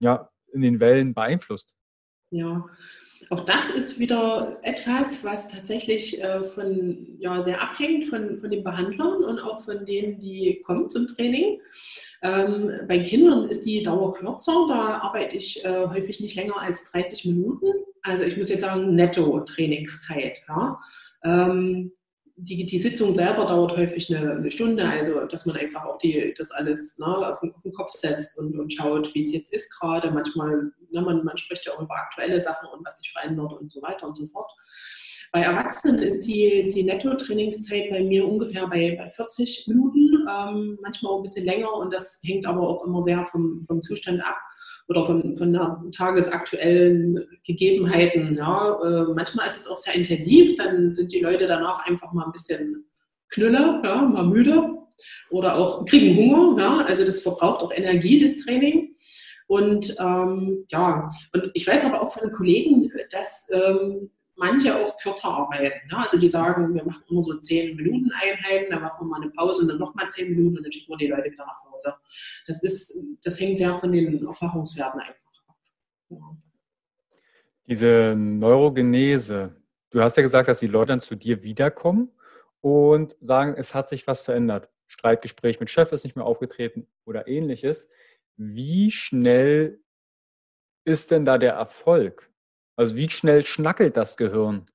ja, 0.00 0.30
in 0.52 0.62
den 0.62 0.80
Wellen 0.80 1.14
beeinflusst? 1.14 1.74
Ja, 2.30 2.66
auch 3.30 3.40
das 3.40 3.70
ist 3.70 3.98
wieder 3.98 4.58
etwas, 4.62 5.24
was 5.24 5.48
tatsächlich 5.48 6.22
äh, 6.22 6.44
von, 6.44 7.16
ja, 7.18 7.42
sehr 7.42 7.62
abhängt 7.62 8.04
von, 8.04 8.38
von 8.38 8.50
den 8.50 8.62
Behandlern 8.62 9.24
und 9.24 9.38
auch 9.40 9.60
von 9.60 9.84
denen, 9.84 10.18
die 10.18 10.60
kommen 10.64 10.90
zum 10.90 11.06
Training. 11.06 11.60
Ähm, 12.22 12.72
bei 12.86 12.98
Kindern 13.00 13.48
ist 13.48 13.64
die 13.64 13.82
Dauer 13.82 14.14
kürzer, 14.14 14.66
da 14.68 14.98
arbeite 14.98 15.36
ich 15.36 15.64
äh, 15.64 15.86
häufig 15.86 16.20
nicht 16.20 16.36
länger 16.36 16.60
als 16.60 16.90
30 16.92 17.24
Minuten. 17.24 17.66
Also 18.02 18.24
ich 18.24 18.36
muss 18.36 18.50
jetzt 18.50 18.60
sagen, 18.60 18.94
netto 18.94 19.40
Trainingszeit. 19.40 20.42
Ja. 20.48 20.80
Ähm, 21.24 21.92
die, 22.38 22.66
die 22.66 22.78
Sitzung 22.78 23.14
selber 23.14 23.46
dauert 23.46 23.76
häufig 23.76 24.14
eine, 24.14 24.32
eine, 24.32 24.50
Stunde, 24.50 24.86
also 24.86 25.24
dass 25.24 25.46
man 25.46 25.56
einfach 25.56 25.84
auch 25.86 25.96
die, 25.98 26.34
das 26.36 26.50
alles 26.50 26.98
ne, 26.98 27.06
auf, 27.06 27.40
den, 27.40 27.54
auf, 27.54 27.62
den, 27.62 27.72
Kopf 27.72 27.92
setzt 27.92 28.38
und, 28.38 28.58
und 28.58 28.72
schaut, 28.72 29.14
wie 29.14 29.24
es 29.24 29.32
jetzt 29.32 29.52
ist 29.54 29.70
gerade. 29.78 30.10
Manchmal, 30.10 30.70
ne, 30.92 31.00
man, 31.00 31.24
man 31.24 31.36
spricht 31.38 31.64
ja 31.64 31.72
auch 31.72 31.80
über 31.80 31.94
aktuelle 31.94 32.40
Sachen 32.40 32.68
und 32.68 32.84
was 32.84 32.98
sich 32.98 33.10
verändert 33.10 33.54
und 33.54 33.72
so 33.72 33.80
weiter 33.80 34.06
und 34.06 34.16
so 34.18 34.26
fort. 34.26 34.50
Bei 35.32 35.40
Erwachsenen 35.40 36.00
ist 36.00 36.26
die, 36.26 36.68
die 36.72 36.84
Netto-Trainingszeit 36.84 37.90
bei 37.90 38.02
mir 38.02 38.26
ungefähr 38.26 38.66
bei, 38.66 38.96
bei 38.96 39.08
40 39.08 39.66
Minuten, 39.68 40.26
ähm, 40.30 40.78
manchmal 40.82 41.12
auch 41.12 41.16
ein 41.18 41.22
bisschen 41.22 41.46
länger 41.46 41.72
und 41.72 41.92
das 41.92 42.20
hängt 42.22 42.46
aber 42.46 42.68
auch 42.68 42.84
immer 42.84 43.00
sehr 43.02 43.24
vom, 43.24 43.62
vom 43.62 43.82
Zustand 43.82 44.22
ab 44.22 44.36
oder 44.88 45.04
von, 45.04 45.36
von 45.36 45.52
der 45.52 45.82
tagesaktuellen 45.92 47.26
Gegebenheiten. 47.44 48.36
Ja. 48.36 48.78
Äh, 48.82 49.12
manchmal 49.14 49.46
ist 49.46 49.56
es 49.56 49.66
auch 49.66 49.76
sehr 49.76 49.94
intensiv, 49.94 50.54
dann 50.56 50.94
sind 50.94 51.12
die 51.12 51.20
Leute 51.20 51.46
danach 51.46 51.86
einfach 51.86 52.12
mal 52.12 52.24
ein 52.24 52.32
bisschen 52.32 52.84
knüller, 53.28 53.82
ja, 53.84 54.02
mal 54.02 54.26
müde 54.26 54.76
oder 55.30 55.56
auch 55.56 55.84
kriegen 55.86 56.16
Hunger. 56.16 56.60
Ja. 56.60 56.78
Also 56.84 57.04
das 57.04 57.20
verbraucht 57.20 57.62
auch 57.62 57.72
Energie, 57.72 58.20
das 58.20 58.38
Training. 58.38 58.94
Und 59.48 59.94
ähm, 60.00 60.64
ja, 60.70 61.08
und 61.32 61.50
ich 61.54 61.66
weiß 61.66 61.84
aber 61.84 62.02
auch 62.02 62.10
von 62.10 62.30
Kollegen, 62.32 62.90
dass 63.10 63.48
ähm, 63.52 64.10
manche 64.36 64.76
auch 64.76 64.96
kürzer 64.98 65.28
arbeiten. 65.28 65.88
Ne? 65.88 65.98
Also 65.98 66.18
die 66.18 66.28
sagen, 66.28 66.74
wir 66.74 66.84
machen 66.84 67.02
immer 67.08 67.22
so 67.22 67.38
10 67.38 67.76
Minuten 67.76 68.10
Einheiten, 68.22 68.70
dann 68.70 68.82
machen 68.82 69.00
wir 69.00 69.06
mal 69.06 69.22
eine 69.22 69.30
Pause 69.30 69.62
und 69.62 69.68
dann 69.68 69.78
nochmal 69.78 70.08
10 70.08 70.30
Minuten 70.30 70.58
und 70.58 70.64
dann 70.64 70.72
schicken 70.72 70.92
wir 70.92 70.96
die 70.98 71.08
Leute 71.08 71.30
wieder 71.30 71.46
nach 71.46 71.64
Hause. 71.64 71.94
Das, 72.46 72.62
ist, 72.62 73.02
das 73.24 73.40
hängt 73.40 73.58
sehr 73.58 73.76
von 73.76 73.92
den 73.92 74.26
Erfahrungswerten 74.26 75.00
einfach 75.00 75.16
ab. 75.48 75.56
Ja. 76.10 76.36
Diese 77.66 78.14
Neurogenese, 78.16 79.56
du 79.90 80.00
hast 80.00 80.16
ja 80.16 80.22
gesagt, 80.22 80.48
dass 80.48 80.60
die 80.60 80.66
Leute 80.66 80.88
dann 80.88 81.00
zu 81.00 81.16
dir 81.16 81.42
wiederkommen 81.42 82.10
und 82.60 83.16
sagen, 83.20 83.54
es 83.56 83.74
hat 83.74 83.88
sich 83.88 84.06
was 84.06 84.20
verändert. 84.20 84.70
Streitgespräch 84.86 85.58
mit 85.58 85.70
Chef 85.70 85.90
ist 85.92 86.04
nicht 86.04 86.14
mehr 86.14 86.26
aufgetreten 86.26 86.86
oder 87.04 87.26
ähnliches. 87.26 87.88
Wie 88.36 88.90
schnell 88.90 89.80
ist 90.84 91.10
denn 91.10 91.24
da 91.24 91.38
der 91.38 91.54
Erfolg? 91.54 92.30
Also 92.76 92.96
wie 92.96 93.08
schnell 93.08 93.44
schnackelt 93.44 93.96
das 93.96 94.16
Gehirn, 94.16 94.66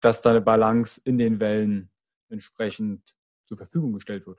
dass 0.00 0.22
da 0.22 0.30
eine 0.30 0.40
Balance 0.40 1.00
in 1.04 1.18
den 1.18 1.40
Wellen 1.40 1.90
entsprechend 2.28 3.16
zur 3.44 3.56
Verfügung 3.56 3.94
gestellt 3.94 4.26
wird? 4.26 4.38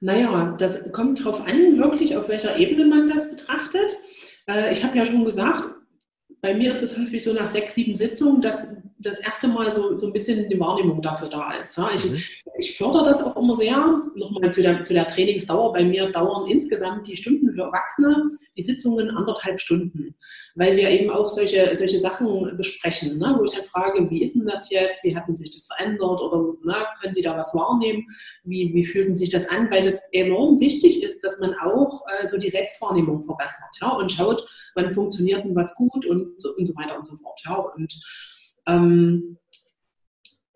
Naja, 0.00 0.54
das 0.58 0.90
kommt 0.90 1.20
darauf 1.20 1.46
an, 1.46 1.78
wirklich 1.78 2.16
auf 2.16 2.28
welcher 2.28 2.56
Ebene 2.56 2.86
man 2.86 3.08
das 3.08 3.30
betrachtet. 3.30 3.96
Äh, 4.48 4.72
ich 4.72 4.82
habe 4.82 4.98
ja 4.98 5.06
schon 5.06 5.24
gesagt, 5.24 5.68
bei 6.40 6.54
mir 6.54 6.70
ist 6.70 6.82
es 6.82 6.98
häufig 6.98 7.22
so 7.22 7.32
nach 7.32 7.46
sechs, 7.46 7.74
sieben 7.74 7.94
Sitzungen, 7.94 8.40
dass 8.40 8.74
das 9.02 9.18
erste 9.18 9.48
Mal 9.48 9.70
so, 9.72 9.96
so 9.96 10.06
ein 10.06 10.12
bisschen 10.12 10.48
die 10.48 10.58
Wahrnehmung 10.58 11.00
dafür 11.02 11.28
da 11.28 11.52
ist. 11.54 11.76
Ja, 11.76 11.90
ich, 11.94 12.10
mhm. 12.10 12.22
ich 12.58 12.76
fördere 12.76 13.04
das 13.04 13.22
auch 13.22 13.36
immer 13.36 13.54
sehr. 13.54 14.00
Nochmal 14.14 14.50
zu 14.50 14.62
der, 14.62 14.82
zu 14.82 14.92
der 14.92 15.06
Trainingsdauer. 15.06 15.72
Bei 15.72 15.84
mir 15.84 16.10
dauern 16.10 16.48
insgesamt 16.48 17.06
die 17.06 17.16
Stunden 17.16 17.50
für 17.52 17.62
Erwachsene, 17.62 18.30
die 18.56 18.62
Sitzungen 18.62 19.10
anderthalb 19.10 19.60
Stunden, 19.60 20.14
weil 20.54 20.76
wir 20.76 20.90
eben 20.90 21.10
auch 21.10 21.28
solche, 21.28 21.74
solche 21.74 21.98
Sachen 21.98 22.56
besprechen, 22.56 23.18
ne, 23.18 23.34
wo 23.38 23.44
ich 23.44 23.52
dann 23.52 23.64
frage, 23.64 24.08
wie 24.10 24.22
ist 24.22 24.34
denn 24.34 24.46
das 24.46 24.70
jetzt, 24.70 25.02
wie 25.04 25.16
hatten 25.16 25.36
sich 25.36 25.52
das 25.52 25.66
verändert 25.66 26.20
oder 26.20 26.54
ne, 26.62 26.76
können 27.00 27.14
Sie 27.14 27.22
da 27.22 27.36
was 27.36 27.54
wahrnehmen, 27.54 28.04
wie, 28.44 28.72
wie 28.74 28.84
fühlten 28.84 29.14
sich 29.14 29.30
das 29.30 29.48
an, 29.48 29.70
weil 29.70 29.84
das 29.84 29.98
enorm 30.12 30.60
wichtig 30.60 31.02
ist, 31.02 31.22
dass 31.24 31.40
man 31.40 31.54
auch 31.54 32.02
äh, 32.20 32.26
so 32.26 32.38
die 32.38 32.50
Selbstwahrnehmung 32.50 33.22
verbessert 33.22 33.70
ja, 33.80 33.90
und 33.90 34.12
schaut, 34.12 34.46
wann 34.74 34.90
funktioniert 34.90 35.44
denn 35.44 35.56
was 35.56 35.74
gut 35.74 36.06
und 36.06 36.40
so, 36.40 36.50
und 36.56 36.66
so 36.66 36.74
weiter 36.76 36.96
und 36.96 37.06
so 37.06 37.16
fort. 37.16 37.40
Ja. 37.44 37.56
Und 37.56 37.92
ähm, 38.66 39.32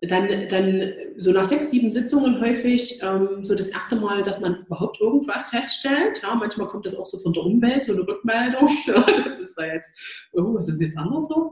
dann, 0.01 0.47
dann 0.49 0.93
so 1.17 1.31
nach 1.31 1.45
sechs, 1.45 1.71
sieben 1.71 1.89
Sitzungen 1.89 2.39
häufig 2.39 2.99
ähm, 3.01 3.43
so 3.43 3.55
das 3.55 3.69
erste 3.69 3.95
Mal, 3.95 4.21
dass 4.21 4.39
man 4.39 4.63
überhaupt 4.65 5.01
irgendwas 5.01 5.47
feststellt. 5.49 6.21
Ja, 6.21 6.35
manchmal 6.35 6.67
kommt 6.67 6.85
das 6.85 6.95
auch 6.95 7.05
so 7.05 7.17
von 7.17 7.33
der 7.33 7.43
Umwelt, 7.43 7.85
so 7.85 7.93
eine 7.93 8.07
Rückmeldung. 8.07 8.69
das 8.85 9.39
ist 9.39 9.55
da 9.55 9.65
jetzt, 9.65 9.91
oh, 10.33 10.53
was 10.53 10.69
ist 10.69 10.81
jetzt 10.81 10.97
anders 10.97 11.27
so? 11.27 11.51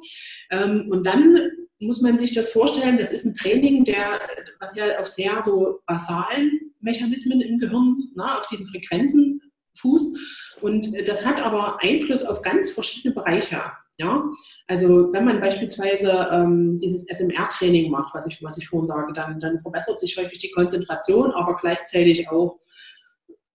Ähm, 0.51 0.87
und 0.91 1.07
dann 1.07 1.49
muss 1.79 2.01
man 2.01 2.17
sich 2.17 2.33
das 2.33 2.49
vorstellen, 2.49 2.97
das 2.99 3.11
ist 3.11 3.25
ein 3.25 3.33
Training, 3.33 3.83
der, 3.83 4.19
was 4.59 4.75
ja 4.75 4.99
auf 4.99 5.07
sehr 5.07 5.41
so 5.41 5.79
basalen 5.87 6.71
Mechanismen 6.81 7.41
im 7.41 7.57
Gehirn, 7.57 7.97
na, 8.15 8.25
ne, 8.25 8.37
auf 8.37 8.45
diesen 8.45 8.67
Frequenzen 8.67 9.41
fußt. 9.77 10.17
Und 10.61 10.87
das 11.07 11.25
hat 11.25 11.41
aber 11.41 11.81
Einfluss 11.81 12.23
auf 12.23 12.43
ganz 12.43 12.71
verschiedene 12.71 13.13
Bereiche. 13.13 13.61
Ja, 13.97 14.29
also 14.67 15.13
wenn 15.13 15.23
man 15.23 15.39
beispielsweise 15.39 16.27
ähm, 16.31 16.77
dieses 16.77 17.05
SMR-Training 17.07 17.89
macht, 17.89 18.13
was 18.13 18.27
ich, 18.27 18.43
was 18.43 18.57
ich 18.57 18.67
vorhin 18.67 18.87
sage, 18.87 19.13
dann, 19.13 19.39
dann 19.39 19.59
verbessert 19.59 19.99
sich 19.99 20.17
häufig 20.17 20.37
die 20.39 20.51
Konzentration, 20.51 21.31
aber 21.31 21.55
gleichzeitig 21.55 22.29
auch 22.29 22.59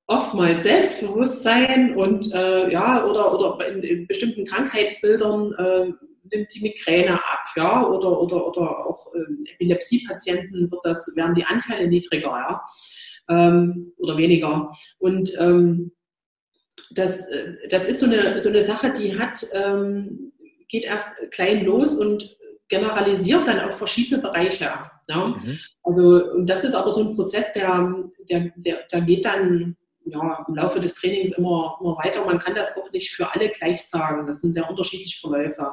oftmals 0.06 0.62
Selbstbewusstsein 0.62 1.94
und 1.94 2.34
äh, 2.34 2.70
ja, 2.72 3.04
oder, 3.04 3.32
oder 3.32 3.68
in, 3.68 3.82
in 3.82 4.06
bestimmten 4.06 4.44
Krankheitsbildern 4.44 5.52
äh, 5.52 5.92
nimmt 6.32 6.54
die 6.54 6.62
Migräne 6.62 7.14
ab, 7.14 7.44
ja, 7.56 7.86
oder, 7.86 8.20
oder, 8.20 8.46
oder 8.46 8.86
auch 8.86 9.14
äh, 9.14 9.52
Epilepsiepatienten 9.52 10.70
wird 10.70 10.80
das, 10.84 11.14
werden 11.16 11.34
die 11.34 11.44
Anfälle 11.44 11.86
niedriger, 11.86 12.28
ja, 12.28 12.64
ähm, 13.28 13.92
oder 13.98 14.16
weniger. 14.16 14.70
Und 14.98 15.30
ähm, 15.38 15.92
das, 16.90 17.28
äh, 17.28 17.52
das 17.68 17.84
ist 17.84 18.00
so 18.00 18.06
eine, 18.06 18.40
so 18.40 18.48
eine 18.48 18.62
Sache, 18.62 18.92
die 18.92 19.18
hat, 19.18 19.46
ähm, 19.52 20.29
geht 20.70 20.84
erst 20.84 21.08
klein 21.30 21.64
los 21.64 21.94
und 21.94 22.36
generalisiert 22.68 23.46
dann 23.46 23.60
auf 23.60 23.76
verschiedene 23.76 24.22
Bereiche. 24.22 24.70
Ja? 25.08 25.26
Mhm. 25.26 25.58
Also, 25.82 26.42
das 26.44 26.64
ist 26.64 26.74
aber 26.74 26.90
so 26.90 27.00
ein 27.00 27.16
Prozess, 27.16 27.52
der, 27.52 27.94
der, 28.30 28.52
der, 28.56 28.86
der 28.90 29.00
geht 29.02 29.24
dann 29.24 29.76
ja, 30.06 30.44
im 30.48 30.54
Laufe 30.54 30.80
des 30.80 30.94
Trainings 30.94 31.32
immer, 31.32 31.76
immer 31.80 31.96
weiter. 31.98 32.24
Man 32.24 32.38
kann 32.38 32.54
das 32.54 32.74
auch 32.76 32.90
nicht 32.92 33.10
für 33.10 33.32
alle 33.32 33.50
gleich 33.50 33.82
sagen. 33.82 34.26
Das 34.26 34.40
sind 34.40 34.54
sehr 34.54 34.68
unterschiedliche 34.68 35.20
Verläufe. 35.20 35.70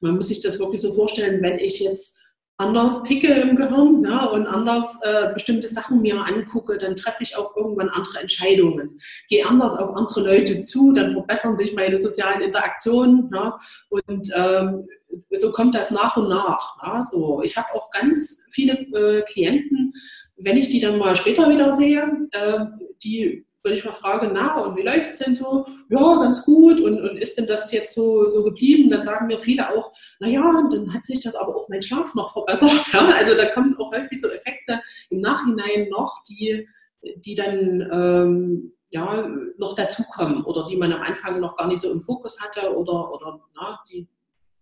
Man 0.00 0.16
muss 0.16 0.28
sich 0.28 0.40
das 0.40 0.58
wirklich 0.58 0.80
so 0.80 0.92
vorstellen, 0.92 1.42
wenn 1.42 1.58
ich 1.58 1.80
jetzt 1.80 2.18
anders 2.56 3.02
ticke 3.02 3.32
im 3.32 3.56
Gehirn 3.56 4.04
ja, 4.04 4.26
und 4.26 4.46
anders 4.46 5.00
äh, 5.02 5.32
bestimmte 5.32 5.68
Sachen 5.68 6.00
mir 6.00 6.20
angucke, 6.20 6.78
dann 6.78 6.96
treffe 6.96 7.22
ich 7.22 7.36
auch 7.36 7.56
irgendwann 7.56 7.88
andere 7.88 8.20
Entscheidungen. 8.20 8.98
Gehe 9.28 9.46
anders 9.46 9.74
auf 9.74 9.90
andere 9.90 10.20
Leute 10.20 10.62
zu, 10.62 10.92
dann 10.92 11.12
verbessern 11.12 11.56
sich 11.56 11.74
meine 11.74 11.98
sozialen 11.98 12.40
Interaktionen 12.40 13.30
ja, 13.34 13.56
und 13.90 14.28
ähm, 14.36 14.86
so 15.30 15.52
kommt 15.52 15.74
das 15.74 15.90
nach 15.90 16.16
und 16.16 16.28
nach. 16.28 16.76
Ja, 16.82 17.02
so. 17.02 17.42
Ich 17.42 17.56
habe 17.56 17.72
auch 17.74 17.90
ganz 17.90 18.46
viele 18.50 18.72
äh, 18.72 19.22
Klienten, 19.22 19.92
wenn 20.36 20.56
ich 20.56 20.68
die 20.68 20.80
dann 20.80 20.98
mal 20.98 21.16
später 21.16 21.48
wieder 21.48 21.72
sehe, 21.72 22.24
äh, 22.32 22.64
die 23.02 23.46
wenn 23.64 23.72
ich 23.72 23.84
mal 23.84 23.92
frage, 23.92 24.30
na, 24.32 24.60
und 24.60 24.76
wie 24.76 24.82
läuft 24.82 25.12
es 25.12 25.18
denn 25.20 25.34
so? 25.34 25.64
Ja, 25.88 26.16
ganz 26.16 26.44
gut. 26.44 26.80
Und, 26.80 27.00
und 27.00 27.16
ist 27.16 27.38
denn 27.38 27.46
das 27.46 27.72
jetzt 27.72 27.94
so, 27.94 28.28
so 28.28 28.44
geblieben? 28.44 28.90
Dann 28.90 29.02
sagen 29.02 29.26
mir 29.26 29.38
viele 29.38 29.70
auch, 29.70 29.90
naja, 30.20 30.42
dann 30.70 30.92
hat 30.92 31.04
sich 31.04 31.20
das 31.22 31.34
aber 31.34 31.56
auch 31.56 31.68
mein 31.70 31.82
Schlaf 31.82 32.14
noch 32.14 32.32
verbessert. 32.32 32.70
Ja? 32.92 33.08
Also 33.08 33.34
da 33.36 33.46
kommen 33.46 33.76
auch 33.78 33.92
häufig 33.92 34.20
so 34.20 34.28
Effekte 34.28 34.80
im 35.10 35.20
Nachhinein 35.20 35.88
noch, 35.88 36.22
die, 36.28 36.68
die 37.16 37.34
dann 37.34 37.88
ähm, 37.90 38.72
ja, 38.90 39.28
noch 39.56 39.74
dazukommen 39.74 40.44
oder 40.44 40.66
die 40.68 40.76
man 40.76 40.92
am 40.92 41.02
Anfang 41.02 41.40
noch 41.40 41.56
gar 41.56 41.66
nicht 41.66 41.80
so 41.80 41.90
im 41.90 42.00
Fokus 42.00 42.40
hatte 42.40 42.76
oder, 42.76 43.12
oder 43.12 43.40
na, 43.54 43.80
die 43.90 44.06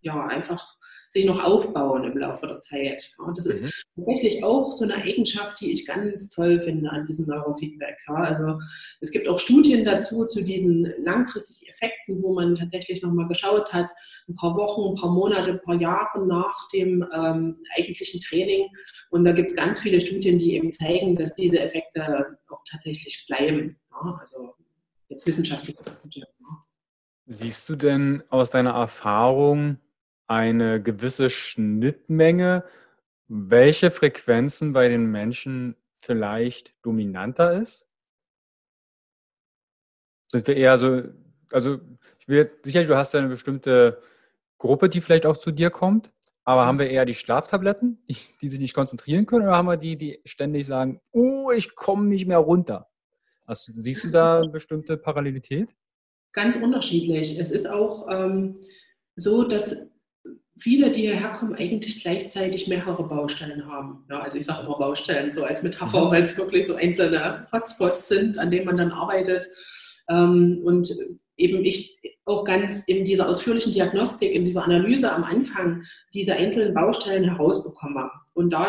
ja 0.00 0.26
einfach 0.26 0.64
sich 1.12 1.26
noch 1.26 1.44
aufbauen 1.44 2.04
im 2.04 2.16
Laufe 2.16 2.46
der 2.46 2.60
Zeit. 2.60 3.12
Ja, 3.18 3.32
das 3.36 3.44
ist 3.44 3.64
mhm. 3.64 3.70
tatsächlich 3.96 4.42
auch 4.42 4.72
so 4.72 4.84
eine 4.84 4.94
Eigenschaft, 4.94 5.60
die 5.60 5.70
ich 5.70 5.86
ganz 5.86 6.30
toll 6.30 6.58
finde 6.62 6.90
an 6.90 7.04
diesem 7.06 7.26
Neurofeedback. 7.26 7.98
Also 8.06 8.58
es 9.02 9.10
gibt 9.10 9.28
auch 9.28 9.38
Studien 9.38 9.84
dazu, 9.84 10.24
zu 10.24 10.42
diesen 10.42 10.90
langfristigen 11.04 11.68
Effekten, 11.68 12.22
wo 12.22 12.32
man 12.32 12.54
tatsächlich 12.54 13.02
nochmal 13.02 13.28
geschaut 13.28 13.74
hat, 13.74 13.92
ein 14.26 14.34
paar 14.36 14.56
Wochen, 14.56 14.92
ein 14.92 14.94
paar 14.94 15.10
Monate, 15.10 15.50
ein 15.50 15.60
paar 15.60 15.78
Jahre 15.78 16.26
nach 16.26 16.56
dem 16.72 17.06
ähm, 17.14 17.56
eigentlichen 17.76 18.20
Training. 18.22 18.68
Und 19.10 19.24
da 19.24 19.32
gibt 19.32 19.50
es 19.50 19.56
ganz 19.56 19.80
viele 19.80 20.00
Studien, 20.00 20.38
die 20.38 20.54
eben 20.54 20.72
zeigen, 20.72 21.14
dass 21.16 21.34
diese 21.34 21.60
Effekte 21.60 22.38
auch 22.48 22.62
tatsächlich 22.70 23.26
bleiben. 23.28 23.76
Ja, 23.90 24.18
also 24.18 24.54
jetzt 25.08 25.26
wissenschaftlich. 25.26 25.76
Siehst 27.26 27.68
du 27.68 27.76
denn 27.76 28.22
aus 28.30 28.50
deiner 28.50 28.72
Erfahrung 28.72 29.78
eine 30.26 30.82
gewisse 30.82 31.30
Schnittmenge, 31.30 32.64
welche 33.28 33.90
Frequenzen 33.90 34.72
bei 34.72 34.88
den 34.88 35.06
Menschen 35.06 35.76
vielleicht 35.98 36.74
dominanter 36.82 37.60
ist? 37.60 37.88
Sind 40.28 40.46
wir 40.46 40.56
eher 40.56 40.76
so, 40.76 41.02
also 41.50 41.78
ich 42.18 42.28
will 42.28 42.50
sicherlich, 42.62 42.88
du 42.88 42.96
hast 42.96 43.14
ja 43.14 43.20
eine 43.20 43.28
bestimmte 43.28 44.02
Gruppe, 44.58 44.88
die 44.88 45.00
vielleicht 45.00 45.26
auch 45.26 45.36
zu 45.36 45.50
dir 45.50 45.70
kommt, 45.70 46.12
aber 46.44 46.66
haben 46.66 46.78
wir 46.78 46.90
eher 46.90 47.04
die 47.04 47.14
Schlaftabletten, 47.14 48.02
die, 48.08 48.16
die 48.40 48.48
sich 48.48 48.60
nicht 48.60 48.74
konzentrieren 48.74 49.26
können, 49.26 49.46
oder 49.46 49.56
haben 49.56 49.68
wir 49.68 49.76
die, 49.76 49.96
die 49.96 50.20
ständig 50.24 50.66
sagen, 50.66 51.00
oh, 51.12 51.50
ich 51.50 51.74
komme 51.74 52.06
nicht 52.06 52.26
mehr 52.26 52.38
runter? 52.38 52.88
Hast 53.46 53.70
siehst 53.74 54.04
du 54.04 54.10
da 54.10 54.38
eine 54.38 54.48
bestimmte 54.52 54.96
Parallelität? 54.96 55.68
Ganz 56.32 56.56
unterschiedlich. 56.56 57.38
Es 57.38 57.50
ist 57.50 57.68
auch 57.68 58.06
ähm, 58.10 58.54
so, 59.16 59.44
dass 59.44 59.91
viele, 60.62 60.90
die 60.92 61.02
hierher 61.02 61.30
kommen, 61.30 61.56
eigentlich 61.56 62.02
gleichzeitig 62.02 62.68
mehrere 62.68 63.02
Baustellen 63.02 63.66
haben. 63.66 64.04
Ja, 64.08 64.20
also 64.20 64.38
ich 64.38 64.46
sage 64.46 64.64
immer 64.64 64.78
Baustellen, 64.78 65.32
so 65.32 65.44
als 65.44 65.62
Metapher, 65.62 66.06
mhm. 66.06 66.10
weil 66.10 66.22
es 66.22 66.36
wirklich 66.36 66.66
so 66.68 66.76
einzelne 66.76 67.46
Hotspots 67.52 68.06
sind, 68.08 68.38
an 68.38 68.50
denen 68.50 68.66
man 68.66 68.76
dann 68.76 68.92
arbeitet. 68.92 69.46
Ähm, 70.08 70.60
und 70.64 70.88
eben 71.36 71.64
ich 71.64 71.98
auch 72.24 72.44
ganz 72.44 72.86
in 72.86 73.04
dieser 73.04 73.28
ausführlichen 73.28 73.72
Diagnostik, 73.72 74.32
in 74.32 74.44
dieser 74.44 74.62
Analyse 74.62 75.12
am 75.12 75.24
Anfang 75.24 75.82
diese 76.14 76.34
einzelnen 76.34 76.74
Baustellen 76.74 77.24
herausbekomme. 77.24 78.08
Und 78.34 78.52
da 78.52 78.68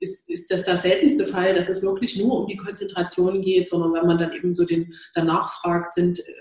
ist, 0.00 0.28
ist 0.28 0.50
das 0.50 0.64
der 0.64 0.76
seltenste 0.76 1.26
Fall, 1.26 1.54
dass 1.54 1.68
es 1.68 1.82
wirklich 1.82 2.18
nur 2.18 2.40
um 2.40 2.46
die 2.48 2.56
Konzentration 2.56 3.42
geht, 3.42 3.68
sondern 3.68 3.92
wenn 3.92 4.06
man 4.06 4.18
dann 4.18 4.32
eben 4.32 4.54
so 4.54 4.64
den, 4.64 4.92
danach 5.14 5.52
fragt, 5.60 5.92
sind, 5.92 6.18
äh, 6.18 6.32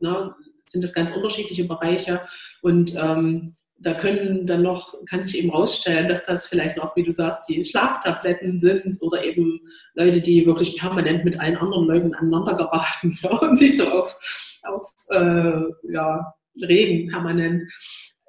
ne, 0.00 0.34
sind 0.66 0.82
das 0.82 0.94
ganz 0.94 1.14
unterschiedliche 1.14 1.64
Bereiche. 1.64 2.22
Und 2.62 2.94
ähm, 2.96 3.46
da 3.78 3.92
können 3.94 4.46
dann 4.46 4.62
noch, 4.62 4.94
kann 5.04 5.22
sich 5.22 5.38
eben 5.38 5.50
rausstellen, 5.50 6.08
dass 6.08 6.24
das 6.24 6.46
vielleicht 6.46 6.76
noch, 6.76 6.96
wie 6.96 7.02
du 7.02 7.12
sagst, 7.12 7.48
die 7.48 7.64
Schlaftabletten 7.64 8.58
sind 8.58 8.96
oder 9.00 9.22
eben 9.24 9.60
Leute, 9.94 10.20
die 10.20 10.46
wirklich 10.46 10.78
permanent 10.78 11.24
mit 11.24 11.38
allen 11.38 11.56
anderen 11.56 11.86
Leuten 11.86 12.14
aneinander 12.14 12.54
geraten 12.54 13.16
ja, 13.22 13.30
und 13.40 13.56
sich 13.56 13.76
so 13.76 13.88
auf, 13.88 14.16
auf 14.62 14.92
äh, 15.10 15.92
ja, 15.92 16.34
reden 16.62 17.08
permanent. 17.08 17.70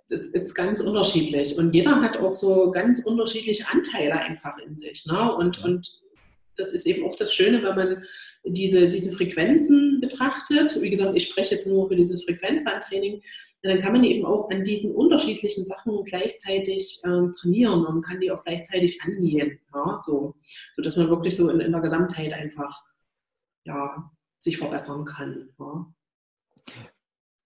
Das 0.09 0.21
ist 0.21 0.53
ganz 0.53 0.81
unterschiedlich. 0.81 1.57
Und 1.57 1.73
jeder 1.73 2.01
hat 2.01 2.17
auch 2.17 2.33
so 2.33 2.71
ganz 2.71 3.05
unterschiedliche 3.05 3.65
Anteile 3.71 4.19
einfach 4.19 4.57
in 4.65 4.77
sich. 4.77 5.05
Ne? 5.05 5.33
Und, 5.33 5.63
und 5.63 6.01
das 6.55 6.71
ist 6.71 6.87
eben 6.87 7.05
auch 7.05 7.15
das 7.15 7.33
Schöne, 7.33 7.63
wenn 7.63 7.75
man 7.75 8.03
diese, 8.45 8.87
diese 8.89 9.11
Frequenzen 9.11 9.99
betrachtet. 10.01 10.81
Wie 10.81 10.89
gesagt, 10.89 11.15
ich 11.15 11.27
spreche 11.27 11.55
jetzt 11.55 11.67
nur 11.67 11.87
für 11.87 11.95
dieses 11.95 12.23
Frequenzbandtraining 12.23 13.21
dann 13.67 13.79
kann 13.79 13.93
man 13.93 14.03
eben 14.03 14.25
auch 14.25 14.49
an 14.49 14.63
diesen 14.63 14.93
unterschiedlichen 14.93 15.65
Sachen 15.65 16.03
gleichzeitig 16.05 17.01
äh, 17.03 17.31
trainieren 17.39 17.85
und 17.85 18.01
kann 18.01 18.19
die 18.19 18.31
auch 18.31 18.39
gleichzeitig 18.39 19.01
angehen. 19.03 19.59
Ja, 19.73 19.99
so, 20.05 20.35
so 20.73 20.81
dass 20.81 20.97
man 20.97 21.09
wirklich 21.09 21.35
so 21.35 21.49
in, 21.49 21.59
in 21.59 21.71
der 21.71 21.81
Gesamtheit 21.81 22.33
einfach 22.33 22.83
ja, 23.63 24.11
sich 24.39 24.57
verbessern 24.57 25.05
kann. 25.05 25.49
Ja. 25.59 25.93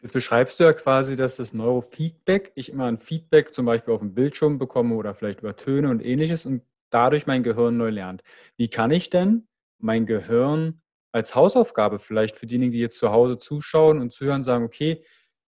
Jetzt 0.01 0.13
beschreibst 0.13 0.59
du 0.59 0.63
ja 0.63 0.74
quasi, 0.74 1.15
dass 1.15 1.36
das 1.36 1.53
Neurofeedback, 1.53 2.53
ich 2.55 2.69
immer 2.69 2.86
ein 2.86 2.97
Feedback 2.97 3.53
zum 3.53 3.67
Beispiel 3.67 3.93
auf 3.93 3.99
dem 3.99 4.15
Bildschirm 4.15 4.57
bekomme 4.57 4.95
oder 4.95 5.13
vielleicht 5.13 5.41
über 5.41 5.55
Töne 5.55 5.89
und 5.89 6.03
ähnliches 6.03 6.45
und 6.47 6.63
dadurch 6.89 7.28
mein 7.28 7.43
Gehirn 7.43 7.78
neu 7.78 7.91
lernt. 7.91 8.24
Wie 8.57 8.67
kann 8.67 8.89
ich 8.89 9.11
denn 9.11 9.47
mein 9.78 10.07
Gehirn 10.07 10.82
als 11.11 11.36
Hausaufgabe 11.36 11.99
vielleicht 11.99 12.38
für 12.38 12.47
diejenigen, 12.47 12.72
die 12.72 12.80
jetzt 12.80 12.97
zu 12.97 13.11
Hause 13.11 13.38
zuschauen 13.38 14.01
und 14.01 14.11
zuhören, 14.11 14.43
sagen, 14.43 14.65
okay, 14.65 15.03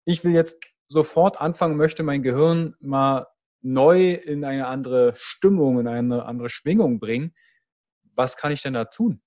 ich 0.10 0.24
will 0.24 0.34
jetzt 0.34 0.58
sofort 0.88 1.40
anfangen, 1.40 1.78
möchte 1.78 2.02
mein 2.02 2.24
Gehirn 2.24 2.76
mal 2.80 3.28
neu 3.62 4.14
in 4.14 4.44
eine 4.44 4.66
andere 4.66 5.14
Stimmung, 5.16 5.80
in 5.80 5.88
eine 5.88 6.26
andere 6.26 6.50
Schwingung 6.50 7.00
bringen. 7.00 7.36
Was 8.16 8.36
kann 8.36 8.52
ich 8.52 8.64
denn 8.64 8.74
da 8.74 8.86
tun? 8.86 9.22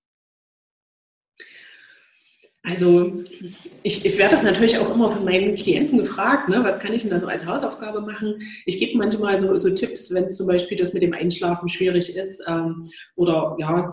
Also 2.64 3.24
ich, 3.82 4.04
ich 4.04 4.18
werde 4.18 4.34
das 4.34 4.44
natürlich 4.44 4.78
auch 4.78 4.92
immer 4.92 5.08
von 5.08 5.24
meinen 5.24 5.54
Klienten 5.54 5.98
gefragt, 5.98 6.48
ne? 6.48 6.62
was 6.64 6.78
kann 6.78 6.92
ich 6.92 7.02
denn 7.02 7.10
da 7.10 7.18
so 7.18 7.26
als 7.26 7.44
Hausaufgabe 7.44 8.00
machen? 8.00 8.40
Ich 8.66 8.78
gebe 8.78 8.98
manchmal 8.98 9.38
so, 9.38 9.56
so 9.56 9.74
Tipps, 9.74 10.12
wenn 10.14 10.28
zum 10.28 10.46
Beispiel 10.46 10.76
das 10.76 10.94
mit 10.94 11.02
dem 11.02 11.12
Einschlafen 11.12 11.68
schwierig 11.68 12.16
ist 12.16 12.42
ähm, 12.48 12.78
oder 13.16 13.56
ja, 13.58 13.92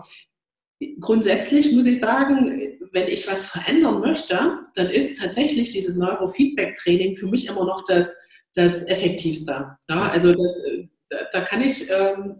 grundsätzlich 1.00 1.72
muss 1.72 1.86
ich 1.86 1.98
sagen, 1.98 2.69
wenn 2.92 3.08
ich 3.08 3.26
was 3.28 3.46
verändern 3.46 4.00
möchte, 4.00 4.58
dann 4.74 4.90
ist 4.90 5.18
tatsächlich 5.18 5.70
dieses 5.70 5.96
Neurofeedback-Training 5.96 7.16
für 7.16 7.26
mich 7.26 7.48
immer 7.48 7.64
noch 7.64 7.84
das, 7.86 8.16
das 8.54 8.82
Effektivste. 8.84 9.76
Ja, 9.88 10.08
also 10.08 10.32
das, 10.32 11.28
da 11.32 11.40
kann 11.42 11.62
ich, 11.62 11.88
ähm, 11.90 12.36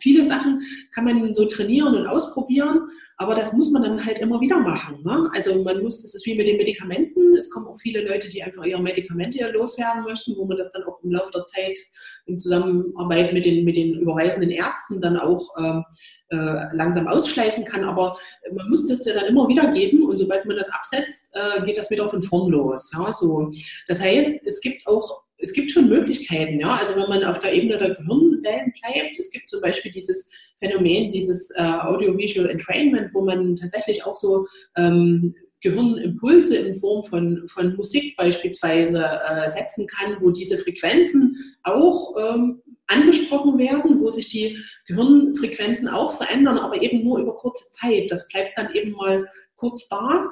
viele 0.00 0.26
Sachen 0.26 0.60
kann 0.94 1.04
man 1.04 1.34
so 1.34 1.46
trainieren 1.46 1.94
und 1.94 2.06
ausprobieren, 2.06 2.88
aber 3.16 3.34
das 3.34 3.52
muss 3.52 3.70
man 3.70 3.82
dann 3.82 4.04
halt 4.04 4.18
immer 4.20 4.40
wieder 4.40 4.58
machen. 4.58 5.02
Ne? 5.04 5.30
Also 5.34 5.62
man 5.62 5.82
muss, 5.82 6.02
das 6.02 6.14
ist 6.14 6.26
wie 6.26 6.36
mit 6.36 6.46
den 6.46 6.56
Medikamenten. 6.56 7.17
Es 7.38 7.50
kommen 7.50 7.66
auch 7.66 7.78
viele 7.78 8.06
Leute, 8.06 8.28
die 8.28 8.42
einfach 8.42 8.64
ihre 8.64 8.82
Medikamente 8.82 9.50
loswerden 9.50 10.04
möchten, 10.04 10.36
wo 10.36 10.44
man 10.44 10.58
das 10.58 10.70
dann 10.70 10.84
auch 10.84 11.02
im 11.02 11.12
Laufe 11.12 11.30
der 11.32 11.44
Zeit 11.46 11.78
in 12.26 12.38
Zusammenarbeit 12.38 13.32
mit 13.32 13.44
den, 13.44 13.64
mit 13.64 13.76
den 13.76 13.94
überweisenden 13.94 14.50
Ärzten 14.50 15.00
dann 15.00 15.16
auch 15.16 15.48
ähm, 15.58 15.84
äh, 16.30 16.74
langsam 16.74 17.08
ausschleichen 17.08 17.64
kann. 17.64 17.84
Aber 17.84 18.18
man 18.52 18.68
muss 18.68 18.86
das 18.86 19.04
ja 19.06 19.14
dann 19.14 19.26
immer 19.26 19.48
wieder 19.48 19.70
geben 19.70 20.06
und 20.06 20.18
sobald 20.18 20.44
man 20.44 20.56
das 20.56 20.68
absetzt, 20.68 21.30
äh, 21.34 21.64
geht 21.64 21.78
das 21.78 21.90
wieder 21.90 22.08
von 22.08 22.22
vorn 22.22 22.50
los. 22.50 22.92
Ja? 22.92 23.12
So. 23.12 23.50
Das 23.86 24.00
heißt, 24.00 24.40
es 24.44 24.60
gibt 24.60 24.86
auch 24.86 25.24
es 25.38 25.52
gibt 25.52 25.70
schon 25.70 25.88
Möglichkeiten, 25.88 26.58
ja. 26.58 26.76
Also 26.76 26.96
wenn 26.96 27.08
man 27.08 27.24
auf 27.24 27.38
der 27.38 27.52
Ebene 27.52 27.76
der 27.76 27.94
Gehirnwellen 27.94 28.72
bleibt, 28.72 29.18
es 29.18 29.30
gibt 29.30 29.48
zum 29.48 29.60
Beispiel 29.60 29.92
dieses 29.92 30.30
Phänomen, 30.58 31.12
dieses 31.12 31.50
äh, 31.56 31.62
Audiovisual 31.62 32.50
Entrainment, 32.50 33.14
wo 33.14 33.22
man 33.22 33.54
tatsächlich 33.54 34.04
auch 34.04 34.16
so 34.16 34.46
ähm, 34.76 35.34
Gehirnimpulse 35.60 36.56
in 36.56 36.74
Form 36.74 37.04
von, 37.04 37.46
von 37.48 37.74
Musik 37.76 38.16
beispielsweise 38.16 39.04
äh, 39.04 39.48
setzen 39.50 39.86
kann, 39.86 40.16
wo 40.20 40.30
diese 40.30 40.58
Frequenzen 40.58 41.56
auch 41.64 42.14
ähm, 42.16 42.62
angesprochen 42.86 43.58
werden, 43.58 44.00
wo 44.00 44.10
sich 44.10 44.28
die 44.28 44.58
Gehirnfrequenzen 44.86 45.88
auch 45.88 46.12
verändern, 46.12 46.58
aber 46.58 46.80
eben 46.82 47.04
nur 47.04 47.18
über 47.18 47.36
kurze 47.36 47.70
Zeit. 47.72 48.10
Das 48.10 48.28
bleibt 48.28 48.56
dann 48.56 48.74
eben 48.74 48.92
mal 48.92 49.26
kurz 49.56 49.88
da. 49.88 50.26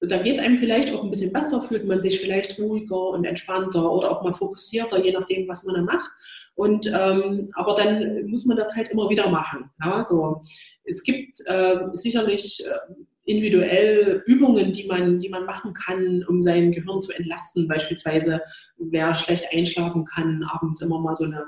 Da 0.00 0.18
geht 0.18 0.34
es 0.34 0.42
einem 0.42 0.58
vielleicht 0.58 0.92
auch 0.92 1.02
ein 1.02 1.10
bisschen 1.10 1.32
besser, 1.32 1.62
fühlt 1.62 1.86
man 1.86 2.02
sich 2.02 2.20
vielleicht 2.20 2.58
ruhiger 2.58 3.08
und 3.08 3.24
entspannter 3.24 3.90
oder 3.90 4.10
auch 4.10 4.22
mal 4.22 4.32
fokussierter, 4.32 5.02
je 5.02 5.12
nachdem, 5.12 5.48
was 5.48 5.64
man 5.64 5.74
da 5.74 5.82
macht. 5.82 6.10
Und 6.54 6.86
ähm, 6.86 7.50
aber 7.54 7.74
dann 7.74 8.26
muss 8.26 8.44
man 8.44 8.58
das 8.58 8.74
halt 8.76 8.88
immer 8.88 9.08
wieder 9.08 9.30
machen. 9.30 9.70
Ja? 9.82 10.02
So, 10.02 10.42
es 10.84 11.02
gibt 11.02 11.38
äh, 11.46 11.76
sicherlich 11.94 12.62
äh, 12.66 12.94
individuell 13.26 14.22
Übungen, 14.26 14.72
die 14.72 14.86
man, 14.86 15.20
die 15.20 15.28
man 15.28 15.44
machen 15.44 15.72
kann, 15.74 16.24
um 16.28 16.40
sein 16.40 16.72
Gehirn 16.72 17.00
zu 17.00 17.12
entlasten. 17.12 17.68
Beispielsweise, 17.68 18.40
wer 18.78 19.14
schlecht 19.14 19.46
einschlafen 19.52 20.04
kann, 20.04 20.42
abends 20.44 20.80
immer 20.80 21.00
mal 21.00 21.14
so 21.14 21.24
eine 21.24 21.44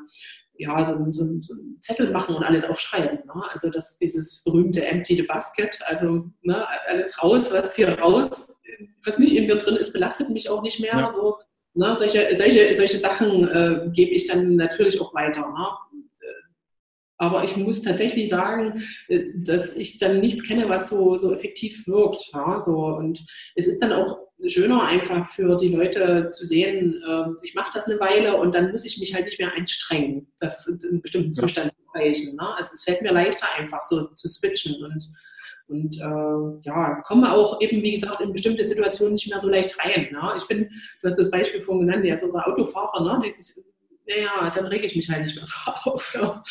ja, 0.58 0.84
so, 0.84 0.92
so, 1.12 1.24
so 1.40 1.54
einen 1.54 1.78
Zettel 1.80 2.10
machen 2.10 2.34
und 2.34 2.42
alles 2.42 2.64
aufschreiben. 2.64 3.18
Ne? 3.26 3.42
Also 3.52 3.70
das, 3.70 3.96
dieses 3.98 4.42
berühmte 4.42 4.84
Empty 4.84 5.16
the 5.16 5.22
Basket, 5.22 5.78
also 5.86 6.28
ne, 6.42 6.66
alles 6.88 7.22
raus, 7.22 7.52
was 7.52 7.76
hier 7.76 7.96
raus, 7.98 8.56
was 9.04 9.18
nicht 9.18 9.36
in 9.36 9.46
mir 9.46 9.56
drin 9.56 9.76
ist, 9.76 9.92
belastet 9.92 10.30
mich 10.30 10.50
auch 10.50 10.62
nicht 10.62 10.80
mehr. 10.80 10.94
Ja. 10.94 11.10
So, 11.10 11.36
ne? 11.74 11.94
solche, 11.96 12.34
solche, 12.34 12.74
solche 12.74 12.98
Sachen 12.98 13.48
äh, 13.48 13.88
gebe 13.92 14.10
ich 14.10 14.26
dann 14.26 14.56
natürlich 14.56 15.00
auch 15.00 15.14
weiter. 15.14 15.42
Ne? 15.42 15.66
Aber 17.18 17.42
ich 17.42 17.56
muss 17.56 17.82
tatsächlich 17.82 18.28
sagen, 18.28 18.82
äh, 19.08 19.24
dass 19.34 19.76
ich 19.76 19.98
dann 19.98 20.20
nichts 20.20 20.46
kenne, 20.46 20.68
was 20.68 20.88
so, 20.88 21.16
so 21.18 21.32
effektiv 21.32 21.86
wirkt. 21.86 22.30
Ja, 22.32 22.58
so. 22.58 22.86
Und 22.86 23.20
es 23.56 23.66
ist 23.66 23.82
dann 23.82 23.92
auch 23.92 24.18
schöner, 24.46 24.84
einfach 24.84 25.26
für 25.26 25.56
die 25.56 25.68
Leute 25.68 26.28
zu 26.28 26.46
sehen, 26.46 27.02
äh, 27.06 27.24
ich 27.42 27.54
mache 27.54 27.72
das 27.74 27.86
eine 27.86 27.98
Weile 27.98 28.36
und 28.36 28.54
dann 28.54 28.70
muss 28.70 28.84
ich 28.84 28.98
mich 28.98 29.14
halt 29.14 29.24
nicht 29.24 29.40
mehr 29.40 29.52
anstrengen, 29.56 30.28
das 30.38 30.66
in 30.68 30.78
einem 30.88 31.02
bestimmten 31.02 31.34
Zustand 31.34 31.72
zu 31.72 31.78
erreichen. 31.92 32.36
Ne? 32.36 32.56
Also 32.56 32.70
es 32.74 32.84
fällt 32.84 33.02
mir 33.02 33.12
leichter, 33.12 33.46
einfach 33.56 33.82
so 33.82 34.06
zu 34.14 34.28
switchen 34.28 34.84
und 34.84 35.04
und 35.70 35.96
äh, 35.98 36.66
ja, 36.66 37.02
komme 37.02 37.30
auch 37.30 37.60
eben, 37.60 37.82
wie 37.82 37.92
gesagt, 37.92 38.22
in 38.22 38.32
bestimmte 38.32 38.64
Situationen 38.64 39.12
nicht 39.12 39.28
mehr 39.28 39.38
so 39.38 39.50
leicht 39.50 39.78
rein. 39.78 40.08
Ne? 40.10 40.32
Ich 40.38 40.46
bin, 40.46 40.66
du 41.02 41.08
hast 41.08 41.18
das 41.18 41.30
Beispiel 41.30 41.60
vorhin 41.60 41.86
genannt, 41.86 42.06
jetzt 42.06 42.24
unser 42.24 42.48
Autofahrer, 42.48 43.04
ne? 43.04 43.20
die 43.22 43.30
sich 43.30 43.62
naja, 44.08 44.50
dann 44.50 44.66
reg 44.66 44.84
ich 44.84 44.96
mich 44.96 45.08
halt 45.08 45.22
nicht 45.22 45.36
mehr 45.36 45.46
so 45.46 45.54
auf. 45.90 46.14
Ja. 46.14 46.42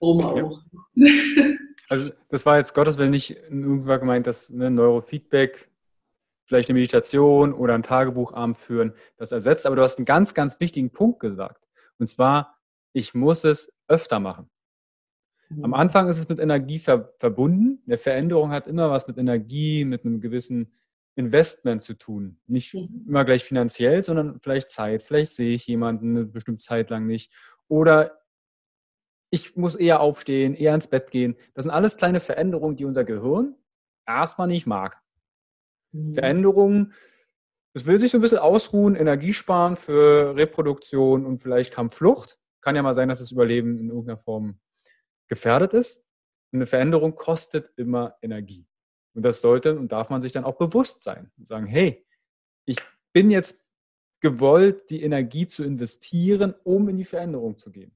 Warum 0.00 0.24
auch? 0.24 0.62
Ja. 0.94 1.56
Also 1.88 2.12
das 2.28 2.44
war 2.44 2.58
jetzt 2.58 2.74
Gottes 2.74 2.98
Willen 2.98 3.10
nicht 3.10 3.30
irgendwann 3.30 4.00
gemeint, 4.00 4.26
dass 4.26 4.50
ne, 4.50 4.70
Neurofeedback, 4.70 5.70
vielleicht 6.44 6.68
eine 6.68 6.78
Meditation 6.78 7.52
oder 7.52 7.74
ein 7.74 7.82
Tagebuchabend 7.82 8.58
führen, 8.58 8.94
das 9.16 9.32
ersetzt. 9.32 9.66
Aber 9.66 9.76
du 9.76 9.82
hast 9.82 9.98
einen 9.98 10.06
ganz, 10.06 10.34
ganz 10.34 10.60
wichtigen 10.60 10.90
Punkt 10.90 11.20
gesagt. 11.20 11.66
Und 11.98 12.08
zwar, 12.08 12.58
ich 12.92 13.14
muss 13.14 13.44
es 13.44 13.72
öfter 13.86 14.20
machen. 14.20 14.50
Am 15.50 15.70
mhm. 15.70 15.74
Anfang 15.74 16.08
ist 16.08 16.18
es 16.18 16.28
mit 16.28 16.38
Energie 16.38 16.78
ver 16.78 17.14
verbunden. 17.18 17.82
Eine 17.86 17.96
Veränderung 17.96 18.50
hat 18.50 18.66
immer 18.66 18.90
was 18.90 19.08
mit 19.08 19.16
Energie, 19.16 19.84
mit 19.84 20.04
einem 20.04 20.20
gewissen 20.20 20.72
Investment 21.18 21.82
zu 21.82 21.94
tun. 21.94 22.38
Nicht 22.46 22.74
mhm. 22.74 23.04
immer 23.08 23.24
gleich 23.24 23.42
finanziell, 23.44 24.04
sondern 24.04 24.38
vielleicht 24.40 24.70
Zeit. 24.70 25.02
Vielleicht 25.02 25.32
sehe 25.32 25.52
ich 25.52 25.66
jemanden 25.66 26.16
eine 26.16 26.26
bestimmte 26.26 26.62
Zeit 26.62 26.90
lang 26.90 27.06
nicht. 27.06 27.32
Oder 27.66 28.20
ich 29.30 29.56
muss 29.56 29.74
eher 29.74 30.00
aufstehen, 30.00 30.54
eher 30.54 30.74
ins 30.74 30.86
Bett 30.86 31.10
gehen. 31.10 31.36
Das 31.54 31.64
sind 31.64 31.72
alles 31.72 31.96
kleine 31.96 32.20
Veränderungen, 32.20 32.76
die 32.76 32.84
unser 32.84 33.04
Gehirn 33.04 33.56
erstmal 34.06 34.46
nicht 34.46 34.66
mag. 34.66 35.02
Mhm. 35.90 36.14
Veränderungen, 36.14 36.94
es 37.74 37.84
will 37.84 37.98
sich 37.98 38.12
so 38.12 38.18
ein 38.18 38.22
bisschen 38.22 38.38
ausruhen, 38.38 38.94
Energie 38.94 39.32
sparen 39.32 39.74
für 39.74 40.36
Reproduktion 40.36 41.26
und 41.26 41.42
vielleicht 41.42 41.72
Kampfflucht. 41.72 42.38
Kann 42.60 42.76
ja 42.76 42.82
mal 42.82 42.94
sein, 42.94 43.08
dass 43.08 43.18
das 43.18 43.32
Überleben 43.32 43.80
in 43.80 43.88
irgendeiner 43.88 44.18
Form 44.18 44.60
gefährdet 45.26 45.74
ist. 45.74 46.06
Eine 46.52 46.66
Veränderung 46.66 47.16
kostet 47.16 47.72
immer 47.76 48.16
Energie. 48.22 48.68
Und 49.18 49.24
das 49.24 49.40
sollte 49.40 49.76
und 49.76 49.90
darf 49.90 50.10
man 50.10 50.22
sich 50.22 50.30
dann 50.30 50.44
auch 50.44 50.58
bewusst 50.58 51.02
sein 51.02 51.28
und 51.36 51.44
sagen, 51.44 51.66
hey, 51.66 52.06
ich 52.66 52.78
bin 53.12 53.32
jetzt 53.32 53.66
gewollt, 54.20 54.90
die 54.90 55.02
Energie 55.02 55.48
zu 55.48 55.64
investieren, 55.64 56.54
um 56.62 56.88
in 56.88 56.98
die 56.98 57.04
Veränderung 57.04 57.58
zu 57.58 57.72
gehen. 57.72 57.90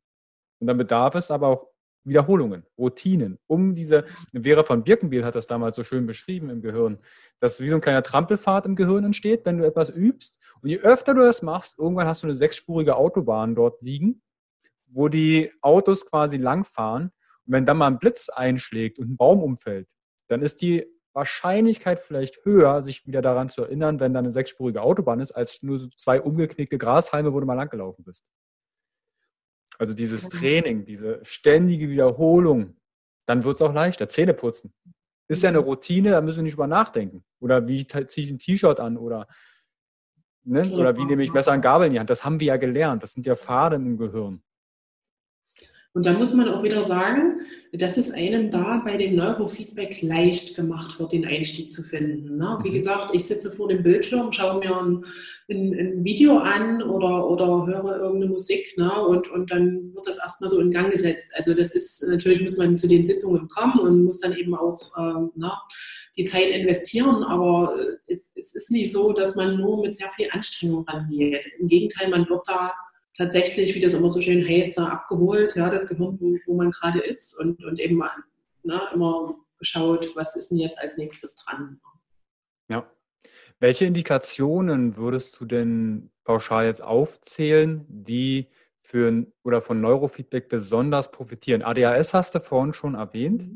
Und 0.59 0.67
dann 0.67 0.77
bedarf 0.77 1.15
es 1.15 1.31
aber 1.31 1.47
auch 1.47 1.69
Wiederholungen, 2.03 2.67
Routinen, 2.77 3.39
um 3.47 3.77
diese, 3.77 4.05
Vera 4.35 4.65
von 4.65 4.83
Birkenbiel 4.83 5.25
hat 5.25 5.37
das 5.37 5.47
damals 5.47 5.77
so 5.77 5.85
schön 5.85 6.07
beschrieben 6.07 6.51
im 6.51 6.61
Gehirn, 6.61 6.99
dass 7.39 7.61
wie 7.61 7.69
so 7.69 7.77
ein 7.77 7.81
kleiner 7.81 8.03
Trampelfahrt 8.03 8.67
im 8.67 8.75
Gehirn 8.75 9.05
entsteht, 9.05 9.47
wenn 9.47 9.59
du 9.59 9.65
etwas 9.65 9.91
übst. 9.91 10.41
Und 10.61 10.71
je 10.71 10.79
öfter 10.79 11.15
du 11.15 11.21
das 11.21 11.43
machst, 11.43 11.79
irgendwann 11.79 12.09
hast 12.09 12.25
du 12.25 12.27
eine 12.27 12.35
sechsspurige 12.35 12.97
Autobahn 12.97 13.55
dort 13.55 13.81
liegen, 13.81 14.23
wo 14.89 15.07
die 15.07 15.53
Autos 15.61 16.05
quasi 16.05 16.37
langfahren. 16.37 17.13
Und 17.47 17.53
wenn 17.53 17.65
dann 17.65 17.77
mal 17.77 17.87
ein 17.87 18.01
Blitz 18.01 18.29
einschlägt 18.29 18.99
und 18.99 19.11
ein 19.11 19.17
Baum 19.17 19.41
umfällt, 19.41 19.89
dann 20.27 20.43
ist 20.43 20.63
die 20.63 20.85
Wahrscheinlichkeit 21.15 22.01
vielleicht 22.01 22.45
höher, 22.45 22.83
sich 22.83 23.07
wieder 23.07 23.23
daran 23.23 23.49
zu 23.49 23.63
erinnern, 23.63 24.01
wenn 24.01 24.15
da 24.15 24.21
eine 24.21 24.33
sechsspurige 24.33 24.83
Autobahn 24.83 25.21
ist, 25.21 25.33
als 25.33 25.63
nur 25.63 25.79
so 25.79 25.89
zwei 25.89 26.21
umgeknickte 26.21 26.79
Grashalme, 26.79 27.33
wo 27.33 27.41
du 27.41 27.47
mal 27.47 27.55
langgelaufen 27.55 28.05
bist. 28.05 28.31
Also 29.79 29.95
dieses 29.95 30.29
Training, 30.29 30.85
diese 30.85 31.21
ständige 31.25 31.89
Wiederholung, 31.89 32.77
dann 33.27 33.45
wird 33.45 33.57
es 33.57 33.63
auch 33.63 33.73
leichter. 33.73 34.09
Zähne 34.09 34.35
putzen. 34.35 34.73
Ist 35.29 35.43
ja 35.43 35.49
eine 35.49 35.59
Routine, 35.59 36.11
da 36.11 36.21
müssen 36.21 36.39
wir 36.39 36.43
nicht 36.45 36.55
drüber 36.55 36.67
nachdenken. 36.67 37.25
Oder 37.41 37.67
wie 37.69 37.87
ziehe 37.87 38.27
ich 38.27 38.31
ein 38.31 38.39
T-Shirt 38.39 38.81
an 38.81 38.97
oder, 38.97 39.27
ne? 40.45 40.71
oder 40.73 40.97
wie 40.97 41.05
nehme 41.05 41.23
ich 41.23 41.33
Messer 41.33 41.53
und 41.53 41.63
Gabel 41.63 41.87
in 41.87 41.95
die 41.95 41.99
Hand. 41.99 42.11
Das 42.11 42.25
haben 42.25 42.39
wir 42.41 42.49
ja 42.49 42.57
gelernt. 42.57 43.03
Das 43.03 43.13
sind 43.13 43.27
ja 43.27 43.35
Faden 43.35 43.87
im 43.87 43.97
Gehirn. 43.99 44.43
Und 45.95 46.07
da 46.07 46.15
muss 46.15 46.33
man 46.33 46.49
auch 46.49 46.63
wieder 46.63 46.83
sagen, 46.83 47.43
dass 47.73 47.99
es 47.99 48.11
einem 48.11 48.51
da 48.51 48.81
bei 48.83 48.97
dem 48.97 49.15
Neurofeedback 49.15 50.01
leicht 50.01 50.57
gemacht 50.57 50.99
wird, 50.99 51.13
den 51.13 51.27
Einstieg 51.27 51.71
zu 51.71 51.83
finden. 51.83 52.39
Ne? 52.39 52.59
Wie 52.63 52.71
mhm. 52.71 52.75
gesagt, 52.75 53.15
ich 53.15 53.27
sitze 53.27 53.51
vor 53.51 53.69
dem 53.69 53.83
Bildschirm, 53.83 54.33
schaue 54.33 54.61
mir 54.61 54.75
ein, 54.75 55.05
ein, 55.51 55.75
ein 55.75 56.05
Video 56.05 56.39
an 56.39 56.83
oder, 56.83 57.29
oder 57.29 57.67
höre 57.67 58.01
irgendeine 58.01 58.33
Musik 58.33 58.73
ne? 58.79 58.91
und, 59.05 59.31
und 59.31 59.51
dann 59.51 59.93
wird 59.95 60.07
das 60.07 60.17
erstmal 60.17 60.49
so 60.49 60.61
in 60.61 60.71
Gang 60.71 60.91
gesetzt. 60.91 61.31
Also 61.35 61.53
das 61.53 61.75
ist, 61.75 62.03
natürlich 62.07 62.41
muss 62.41 62.57
man 62.57 62.79
zu 62.79 62.89
den 62.89 63.05
Sitzungen 63.05 63.47
kommen 63.49 63.79
und 63.79 64.05
muss 64.05 64.21
dann 64.21 64.35
eben 64.35 64.55
auch 64.55 64.81
ähm, 64.99 65.31
ne, 65.35 65.53
die 66.17 66.25
Zeit 66.25 66.51
investieren, 66.51 67.23
aber 67.23 67.75
es, 68.07 68.33
es 68.35 68.55
ist 68.55 68.71
nicht 68.71 68.93
so, 68.93 69.13
dass 69.13 69.35
man 69.35 69.59
nur 69.59 69.83
mit 69.83 69.97
sehr 69.97 70.09
viel 70.11 70.29
Anstrengung 70.31 70.87
rangeht. 70.89 71.47
Im 71.59 71.69
Gegenteil, 71.69 72.09
man 72.09 72.27
wird 72.31 72.43
da 72.47 72.73
tatsächlich, 73.17 73.75
wie 73.75 73.81
das 73.81 73.95
immer 73.95 74.09
so 74.09 74.21
schön 74.21 74.47
heißt, 74.47 74.79
da 74.79 74.87
abgeholt, 74.89 75.55
ja, 75.57 75.71
das 75.71 75.89
Gehirn, 75.89 76.19
wo, 76.21 76.37
wo 76.47 76.55
man 76.55 76.71
gerade 76.71 77.01
ist 77.01 77.39
und, 77.39 77.63
und 77.65 77.79
eben 77.81 78.03
ne, 78.63 78.81
immer 78.95 79.37
geschaut, 79.59 80.15
was 80.17 80.37
ist 80.37 80.51
denn 80.51 80.59
jetzt 80.59 80.79
als 80.81 80.97
nächstes 80.97 81.37
dran. 81.37 81.81
Ja. 82.69 82.91
Welche 83.61 83.85
Indikationen 83.85 84.97
würdest 84.97 85.39
du 85.39 85.45
denn 85.45 86.11
pauschal 86.25 86.67
jetzt 86.67 86.83
aufzählen, 86.83 87.85
die 87.89 88.49
für 88.81 89.27
oder 89.45 89.63
von 89.63 89.81
Neurofeedback 89.81 90.49
besonders 90.49 91.11
profitieren? 91.11 91.63
ADHS 91.63 92.13
hast 92.13 92.35
du 92.35 92.41
vorhin 92.41 92.73
schon 92.73 92.95
erwähnt. 92.95 93.49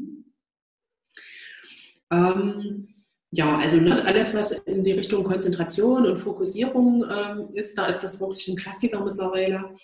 Ähm, 2.13 2.96
ja, 3.33 3.59
also 3.59 3.79
ne, 3.79 4.05
alles, 4.05 4.35
was 4.35 4.53
in 4.53 4.85
die 4.85 4.93
Richtung 4.93 5.25
Konzentration 5.25 6.07
und 6.07 6.19
Fokussierung 6.19 7.05
ähm, 7.05 7.49
ist, 7.55 7.77
da 7.77 7.87
ist 7.87 8.03
das 8.03 8.21
wirklich 8.21 8.49
ein 8.49 8.57
Klassiker 8.57 9.05
mittlerweile. 9.05 9.75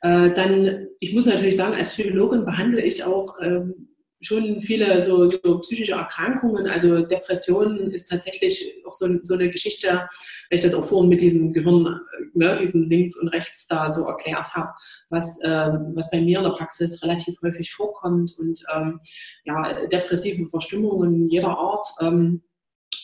Äh, 0.00 0.30
dann, 0.30 0.88
ich 1.00 1.12
muss 1.12 1.26
natürlich 1.26 1.56
sagen, 1.56 1.74
als 1.74 1.90
Psychologin 1.90 2.44
behandle 2.44 2.82
ich 2.82 3.04
auch 3.04 3.36
ähm, 3.42 3.88
schon 4.20 4.60
viele 4.60 4.98
so, 5.00 5.28
so, 5.28 5.58
psychische 5.60 5.92
Erkrankungen. 5.92 6.66
Also 6.68 7.02
Depressionen 7.02 7.90
ist 7.90 8.08
tatsächlich 8.08 8.74
auch 8.86 8.92
so, 8.92 9.06
so, 9.22 9.34
eine 9.34 9.50
Geschichte, 9.50 9.88
weil 9.88 10.58
ich 10.58 10.60
das 10.60 10.74
auch 10.74 10.84
vorhin 10.84 11.10
mit 11.10 11.20
diesem 11.20 11.52
Gehirn, 11.52 12.00
ne, 12.32 12.56
diesen 12.56 12.84
links 12.84 13.16
und 13.18 13.28
rechts 13.28 13.66
da 13.66 13.90
so 13.90 14.04
erklärt 14.04 14.54
habe, 14.54 14.72
was, 15.10 15.38
äh, 15.42 15.70
was 15.94 16.10
bei 16.10 16.20
mir 16.20 16.38
in 16.38 16.44
der 16.44 16.52
Praxis 16.52 17.02
relativ 17.02 17.36
häufig 17.42 17.72
vorkommt 17.72 18.32
und 18.38 18.62
ähm, 18.74 18.98
ja, 19.44 19.86
depressive 19.86 20.46
Verstimmungen 20.46 21.28
jeder 21.28 21.56
Art. 21.56 21.86
Ähm, 22.00 22.42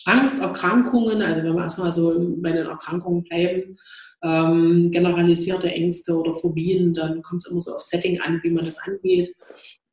Angsterkrankungen, 0.05 1.21
also 1.21 1.43
wenn 1.43 1.53
wir 1.53 1.63
erstmal 1.63 1.91
so 1.91 2.13
bei 2.41 2.51
den 2.51 2.67
Erkrankungen 2.67 3.23
bleiben, 3.23 3.77
ähm, 4.23 4.89
generalisierte 4.91 5.69
Ängste 5.69 6.17
oder 6.17 6.33
Phobien, 6.33 6.93
dann 6.93 7.21
kommt 7.21 7.43
es 7.45 7.51
immer 7.51 7.61
so 7.61 7.75
auf 7.75 7.81
Setting 7.81 8.21
an, 8.21 8.39
wie 8.43 8.51
man 8.51 8.65
das 8.65 8.77
angeht. 8.79 9.35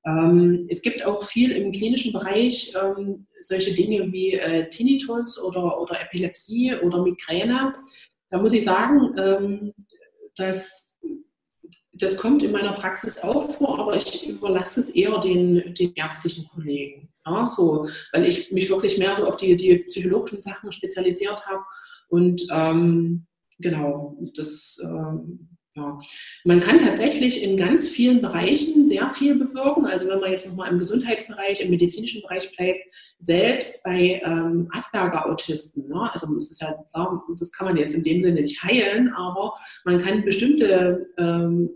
Ähm, 0.06 0.66
es 0.70 0.80
gibt 0.80 1.04
auch 1.04 1.24
viel 1.24 1.50
im 1.50 1.72
klinischen 1.72 2.12
Bereich 2.12 2.74
ähm, 2.80 3.26
solche 3.40 3.74
Dinge 3.74 4.10
wie 4.12 4.32
äh, 4.32 4.68
Tinnitus 4.70 5.42
oder, 5.42 5.80
oder 5.80 6.00
Epilepsie 6.00 6.74
oder 6.76 7.02
Migräne. 7.02 7.74
Da 8.30 8.38
muss 8.38 8.52
ich 8.52 8.64
sagen, 8.64 9.14
ähm, 9.18 9.74
dass 10.36 10.96
das 11.92 12.16
kommt 12.16 12.42
in 12.42 12.52
meiner 12.52 12.72
Praxis 12.72 13.18
auch 13.18 13.42
vor, 13.42 13.78
aber 13.78 13.96
ich 13.96 14.26
überlasse 14.26 14.80
es 14.80 14.90
eher 14.90 15.18
den, 15.18 15.74
den 15.74 15.92
ärztlichen 15.94 16.48
Kollegen. 16.48 17.09
Ja, 17.26 17.48
so, 17.48 17.86
weil 18.12 18.26
ich 18.26 18.50
mich 18.50 18.70
wirklich 18.70 18.98
mehr 18.98 19.14
so 19.14 19.26
auf 19.26 19.36
die, 19.36 19.54
die 19.56 19.78
psychologischen 19.78 20.40
Sachen 20.40 20.72
spezialisiert 20.72 21.46
habe. 21.46 21.62
Und 22.08 22.42
ähm, 22.50 23.26
genau, 23.58 24.16
das 24.34 24.78
ähm, 24.82 25.50
ja. 25.76 25.98
Man 26.44 26.60
kann 26.60 26.80
tatsächlich 26.80 27.42
in 27.42 27.56
ganz 27.56 27.88
vielen 27.88 28.20
Bereichen 28.20 28.84
sehr 28.84 29.08
viel 29.08 29.36
bewirken. 29.36 29.86
Also 29.86 30.08
wenn 30.08 30.18
man 30.18 30.30
jetzt 30.30 30.48
nochmal 30.48 30.70
im 30.70 30.80
Gesundheitsbereich, 30.80 31.60
im 31.60 31.70
medizinischen 31.70 32.22
Bereich 32.22 32.54
bleibt, 32.56 32.80
selbst 33.18 33.84
bei 33.84 34.20
ähm, 34.24 34.68
Asperger-Autisten, 34.72 35.86
ne? 35.88 36.10
also 36.12 36.34
es 36.38 36.50
ist 36.50 36.62
ja 36.62 36.72
klar, 36.90 37.22
das 37.38 37.52
kann 37.52 37.68
man 37.68 37.76
jetzt 37.76 37.94
in 37.94 38.02
dem 38.02 38.22
Sinne 38.22 38.40
nicht 38.40 38.62
heilen, 38.62 39.12
aber 39.14 39.54
man 39.84 39.98
kann 39.98 40.24
bestimmte 40.24 41.02
ähm, 41.18 41.70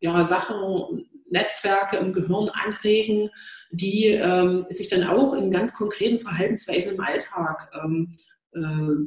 ja, 0.00 0.24
Sachen, 0.24 1.08
Netzwerke 1.30 1.96
im 1.96 2.12
Gehirn 2.12 2.50
anregen, 2.50 3.30
die 3.70 4.06
ähm, 4.06 4.62
sich 4.70 4.88
dann 4.88 5.04
auch 5.04 5.34
in 5.34 5.50
ganz 5.50 5.74
konkreten 5.74 6.20
Verhaltensweisen 6.20 6.94
im 6.94 7.00
Alltag 7.00 7.70
ähm, 7.82 8.14
äh, 8.52 8.60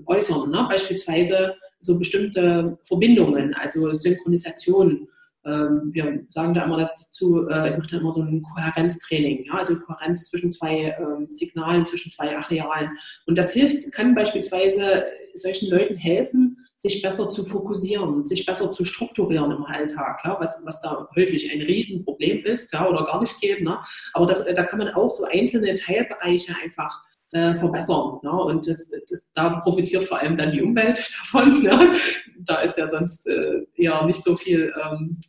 äußern. 0.06 0.52
Ne? 0.52 0.66
Beispielsweise 0.70 1.56
so 1.80 1.98
bestimmte 1.98 2.78
Verbindungen, 2.84 3.54
also 3.56 3.92
Synchronisation. 3.92 5.08
Ähm, 5.44 5.90
wir 5.92 6.24
sagen 6.30 6.54
da 6.54 6.66
immer 6.66 6.78
dazu, 6.78 7.48
äh, 7.48 7.72
ich 7.72 7.78
mache 7.78 7.88
da 7.90 7.98
immer 7.98 8.14
so 8.14 8.22
ein 8.22 8.44
Kohärenztraining, 8.44 9.46
ja? 9.46 9.54
also 9.54 9.80
Kohärenz 9.80 10.30
zwischen 10.30 10.52
zwei 10.52 10.96
ähm, 11.00 11.28
Signalen, 11.32 11.84
zwischen 11.84 12.12
zwei 12.12 12.38
Arealen. 12.38 12.92
Und 13.26 13.38
das 13.40 13.52
hilft, 13.52 13.92
kann 13.92 14.14
beispielsweise 14.14 15.06
solchen 15.34 15.72
Leuten 15.72 15.96
helfen, 15.96 16.58
sich 16.82 17.00
besser 17.04 17.30
zu 17.30 17.44
fokussieren, 17.44 18.26
sich 18.26 18.44
besser 18.44 18.72
zu 18.72 18.84
strukturieren 18.84 19.52
im 19.52 19.64
Alltag, 19.66 20.20
ja, 20.24 20.36
was, 20.40 20.64
was 20.66 20.82
da 20.82 21.08
häufig 21.16 21.52
ein 21.52 21.62
Riesenproblem 21.62 22.44
ist 22.44 22.74
ja, 22.74 22.90
oder 22.90 23.06
gar 23.06 23.20
nicht 23.20 23.40
geht. 23.40 23.62
Ne? 23.62 23.80
Aber 24.14 24.26
das, 24.26 24.44
da 24.46 24.64
kann 24.64 24.80
man 24.80 24.90
auch 24.90 25.12
so 25.12 25.26
einzelne 25.26 25.76
Teilbereiche 25.76 26.56
einfach 26.64 27.04
äh, 27.34 27.54
verbessern. 27.54 28.18
Ne? 28.24 28.32
Und 28.32 28.68
das, 28.68 28.90
das, 29.08 29.30
da 29.34 29.60
profitiert 29.60 30.06
vor 30.06 30.18
allem 30.18 30.36
dann 30.36 30.52
die 30.52 30.64
Umwelt 30.64 30.98
davon. 31.20 31.62
Ne? 31.62 31.92
Da 32.40 32.62
ist 32.62 32.80
ja 32.80 32.88
sonst 32.88 33.28
äh, 33.28 33.62
eher 33.76 34.04
nicht 34.08 34.24
so 34.24 34.36
viel 34.36 34.74
ähm, 34.84 35.20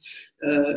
äh, 0.43 0.75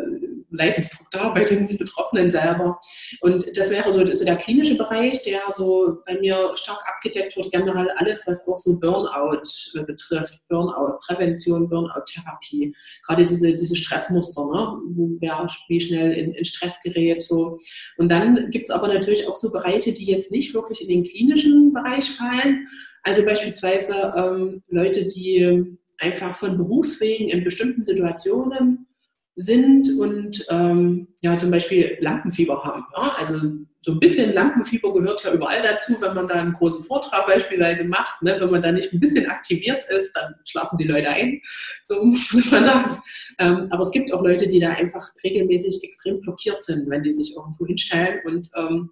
Leidensdruck 0.51 1.07
da 1.11 1.29
bei 1.29 1.43
den 1.43 1.67
Betroffenen 1.77 2.31
selber. 2.31 2.79
Und 3.21 3.45
das 3.57 3.69
wäre 3.69 3.91
so, 3.91 4.05
so, 4.13 4.25
der 4.25 4.37
klinische 4.37 4.77
Bereich, 4.77 5.21
der 5.23 5.41
so 5.55 5.97
bei 6.05 6.19
mir 6.19 6.51
stark 6.55 6.83
abgedeckt 6.87 7.35
wird, 7.35 7.51
generell 7.51 7.89
alles, 7.97 8.25
was 8.27 8.47
auch 8.47 8.57
so 8.57 8.79
Burnout 8.79 9.41
äh, 9.75 9.83
betrifft, 9.83 10.39
Burnout-Prävention, 10.49 11.67
Burnout-Therapie, 11.69 12.75
gerade 13.05 13.25
diese, 13.25 13.53
diese 13.53 13.75
Stressmuster, 13.75 14.45
ne? 14.45 15.17
wer 15.19 15.47
wie 15.67 15.81
schnell 15.81 16.13
in, 16.13 16.33
in 16.33 16.45
Stress 16.45 16.81
gerät. 16.83 17.23
So. 17.23 17.57
Und 17.97 18.09
dann 18.09 18.49
gibt 18.51 18.69
es 18.69 18.75
aber 18.75 18.87
natürlich 18.87 19.27
auch 19.27 19.35
so 19.35 19.51
Bereiche, 19.51 19.93
die 19.93 20.05
jetzt 20.05 20.31
nicht 20.31 20.53
wirklich 20.53 20.81
in 20.81 20.89
den 20.89 21.03
klinischen 21.03 21.73
Bereich 21.73 22.09
fallen. 22.11 22.67
Also 23.03 23.25
beispielsweise 23.25 24.13
ähm, 24.15 24.63
Leute, 24.69 25.07
die 25.07 25.77
einfach 25.99 26.35
von 26.35 26.57
Berufswegen 26.57 27.29
in 27.29 27.43
bestimmten 27.43 27.83
Situationen 27.83 28.87
sind 29.35 29.89
und 29.99 30.45
ähm, 30.49 31.07
ja 31.21 31.37
zum 31.37 31.51
Beispiel 31.51 31.97
Lampenfieber 31.99 32.63
haben. 32.63 32.85
Ja? 32.95 33.15
Also 33.17 33.39
so 33.81 33.91
ein 33.91 33.99
bisschen 33.99 34.33
Lampenfieber 34.33 34.93
gehört 34.93 35.23
ja 35.23 35.33
überall 35.33 35.61
dazu, 35.61 35.95
wenn 35.99 36.15
man 36.15 36.27
da 36.27 36.35
einen 36.35 36.53
großen 36.53 36.83
Vortrag 36.85 37.27
beispielsweise 37.27 37.83
macht. 37.83 38.21
Ne? 38.21 38.37
Wenn 38.39 38.49
man 38.49 38.61
da 38.61 38.71
nicht 38.71 38.91
ein 38.93 38.99
bisschen 38.99 39.29
aktiviert 39.29 39.83
ist, 39.89 40.11
dann 40.13 40.33
schlafen 40.45 40.77
die 40.77 40.87
Leute 40.87 41.09
ein, 41.09 41.39
so 41.83 42.03
muss 42.03 42.51
man 42.51 42.65
sagen. 42.65 42.99
Ähm, 43.37 43.67
aber 43.69 43.83
es 43.83 43.91
gibt 43.91 44.11
auch 44.13 44.23
Leute, 44.23 44.47
die 44.47 44.59
da 44.59 44.71
einfach 44.71 45.11
regelmäßig 45.23 45.83
extrem 45.83 46.21
blockiert 46.21 46.63
sind, 46.63 46.89
wenn 46.89 47.03
die 47.03 47.13
sich 47.13 47.35
irgendwo 47.35 47.65
hinstellen 47.65 48.21
und 48.25 48.49
ähm, 48.55 48.89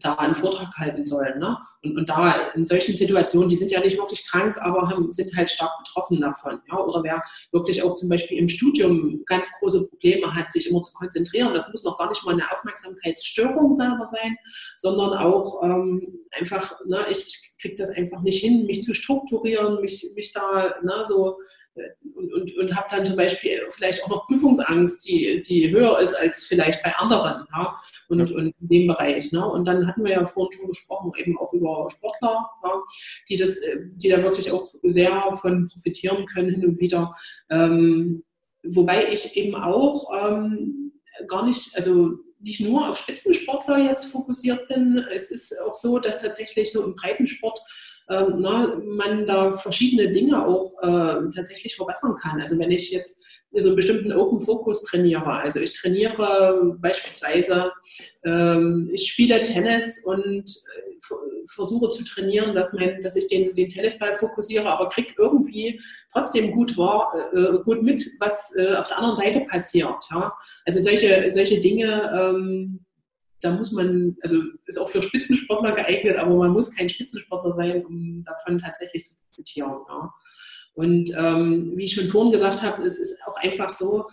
da 0.00 0.14
einen 0.14 0.34
Vortrag 0.34 0.76
halten 0.76 1.06
sollen. 1.06 1.38
Ne? 1.38 1.56
Und, 1.82 1.98
und, 1.98 2.08
da 2.08 2.50
in 2.54 2.66
solchen 2.66 2.94
Situationen, 2.94 3.48
die 3.48 3.56
sind 3.56 3.70
ja 3.70 3.80
nicht 3.80 3.96
wirklich 3.96 4.26
krank, 4.26 4.56
aber 4.60 4.88
haben, 4.88 5.12
sind 5.12 5.34
halt 5.36 5.50
stark 5.50 5.72
betroffen 5.78 6.20
davon. 6.20 6.60
Ja? 6.70 6.78
Oder 6.78 7.02
wer 7.02 7.22
wirklich 7.52 7.82
auch 7.82 7.94
zum 7.94 8.08
Beispiel 8.08 8.38
im 8.38 8.48
Studium 8.48 9.22
ganz 9.26 9.48
große 9.58 9.88
Probleme 9.88 10.34
hat, 10.34 10.50
sich 10.50 10.68
immer 10.68 10.82
zu 10.82 10.92
konzentrieren, 10.94 11.54
das 11.54 11.70
muss 11.70 11.84
noch 11.84 11.98
gar 11.98 12.08
nicht 12.08 12.24
mal 12.24 12.32
eine 12.32 12.50
Aufmerksamkeitsstörung 12.50 13.74
selber 13.74 14.06
sein, 14.06 14.36
sondern 14.78 15.14
auch 15.14 15.62
ähm, 15.62 16.20
einfach, 16.38 16.74
ne, 16.86 17.06
ich 17.10 17.54
kriege 17.60 17.74
das 17.76 17.90
einfach 17.90 18.20
nicht 18.22 18.40
hin, 18.40 18.66
mich 18.66 18.82
zu 18.82 18.94
strukturieren, 18.94 19.80
mich, 19.80 20.06
mich 20.14 20.32
da 20.32 20.74
ne, 20.82 21.04
so 21.04 21.38
und, 22.14 22.32
und, 22.32 22.56
und 22.56 22.76
habe 22.76 22.86
dann 22.90 23.04
zum 23.04 23.16
Beispiel 23.16 23.62
vielleicht 23.70 24.02
auch 24.02 24.08
noch 24.08 24.26
Prüfungsangst, 24.26 25.06
die, 25.06 25.40
die 25.40 25.70
höher 25.70 25.98
ist 26.00 26.14
als 26.14 26.44
vielleicht 26.44 26.82
bei 26.82 26.94
anderen 26.96 27.46
ja? 27.52 27.76
und, 28.08 28.30
ja. 28.30 28.36
und 28.36 28.54
in 28.60 28.68
dem 28.68 28.86
Bereich. 28.86 29.32
Ne? 29.32 29.46
Und 29.46 29.66
dann 29.66 29.86
hatten 29.86 30.04
wir 30.04 30.12
ja 30.12 30.24
vorhin 30.24 30.52
schon 30.52 30.68
gesprochen, 30.68 31.12
eben 31.16 31.38
auch 31.38 31.52
über 31.52 31.88
Sportler, 31.90 32.50
ja? 32.62 32.82
die, 33.28 33.36
das, 33.36 33.60
die 33.92 34.08
da 34.08 34.22
wirklich 34.22 34.50
auch 34.50 34.66
sehr 34.82 35.36
von 35.40 35.66
profitieren 35.66 36.26
können 36.26 36.50
hin 36.50 36.66
und 36.66 36.80
wieder. 36.80 37.12
Ähm, 37.50 38.22
wobei 38.64 39.12
ich 39.12 39.36
eben 39.36 39.54
auch 39.54 40.10
ähm, 40.28 40.92
gar 41.28 41.44
nicht, 41.44 41.76
also 41.76 42.18
nicht 42.40 42.60
nur 42.60 42.88
auf 42.88 42.98
Spitzensportler 42.98 43.78
jetzt 43.78 44.06
fokussiert 44.06 44.68
bin. 44.68 44.98
Es 45.12 45.30
ist 45.30 45.58
auch 45.60 45.74
so, 45.74 45.98
dass 45.98 46.18
tatsächlich 46.18 46.72
so 46.72 46.84
im 46.84 46.94
Breitensport 46.94 47.60
ähm, 48.08 48.36
na, 48.38 48.80
man 48.84 49.26
da 49.26 49.52
verschiedene 49.52 50.10
Dinge 50.10 50.46
auch 50.46 50.72
äh, 50.82 51.28
tatsächlich 51.34 51.76
verbessern 51.76 52.16
kann. 52.20 52.40
Also 52.40 52.58
wenn 52.58 52.70
ich 52.70 52.90
jetzt 52.90 53.20
so 53.52 53.68
einen 53.68 53.76
bestimmten 53.76 54.12
Open 54.12 54.40
Focus 54.40 54.82
trainiere, 54.82 55.26
also 55.26 55.60
ich 55.60 55.72
trainiere 55.72 56.76
beispielsweise, 56.78 57.72
ähm, 58.24 58.90
ich 58.92 59.06
spiele 59.10 59.42
Tennis 59.42 60.04
und 60.04 60.44
äh, 60.44 60.96
versuche 61.48 61.88
zu 61.88 62.04
trainieren, 62.04 62.54
dass, 62.54 62.72
mein, 62.72 63.00
dass 63.00 63.16
ich 63.16 63.28
den, 63.28 63.54
den 63.54 63.68
Tennisball 63.68 64.16
fokussiere, 64.16 64.68
aber 64.68 64.88
kriege 64.88 65.14
irgendwie 65.18 65.80
trotzdem 66.12 66.52
gut, 66.52 66.76
war, 66.76 67.12
äh, 67.32 67.58
gut 67.64 67.82
mit, 67.82 68.04
was 68.18 68.54
äh, 68.56 68.74
auf 68.74 68.88
der 68.88 68.98
anderen 68.98 69.16
Seite 69.16 69.40
passiert. 69.48 70.04
Ja? 70.10 70.32
Also 70.64 70.80
solche, 70.80 71.30
solche 71.30 71.60
Dinge 71.60 72.10
ähm, 72.14 72.80
da 73.46 73.52
muss 73.52 73.70
man, 73.72 74.16
also 74.22 74.42
ist 74.66 74.78
auch 74.78 74.88
für 74.88 75.00
Spitzensportler 75.00 75.72
geeignet, 75.72 76.16
aber 76.16 76.34
man 76.34 76.50
muss 76.50 76.74
kein 76.74 76.88
Spitzensportler 76.88 77.52
sein, 77.52 77.86
um 77.86 78.22
davon 78.24 78.58
tatsächlich 78.58 79.04
zu 79.04 79.14
profitieren. 79.16 79.76
Ja. 79.88 80.12
Und 80.74 81.10
ähm, 81.16 81.72
wie 81.76 81.84
ich 81.84 81.94
schon 81.94 82.08
vorhin 82.08 82.32
gesagt 82.32 82.62
habe, 82.62 82.82
es 82.82 82.98
ist 82.98 83.18
auch 83.26 83.36
einfach 83.36 83.70
so, 83.70 84.08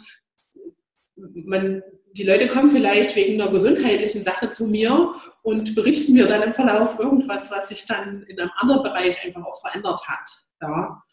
man, 1.15 1.81
die 2.15 2.23
Leute 2.23 2.47
kommen 2.47 2.69
vielleicht 2.69 3.15
wegen 3.15 3.41
einer 3.41 3.51
gesundheitlichen 3.51 4.23
Sache 4.23 4.51
zu 4.51 4.67
mir 4.67 5.15
und 5.41 5.75
berichten 5.75 6.13
mir 6.13 6.27
dann 6.27 6.43
im 6.43 6.53
Verlauf 6.53 6.99
irgendwas, 6.99 7.51
was 7.51 7.69
sich 7.69 7.85
dann 7.85 8.23
in 8.23 8.39
einem 8.39 8.51
anderen 8.57 8.83
Bereich 8.83 9.23
einfach 9.25 9.43
auch 9.43 9.59
verändert 9.61 9.99
hat. 10.07 10.29
Ja. 10.61 11.03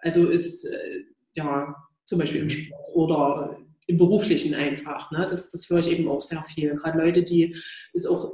Also 0.00 0.28
ist 0.28 0.64
äh, 0.64 1.04
ja 1.34 1.74
zum 2.06 2.18
Beispiel 2.18 2.42
im 2.42 2.50
Sport 2.50 2.94
oder 2.94 3.58
im 3.86 3.96
Beruflichen 3.96 4.54
einfach. 4.54 5.10
Ne? 5.10 5.26
Das, 5.28 5.50
das 5.50 5.68
höre 5.70 5.78
ich 5.78 5.90
eben 5.90 6.08
auch 6.08 6.22
sehr 6.22 6.42
viel. 6.44 6.74
Gerade 6.74 6.98
Leute, 6.98 7.22
die 7.22 7.56
ist 7.92 8.06
auch 8.06 8.32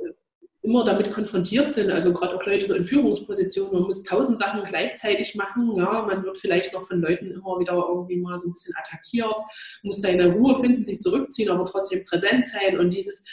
immer 0.62 0.84
damit 0.84 1.12
konfrontiert 1.12 1.72
sind, 1.72 1.90
also 1.90 2.12
gerade 2.12 2.36
auch 2.36 2.46
Leute 2.46 2.64
so 2.64 2.74
in 2.74 2.84
Führungspositionen, 2.84 3.72
man 3.72 3.82
muss 3.82 4.04
tausend 4.04 4.38
Sachen 4.38 4.62
gleichzeitig 4.62 5.34
machen, 5.34 5.74
ja, 5.76 6.02
man 6.06 6.22
wird 6.22 6.38
vielleicht 6.38 6.72
noch 6.72 6.86
von 6.86 7.00
Leuten 7.00 7.32
immer 7.32 7.58
wieder 7.58 7.72
irgendwie 7.72 8.16
mal 8.16 8.38
so 8.38 8.48
ein 8.48 8.52
bisschen 8.52 8.74
attackiert, 8.76 9.40
muss 9.82 10.00
seine 10.00 10.32
Ruhe 10.32 10.54
finden, 10.60 10.84
sich 10.84 11.00
zurückziehen, 11.00 11.50
aber 11.50 11.64
trotzdem 11.64 12.04
präsent 12.04 12.46
sein 12.46 12.78
und 12.78 12.90
dieses 12.90 13.24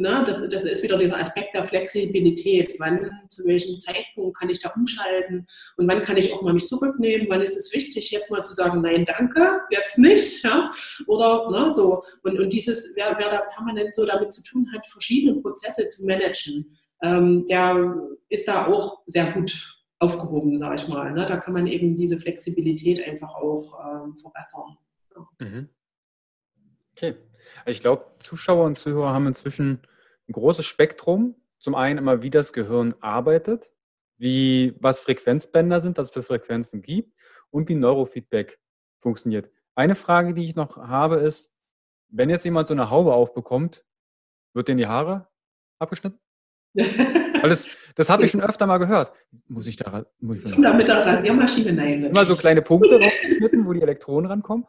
ne, 0.00 0.22
das, 0.26 0.48
das 0.48 0.64
ist 0.64 0.82
wieder 0.82 0.98
dieser 0.98 1.18
Aspekt 1.18 1.54
der 1.54 1.62
Flexibilität. 1.62 2.74
Wann, 2.78 3.10
zu 3.28 3.44
welchem 3.46 3.78
Zeitpunkt 3.78 4.38
kann 4.38 4.50
ich 4.50 4.60
da 4.60 4.70
umschalten 4.70 5.46
und 5.76 5.88
wann 5.88 6.02
kann 6.02 6.16
ich 6.16 6.32
auch 6.32 6.42
mal 6.42 6.52
mich 6.52 6.66
zurücknehmen? 6.66 7.26
Wann 7.28 7.42
ist 7.42 7.56
es 7.56 7.72
wichtig, 7.74 8.10
jetzt 8.10 8.30
mal 8.30 8.42
zu 8.42 8.54
sagen, 8.54 8.80
nein, 8.80 9.04
danke, 9.04 9.60
jetzt 9.70 9.98
nicht? 9.98 10.44
Ja? 10.44 10.70
Oder 11.06 11.50
ne, 11.50 11.70
so. 11.70 12.02
Und, 12.22 12.38
und 12.38 12.52
dieses, 12.52 12.92
wer, 12.96 13.16
wer 13.18 13.30
da 13.30 13.42
permanent 13.54 13.94
so 13.94 14.04
damit 14.06 14.32
zu 14.32 14.42
tun 14.42 14.68
hat, 14.74 14.86
verschiedene 14.86 15.40
Prozesse 15.40 15.88
zu 15.88 16.06
managen, 16.06 16.76
ähm, 17.02 17.44
der 17.46 17.94
ist 18.28 18.48
da 18.48 18.66
auch 18.66 19.02
sehr 19.06 19.32
gut 19.32 19.76
aufgehoben, 19.98 20.56
sage 20.56 20.76
ich 20.76 20.88
mal. 20.88 21.12
Ne? 21.12 21.26
Da 21.26 21.36
kann 21.36 21.54
man 21.54 21.66
eben 21.66 21.96
diese 21.96 22.18
Flexibilität 22.18 23.02
einfach 23.06 23.34
auch 23.34 23.78
ähm, 23.84 24.16
verbessern. 24.16 24.76
Mhm. 25.38 25.68
Okay. 26.92 27.16
Ich 27.64 27.80
glaube, 27.80 28.06
Zuschauer 28.18 28.64
und 28.64 28.76
Zuhörer 28.76 29.12
haben 29.12 29.26
inzwischen 29.26 29.80
ein 30.28 30.32
großes 30.32 30.64
Spektrum. 30.64 31.36
Zum 31.58 31.74
einen 31.74 31.98
immer, 31.98 32.22
wie 32.22 32.30
das 32.30 32.52
Gehirn 32.52 32.94
arbeitet, 33.00 33.70
wie, 34.18 34.74
was 34.80 35.00
Frequenzbänder 35.00 35.80
sind, 35.80 35.98
was 35.98 36.08
es 36.08 36.12
für 36.12 36.22
Frequenzen 36.22 36.82
gibt 36.82 37.14
und 37.50 37.68
wie 37.68 37.74
Neurofeedback 37.74 38.58
funktioniert. 38.98 39.50
Eine 39.74 39.94
Frage, 39.94 40.34
die 40.34 40.44
ich 40.44 40.54
noch 40.54 40.76
habe, 40.76 41.16
ist, 41.16 41.52
wenn 42.08 42.30
jetzt 42.30 42.44
jemand 42.44 42.68
so 42.68 42.74
eine 42.74 42.90
Haube 42.90 43.14
aufbekommt, 43.14 43.84
wird 44.54 44.68
denen 44.68 44.78
die 44.78 44.86
Haare 44.86 45.28
abgeschnitten? 45.78 46.18
Weil 46.74 47.50
das, 47.50 47.76
das 47.94 48.08
habe 48.08 48.24
ich 48.24 48.30
schon 48.30 48.40
öfter 48.40 48.66
mal 48.66 48.78
gehört. 48.78 49.12
Muss 49.48 49.66
ich 49.66 49.76
da, 49.76 50.06
muss 50.20 50.38
ich 50.38 50.60
da 50.60 50.72
mit 50.74 50.88
der 50.88 51.06
Rasiermaschine 51.06 51.72
nein. 51.72 52.04
Immer 52.04 52.24
so 52.24 52.34
kleine 52.34 52.62
Punkte 52.62 53.00
rausgeschnitten, 53.00 53.66
wo 53.66 53.72
die 53.72 53.82
Elektronen 53.82 54.30
rankommen. 54.30 54.66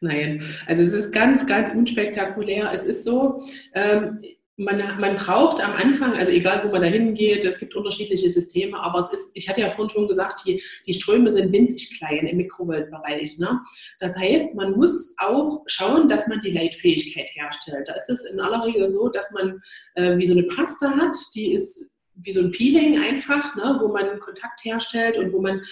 Nein, 0.00 0.42
also 0.66 0.82
es 0.82 0.92
ist 0.92 1.12
ganz, 1.12 1.46
ganz 1.46 1.74
unspektakulär. 1.74 2.70
Es 2.72 2.84
ist 2.84 3.04
so, 3.04 3.42
ähm, 3.74 4.20
man, 4.60 5.00
man 5.00 5.16
braucht 5.16 5.62
am 5.64 5.72
Anfang, 5.72 6.12
also 6.12 6.30
egal 6.30 6.62
wo 6.64 6.70
man 6.70 6.82
da 6.82 6.88
hingeht, 6.88 7.44
es 7.44 7.58
gibt 7.58 7.74
unterschiedliche 7.74 8.30
Systeme, 8.30 8.78
aber 8.78 8.98
es 9.00 9.10
ist, 9.12 9.30
ich 9.34 9.48
hatte 9.48 9.62
ja 9.62 9.70
vorhin 9.70 9.90
schon 9.90 10.06
gesagt, 10.06 10.42
die, 10.46 10.62
die 10.86 10.92
Ströme 10.92 11.30
sind 11.30 11.52
winzig 11.52 11.98
klein 11.98 12.26
im 12.26 12.36
Mikrovoltbereich. 12.36 13.38
Ne? 13.38 13.58
Das 13.98 14.16
heißt, 14.16 14.54
man 14.54 14.72
muss 14.72 15.14
auch 15.18 15.62
schauen, 15.66 16.08
dass 16.08 16.26
man 16.28 16.40
die 16.40 16.50
Leitfähigkeit 16.50 17.30
herstellt. 17.32 17.88
Da 17.88 17.94
ist 17.94 18.10
es 18.10 18.24
in 18.24 18.38
aller 18.38 18.64
Regel 18.64 18.88
so, 18.88 19.08
dass 19.08 19.30
man 19.30 19.60
äh, 19.94 20.18
wie 20.18 20.26
so 20.26 20.34
eine 20.34 20.44
Paste 20.44 20.90
hat, 20.90 21.16
die 21.34 21.54
ist 21.54 21.84
wie 22.22 22.32
so 22.32 22.40
ein 22.40 22.52
Peeling 22.52 23.00
einfach, 23.00 23.56
ne, 23.56 23.78
wo 23.80 23.88
man 23.88 24.20
Kontakt 24.20 24.62
herstellt 24.62 25.16
und 25.16 25.32
wo 25.32 25.40
man 25.40 25.62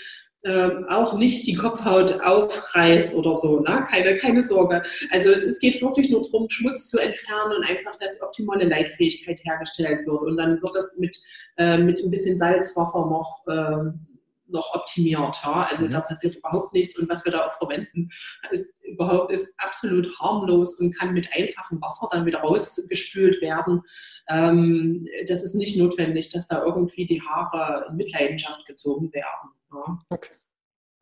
äh, 0.45 0.70
auch 0.89 1.14
nicht 1.14 1.47
die 1.47 1.55
Kopfhaut 1.55 2.20
aufreißt 2.20 3.14
oder 3.14 3.34
so. 3.34 3.61
Ne? 3.61 3.84
Keine, 3.89 4.14
keine 4.14 4.43
Sorge. 4.43 4.82
Also 5.11 5.30
es, 5.30 5.43
es 5.43 5.59
geht 5.59 5.80
wirklich 5.82 6.11
nur 6.11 6.22
darum, 6.22 6.49
Schmutz 6.49 6.89
zu 6.89 6.99
entfernen 6.99 7.57
und 7.57 7.68
einfach, 7.68 7.97
dass 7.97 8.22
optimale 8.22 8.66
Leitfähigkeit 8.66 9.41
hergestellt 9.45 10.07
wird. 10.07 10.22
Und 10.22 10.36
dann 10.36 10.62
wird 10.62 10.74
das 10.74 10.97
mit, 10.97 11.16
äh, 11.57 11.78
mit 11.78 12.01
ein 12.01 12.11
bisschen 12.11 12.39
Salzwasser 12.39 13.07
noch, 13.07 13.45
äh, 13.49 13.91
noch 14.47 14.74
optimiert. 14.74 15.36
Ja? 15.43 15.66
Also 15.68 15.84
mhm. 15.84 15.91
da 15.91 16.01
passiert 16.03 16.36
überhaupt 16.36 16.72
nichts. 16.72 16.97
Und 16.99 17.09
was 17.09 17.24
wir 17.24 17.32
da 17.32 17.47
auch 17.47 17.59
verwenden, 17.59 18.09
ist 18.53 18.72
überhaupt 18.84 19.32
ist 19.32 19.53
absolut 19.59 20.09
harmlos 20.20 20.78
und 20.78 20.97
kann 20.97 21.14
mit 21.14 21.28
einfachem 21.32 21.80
Wasser 21.80 22.09
dann 22.12 22.26
wieder 22.26 22.41
rausgespült 22.41 23.43
werden. 23.43 23.82
Ähm, 24.28 25.07
das 25.26 25.43
ist 25.43 25.55
nicht 25.55 25.76
notwendig, 25.76 26.30
dass 26.30 26.47
da 26.47 26.64
irgendwie 26.64 27.07
die 27.07 27.20
Haare 27.20 27.86
in 27.91 27.97
Mitleidenschaft 27.97 28.66
gezogen 28.66 29.12
werden. 29.12 29.51
Ja. 29.73 29.99
Okay. 30.09 30.33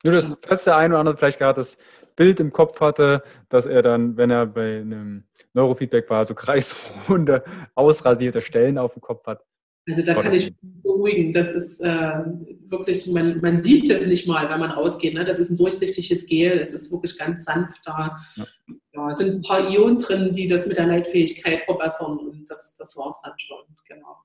Nur, 0.04 0.14
dass, 0.14 0.36
falls 0.42 0.64
der 0.64 0.76
eine 0.76 0.94
oder 0.94 1.00
andere 1.00 1.16
vielleicht 1.16 1.38
gerade 1.38 1.56
das 1.56 1.78
Bild 2.16 2.40
im 2.40 2.52
Kopf 2.52 2.80
hatte, 2.80 3.22
dass 3.48 3.66
er 3.66 3.82
dann, 3.82 4.16
wenn 4.16 4.30
er 4.30 4.46
bei 4.46 4.78
einem 4.78 5.24
Neurofeedback 5.52 6.08
war, 6.10 6.24
so 6.24 6.34
kreisrunde, 6.34 7.44
ausrasierte 7.74 8.42
Stellen 8.42 8.78
auf 8.78 8.94
dem 8.94 9.02
Kopf 9.02 9.26
hat. 9.26 9.42
Also 9.88 10.02
da 10.02 10.14
kann 10.14 10.32
ich 10.32 10.52
beruhigen. 10.60 11.32
Das 11.32 11.52
ist 11.52 11.80
äh, 11.80 12.24
wirklich, 12.66 13.06
man, 13.06 13.40
man 13.40 13.58
sieht 13.60 13.88
es 13.88 14.06
nicht 14.06 14.26
mal, 14.26 14.48
wenn 14.50 14.58
man 14.58 14.72
rausgeht. 14.72 15.14
Ne? 15.14 15.24
Das 15.24 15.38
ist 15.38 15.50
ein 15.50 15.56
durchsichtiges 15.56 16.26
Gel, 16.26 16.58
es 16.58 16.72
ist 16.72 16.90
wirklich 16.90 17.16
ganz 17.16 17.44
sanft 17.44 17.86
da. 17.86 18.16
Ja. 18.34 19.10
Es 19.10 19.18
sind 19.18 19.34
ein 19.34 19.42
paar 19.42 19.68
Ionen 19.70 19.98
drin, 19.98 20.32
die 20.32 20.46
das 20.46 20.66
mit 20.66 20.78
der 20.78 20.86
Leitfähigkeit 20.86 21.62
verbessern 21.62 22.18
und 22.18 22.50
das, 22.50 22.76
das 22.76 22.96
war 22.96 23.08
es 23.08 23.20
dann 23.22 23.34
schon, 23.38 23.58
genau. 23.86 24.16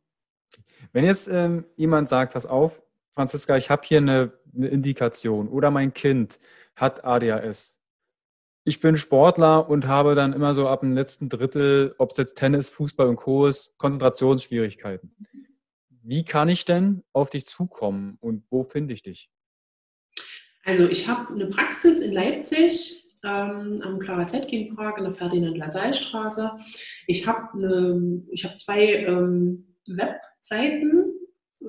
Wenn 0.93 1.05
jetzt 1.05 1.27
ähm, 1.31 1.65
jemand 1.75 2.09
sagt, 2.09 2.33
pass 2.33 2.45
auf, 2.45 2.81
Franziska, 3.15 3.57
ich 3.57 3.69
habe 3.69 3.83
hier 3.85 3.97
eine, 3.97 4.33
eine 4.55 4.67
Indikation 4.67 5.47
oder 5.49 5.71
mein 5.71 5.93
Kind 5.93 6.39
hat 6.75 7.03
ADHS. 7.03 7.81
Ich 8.63 8.79
bin 8.79 8.95
Sportler 8.95 9.69
und 9.69 9.87
habe 9.87 10.13
dann 10.13 10.33
immer 10.33 10.53
so 10.53 10.67
ab 10.67 10.81
dem 10.81 10.93
letzten 10.93 11.29
Drittel, 11.29 11.95
ob 11.97 12.11
es 12.11 12.17
jetzt 12.17 12.37
Tennis, 12.37 12.69
Fußball 12.69 13.07
und 13.07 13.15
Co. 13.15 13.47
ist, 13.47 13.77
Konzentrationsschwierigkeiten. 13.77 15.15
Wie 16.03 16.23
kann 16.23 16.49
ich 16.49 16.65
denn 16.65 17.03
auf 17.11 17.29
dich 17.29 17.45
zukommen 17.45 18.17
und 18.21 18.43
wo 18.49 18.63
finde 18.63 18.93
ich 18.93 19.01
dich? 19.01 19.31
Also 20.63 20.87
ich 20.87 21.07
habe 21.07 21.33
eine 21.33 21.47
Praxis 21.47 21.99
in 21.99 22.11
Leipzig 22.11 23.07
ähm, 23.23 23.81
am 23.83 23.99
Clara 23.99 24.27
Zetkin 24.27 24.75
Park 24.75 24.97
in 24.97 25.05
der 25.05 25.13
Ferdinand 25.13 25.57
Lassalle 25.57 25.93
Straße. 25.93 26.51
Ich 27.07 27.27
habe 27.27 27.49
hab 28.43 28.59
zwei 28.59 28.95
ähm, 29.05 29.75
Webseiten 29.87 31.10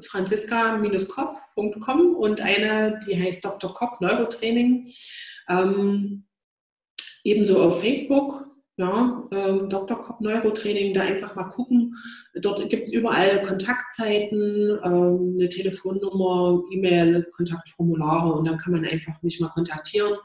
franziska-kopp.com 0.01 2.17
und 2.17 2.41
eine, 2.41 2.99
die 3.07 3.21
heißt 3.21 3.45
Dr. 3.45 3.75
Kopp 3.75 4.01
Neurotraining. 4.01 4.91
Ähm, 5.49 6.25
ebenso 7.25 7.61
auf 7.61 7.81
Facebook, 7.81 8.47
ja, 8.77 9.29
ähm, 9.33 9.69
Dr. 9.69 10.01
Kopp 10.01 10.21
Neurotraining, 10.21 10.95
da 10.95 11.03
einfach 11.03 11.35
mal 11.35 11.45
gucken. 11.45 11.97
Dort 12.35 12.69
gibt 12.71 12.89
es 12.89 12.93
überall 12.93 13.43
Kontaktzeiten, 13.43 14.79
ähm, 14.83 15.37
eine 15.39 15.49
Telefonnummer, 15.49 16.63
E-Mail, 16.71 17.25
Kontaktformulare 17.33 18.33
und 18.33 18.47
dann 18.47 18.57
kann 18.57 18.73
man 18.73 18.85
einfach 18.85 19.21
mich 19.23 19.41
mal 19.41 19.51
kontaktieren. 19.51 20.17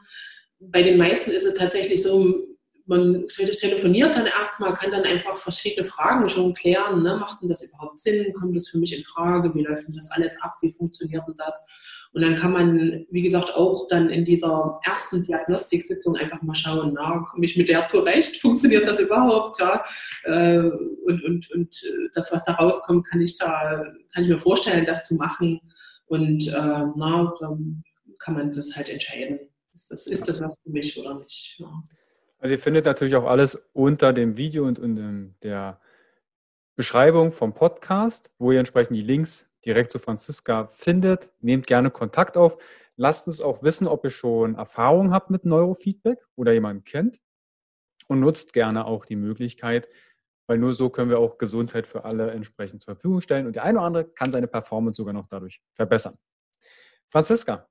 Bei 0.60 0.82
den 0.82 0.98
meisten 0.98 1.30
ist 1.30 1.44
es 1.44 1.54
tatsächlich 1.54 2.02
so, 2.02 2.47
man 2.88 3.26
telefoniert 3.26 4.16
dann 4.16 4.26
erstmal, 4.26 4.72
kann 4.72 4.90
dann 4.90 5.04
einfach 5.04 5.36
verschiedene 5.36 5.84
Fragen 5.84 6.26
schon 6.28 6.54
klären. 6.54 7.02
Ne? 7.02 7.16
Macht 7.18 7.42
denn 7.42 7.48
das 7.48 7.62
überhaupt 7.62 7.98
Sinn? 7.98 8.32
Kommt 8.32 8.56
das 8.56 8.68
für 8.68 8.78
mich 8.78 8.96
in 8.96 9.04
Frage? 9.04 9.54
Wie 9.54 9.62
läuft 9.62 9.86
denn 9.86 9.94
das 9.94 10.10
alles 10.10 10.40
ab? 10.40 10.56
Wie 10.62 10.72
funktioniert 10.72 11.22
denn 11.28 11.34
das? 11.36 12.08
Und 12.14 12.22
dann 12.22 12.36
kann 12.36 12.52
man, 12.52 13.06
wie 13.10 13.20
gesagt, 13.20 13.54
auch 13.54 13.86
dann 13.88 14.08
in 14.08 14.24
dieser 14.24 14.72
ersten 14.84 15.20
Diagnostiksitzung 15.20 16.16
einfach 16.16 16.40
mal 16.40 16.54
schauen, 16.54 16.94
na, 16.94 17.18
komme 17.30 17.44
ich 17.44 17.58
mit 17.58 17.68
der 17.68 17.84
zurecht? 17.84 18.36
Funktioniert 18.40 18.86
das 18.86 19.00
überhaupt? 19.00 19.60
Ja? 19.60 19.82
Äh, 20.24 20.60
und, 20.60 21.22
und, 21.24 21.50
und 21.50 21.82
das, 22.14 22.32
was 22.32 22.46
da 22.46 22.54
rauskommt, 22.54 23.06
kann 23.06 23.20
ich 23.20 23.36
da, 23.36 23.84
kann 24.14 24.22
ich 24.22 24.28
mir 24.28 24.38
vorstellen, 24.38 24.86
das 24.86 25.06
zu 25.06 25.16
machen. 25.16 25.60
Und 26.06 26.48
äh, 26.48 26.84
na, 26.96 27.34
dann 27.38 27.84
kann 28.18 28.34
man 28.34 28.50
das 28.50 28.74
halt 28.74 28.88
entscheiden. 28.88 29.40
Ist 29.74 29.90
das, 29.90 30.06
ist 30.06 30.26
das 30.26 30.40
was 30.40 30.56
für 30.64 30.70
mich 30.70 30.98
oder 30.98 31.18
nicht? 31.18 31.56
Ja. 31.58 31.82
Also 32.38 32.54
ihr 32.54 32.58
findet 32.58 32.86
natürlich 32.86 33.16
auch 33.16 33.26
alles 33.26 33.56
unter 33.72 34.12
dem 34.12 34.36
Video 34.36 34.64
und 34.64 34.78
in 34.78 35.34
der 35.42 35.80
Beschreibung 36.76 37.32
vom 37.32 37.54
Podcast, 37.54 38.30
wo 38.38 38.52
ihr 38.52 38.60
entsprechend 38.60 38.96
die 38.96 39.02
Links 39.02 39.50
direkt 39.64 39.90
zu 39.90 39.98
Franziska 39.98 40.68
findet. 40.68 41.32
Nehmt 41.40 41.66
gerne 41.66 41.90
Kontakt 41.90 42.36
auf. 42.36 42.56
Lasst 42.96 43.26
uns 43.26 43.40
auch 43.40 43.62
wissen, 43.62 43.88
ob 43.88 44.04
ihr 44.04 44.10
schon 44.10 44.54
Erfahrung 44.54 45.12
habt 45.12 45.30
mit 45.30 45.44
Neurofeedback 45.44 46.24
oder 46.36 46.52
jemanden 46.52 46.84
kennt. 46.84 47.20
Und 48.06 48.20
nutzt 48.20 48.52
gerne 48.52 48.86
auch 48.86 49.04
die 49.04 49.16
Möglichkeit, 49.16 49.88
weil 50.46 50.56
nur 50.56 50.72
so 50.72 50.88
können 50.88 51.10
wir 51.10 51.18
auch 51.18 51.36
Gesundheit 51.36 51.86
für 51.86 52.04
alle 52.04 52.30
entsprechend 52.30 52.80
zur 52.80 52.94
Verfügung 52.94 53.20
stellen. 53.20 53.46
Und 53.46 53.56
der 53.56 53.64
eine 53.64 53.78
oder 53.78 53.86
andere 53.86 54.04
kann 54.08 54.30
seine 54.30 54.46
Performance 54.46 54.96
sogar 54.96 55.12
noch 55.12 55.26
dadurch 55.26 55.60
verbessern. 55.74 56.16
Franziska, 57.10 57.68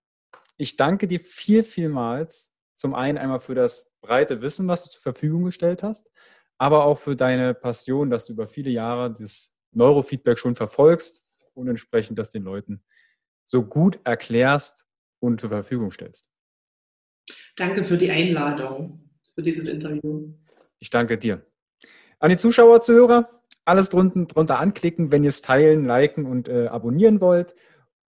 ich 0.58 0.76
danke 0.76 1.08
dir 1.08 1.20
viel, 1.20 1.64
vielmals 1.64 2.54
zum 2.76 2.94
einen 2.94 3.18
einmal 3.18 3.40
für 3.40 3.56
das 3.56 3.87
breite 4.02 4.42
Wissen, 4.42 4.68
was 4.68 4.84
du 4.84 4.90
zur 4.92 5.02
Verfügung 5.02 5.46
gestellt 5.46 5.84
hast, 5.84 6.10
aber 6.58 6.86
auch 6.86 7.00
für 7.00 7.16
deine 7.16 7.54
Passion, 7.54 8.10
dass 8.10 8.26
du 8.26 8.34
über 8.34 8.48
viele 8.48 8.70
Jahre 8.70 9.14
das 9.14 9.54
Neurofeedback 9.72 10.40
schon 10.40 10.56
verfolgst 10.56 11.24
und 11.54 11.68
entsprechend 11.68 12.18
das 12.20 12.32
den 12.32 12.44
Leuten 12.44 12.84
so 13.46 13.64
gut 13.64 14.00
erklärst 14.04 14.86
und 15.20 15.42
zur 15.42 15.50
Verfügung 15.50 15.92
stellst. 15.92 16.30
Danke 17.56 17.84
für 17.84 17.98
die 17.98 18.12
Einladung, 18.12 19.04
für 19.34 19.42
dieses 19.42 19.68
Interview. 19.68 20.34
Ich 20.80 20.90
danke 20.90 21.18
dir. 21.18 21.46
An 22.20 22.30
die 22.30 22.38
Zuschauer, 22.38 22.82
Zuhörer, 22.82 23.30
alles 23.66 23.90
drunten, 23.90 24.28
drunter 24.28 24.60
anklicken, 24.60 25.12
wenn 25.12 25.24
ihr 25.24 25.30
es 25.30 25.42
teilen, 25.42 25.86
liken 25.86 26.26
und 26.26 26.48
äh, 26.48 26.68
abonnieren 26.68 27.20
wollt. 27.20 27.56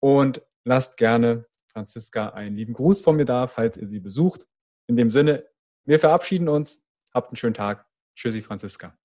Und 0.00 0.42
lasst 0.64 0.96
gerne 0.96 1.46
Franziska 1.72 2.30
einen 2.30 2.56
lieben 2.56 2.72
Gruß 2.72 3.02
von 3.02 3.16
mir 3.16 3.24
da, 3.24 3.46
falls 3.46 3.76
ihr 3.76 3.88
sie 3.88 4.00
besucht. 4.00 4.46
In 4.86 4.96
dem 4.96 5.10
Sinne, 5.10 5.44
wir 5.84 5.98
verabschieden 5.98 6.48
uns. 6.48 6.82
Habt 7.12 7.30
einen 7.30 7.36
schönen 7.36 7.54
Tag. 7.54 7.86
Tschüssi, 8.14 8.42
Franziska. 8.42 8.96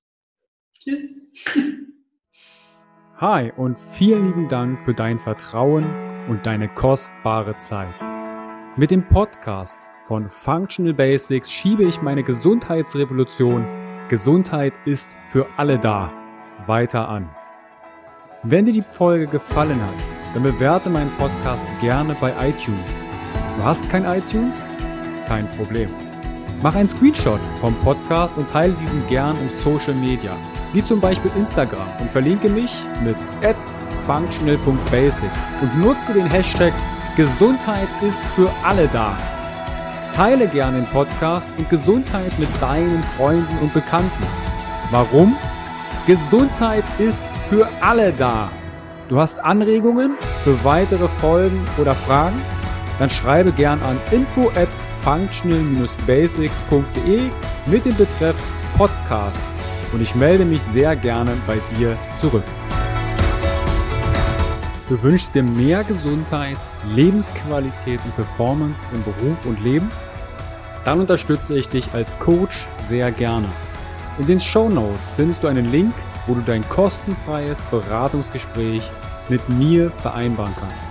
Tschüss. 0.73 1.27
Hi 3.17 3.51
und 3.55 3.79
vielen 3.79 4.27
lieben 4.27 4.47
Dank 4.49 4.81
für 4.81 4.93
dein 4.93 5.17
Vertrauen 5.17 5.85
und 6.27 6.45
deine 6.45 6.67
kostbare 6.67 7.57
Zeit. 7.57 7.95
Mit 8.77 8.91
dem 8.91 9.07
Podcast 9.07 9.79
von 10.03 10.27
Functional 10.27 10.93
Basics 10.93 11.49
schiebe 11.49 11.83
ich 11.85 12.01
meine 12.01 12.23
Gesundheitsrevolution 12.23 13.65
Gesundheit 14.09 14.73
ist 14.85 15.17
für 15.25 15.47
alle 15.57 15.79
da 15.79 16.11
weiter 16.67 17.07
an. 17.07 17.29
Wenn 18.43 18.65
dir 18.65 18.73
die 18.73 18.83
Folge 18.83 19.25
gefallen 19.27 19.81
hat, 19.81 19.95
dann 20.33 20.43
bewerte 20.43 20.89
meinen 20.89 21.11
Podcast 21.17 21.65
gerne 21.81 22.15
bei 22.19 22.31
iTunes. 22.49 22.91
Du 23.57 23.63
hast 23.63 23.89
kein 23.89 24.05
iTunes? 24.05 24.67
kein 25.25 25.49
Problem. 25.57 26.04
Mach 26.61 26.75
einen 26.75 26.89
Screenshot 26.89 27.39
vom 27.59 27.75
Podcast 27.83 28.37
und 28.37 28.49
teile 28.49 28.73
diesen 28.73 29.05
gern 29.07 29.37
im 29.39 29.49
Social 29.49 29.93
Media, 29.93 30.35
wie 30.73 30.83
zum 30.83 30.99
Beispiel 30.99 31.31
Instagram 31.37 31.87
und 31.99 32.09
verlinke 32.09 32.49
mich 32.49 32.73
mit 33.03 33.17
functional.basics 34.05 35.55
und 35.61 35.79
nutze 35.79 36.13
den 36.13 36.27
Hashtag 36.27 36.73
Gesundheit 37.15 37.87
ist 38.01 38.23
für 38.35 38.51
alle 38.63 38.87
da. 38.87 39.17
Teile 40.13 40.47
gern 40.47 40.75
den 40.75 40.85
Podcast 40.87 41.51
und 41.57 41.69
Gesundheit 41.69 42.37
mit 42.39 42.49
deinen 42.61 43.03
Freunden 43.17 43.57
und 43.59 43.73
Bekannten. 43.73 44.23
Warum? 44.91 45.35
Gesundheit 46.07 46.83
ist 46.99 47.23
für 47.49 47.69
alle 47.81 48.13
da. 48.13 48.51
Du 49.09 49.19
hast 49.19 49.39
Anregungen 49.39 50.17
für 50.43 50.63
weitere 50.63 51.07
Folgen 51.07 51.63
oder 51.77 51.93
Fragen? 51.93 52.41
Dann 52.97 53.09
schreibe 53.09 53.51
gern 53.51 53.81
an 53.83 53.97
info 54.11 54.49
at 54.49 54.69
functional-basics.de 55.05 57.21
mit 57.67 57.85
dem 57.85 57.95
Betreff 57.95 58.35
Podcast 58.77 59.49
und 59.93 60.01
ich 60.01 60.15
melde 60.15 60.43
mich 60.43 60.61
sehr 60.61 60.97
gerne 60.97 61.31
bei 61.47 61.59
dir 61.77 61.97
zurück. 62.19 62.43
Du 64.89 65.01
wünschst 65.01 65.33
dir 65.33 65.43
mehr 65.43 65.85
Gesundheit, 65.85 66.57
Lebensqualität 66.93 68.01
und 68.03 68.13
Performance 68.15 68.85
im 68.93 69.01
Beruf 69.03 69.45
und 69.45 69.63
Leben? 69.63 69.89
dann 70.85 70.99
unterstütze 70.99 71.57
ich 71.57 71.67
dich 71.67 71.93
als 71.93 72.17
Coach 72.19 72.67
sehr 72.83 73.11
gerne. 73.11 73.47
In 74.19 74.27
den 74.27 74.39
Show 74.39 74.69
Notes 74.69 75.11
findest 75.15 75.43
du 75.43 75.47
einen 75.47 75.69
Link, 75.71 75.93
wo 76.27 76.35
du 76.35 76.41
dein 76.41 76.67
kostenfreies 76.69 77.61
Beratungsgespräch 77.63 78.89
mit 79.27 79.49
mir 79.49 79.89
vereinbaren 79.89 80.53
kannst. 80.57 80.87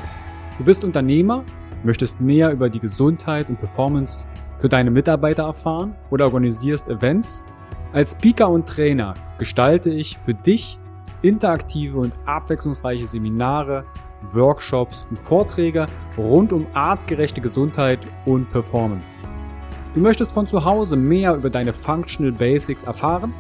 Du 0.59 0.65
bist 0.65 0.85
Unternehmer, 0.85 1.45
möchtest 1.85 2.21
mehr 2.21 2.51
über 2.51 2.69
die 2.69 2.81
Gesundheit 2.81 3.49
und 3.49 3.59
Performance 3.59 4.29
für 4.59 4.69
deine 4.69 4.91
Mitarbeiter 4.91 5.45
erfahren 5.45 5.95
oder 6.11 6.25
organisierst 6.25 6.89
Events? 6.89 7.45
Als 7.93 8.13
Speaker 8.13 8.51
und 8.51 8.69
Trainer 8.69 9.15
gestalte 9.39 9.91
ich 9.91 10.19
für 10.19 10.35
dich 10.35 10.79
interaktive 11.23 11.99
und 11.99 12.13
abwechslungsreiche 12.27 13.07
Seminare, 13.07 13.85
Workshops 14.33 15.07
und 15.11 15.19
Vorträge 15.19 15.87
rund 16.17 16.53
um 16.53 16.67
artgerechte 16.75 17.41
Gesundheit 17.41 18.01
und 18.27 18.51
Performance. 18.51 19.27
Du 19.95 20.01
möchtest 20.01 20.33
von 20.33 20.47
zu 20.47 20.65
Hause 20.65 20.97
mehr 20.97 21.35
über 21.37 21.51
deine 21.51 21.73
Functional 21.73 22.33
Basics 22.33 22.85
erfahren? 22.85 23.33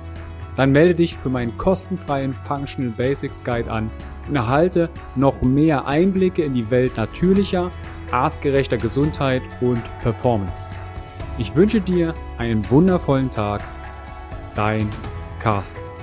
Dann 0.56 0.70
melde 0.70 0.94
dich 0.94 1.16
für 1.16 1.30
meinen 1.30 1.56
kostenfreien 1.58 2.32
Functional 2.32 2.92
Basics 2.92 3.42
Guide 3.42 3.70
an 3.70 3.90
und 4.28 4.36
erhalte 4.36 4.88
noch 5.16 5.42
mehr 5.42 5.86
Einblicke 5.86 6.44
in 6.44 6.54
die 6.54 6.70
Welt 6.70 6.96
natürlicher, 6.96 7.72
artgerechter 8.14 8.78
Gesundheit 8.78 9.42
und 9.60 9.82
Performance. 10.00 10.68
Ich 11.36 11.54
wünsche 11.56 11.80
dir 11.80 12.14
einen 12.38 12.68
wundervollen 12.70 13.28
Tag. 13.28 13.62
Dein 14.54 14.88
Carsten. 15.40 15.93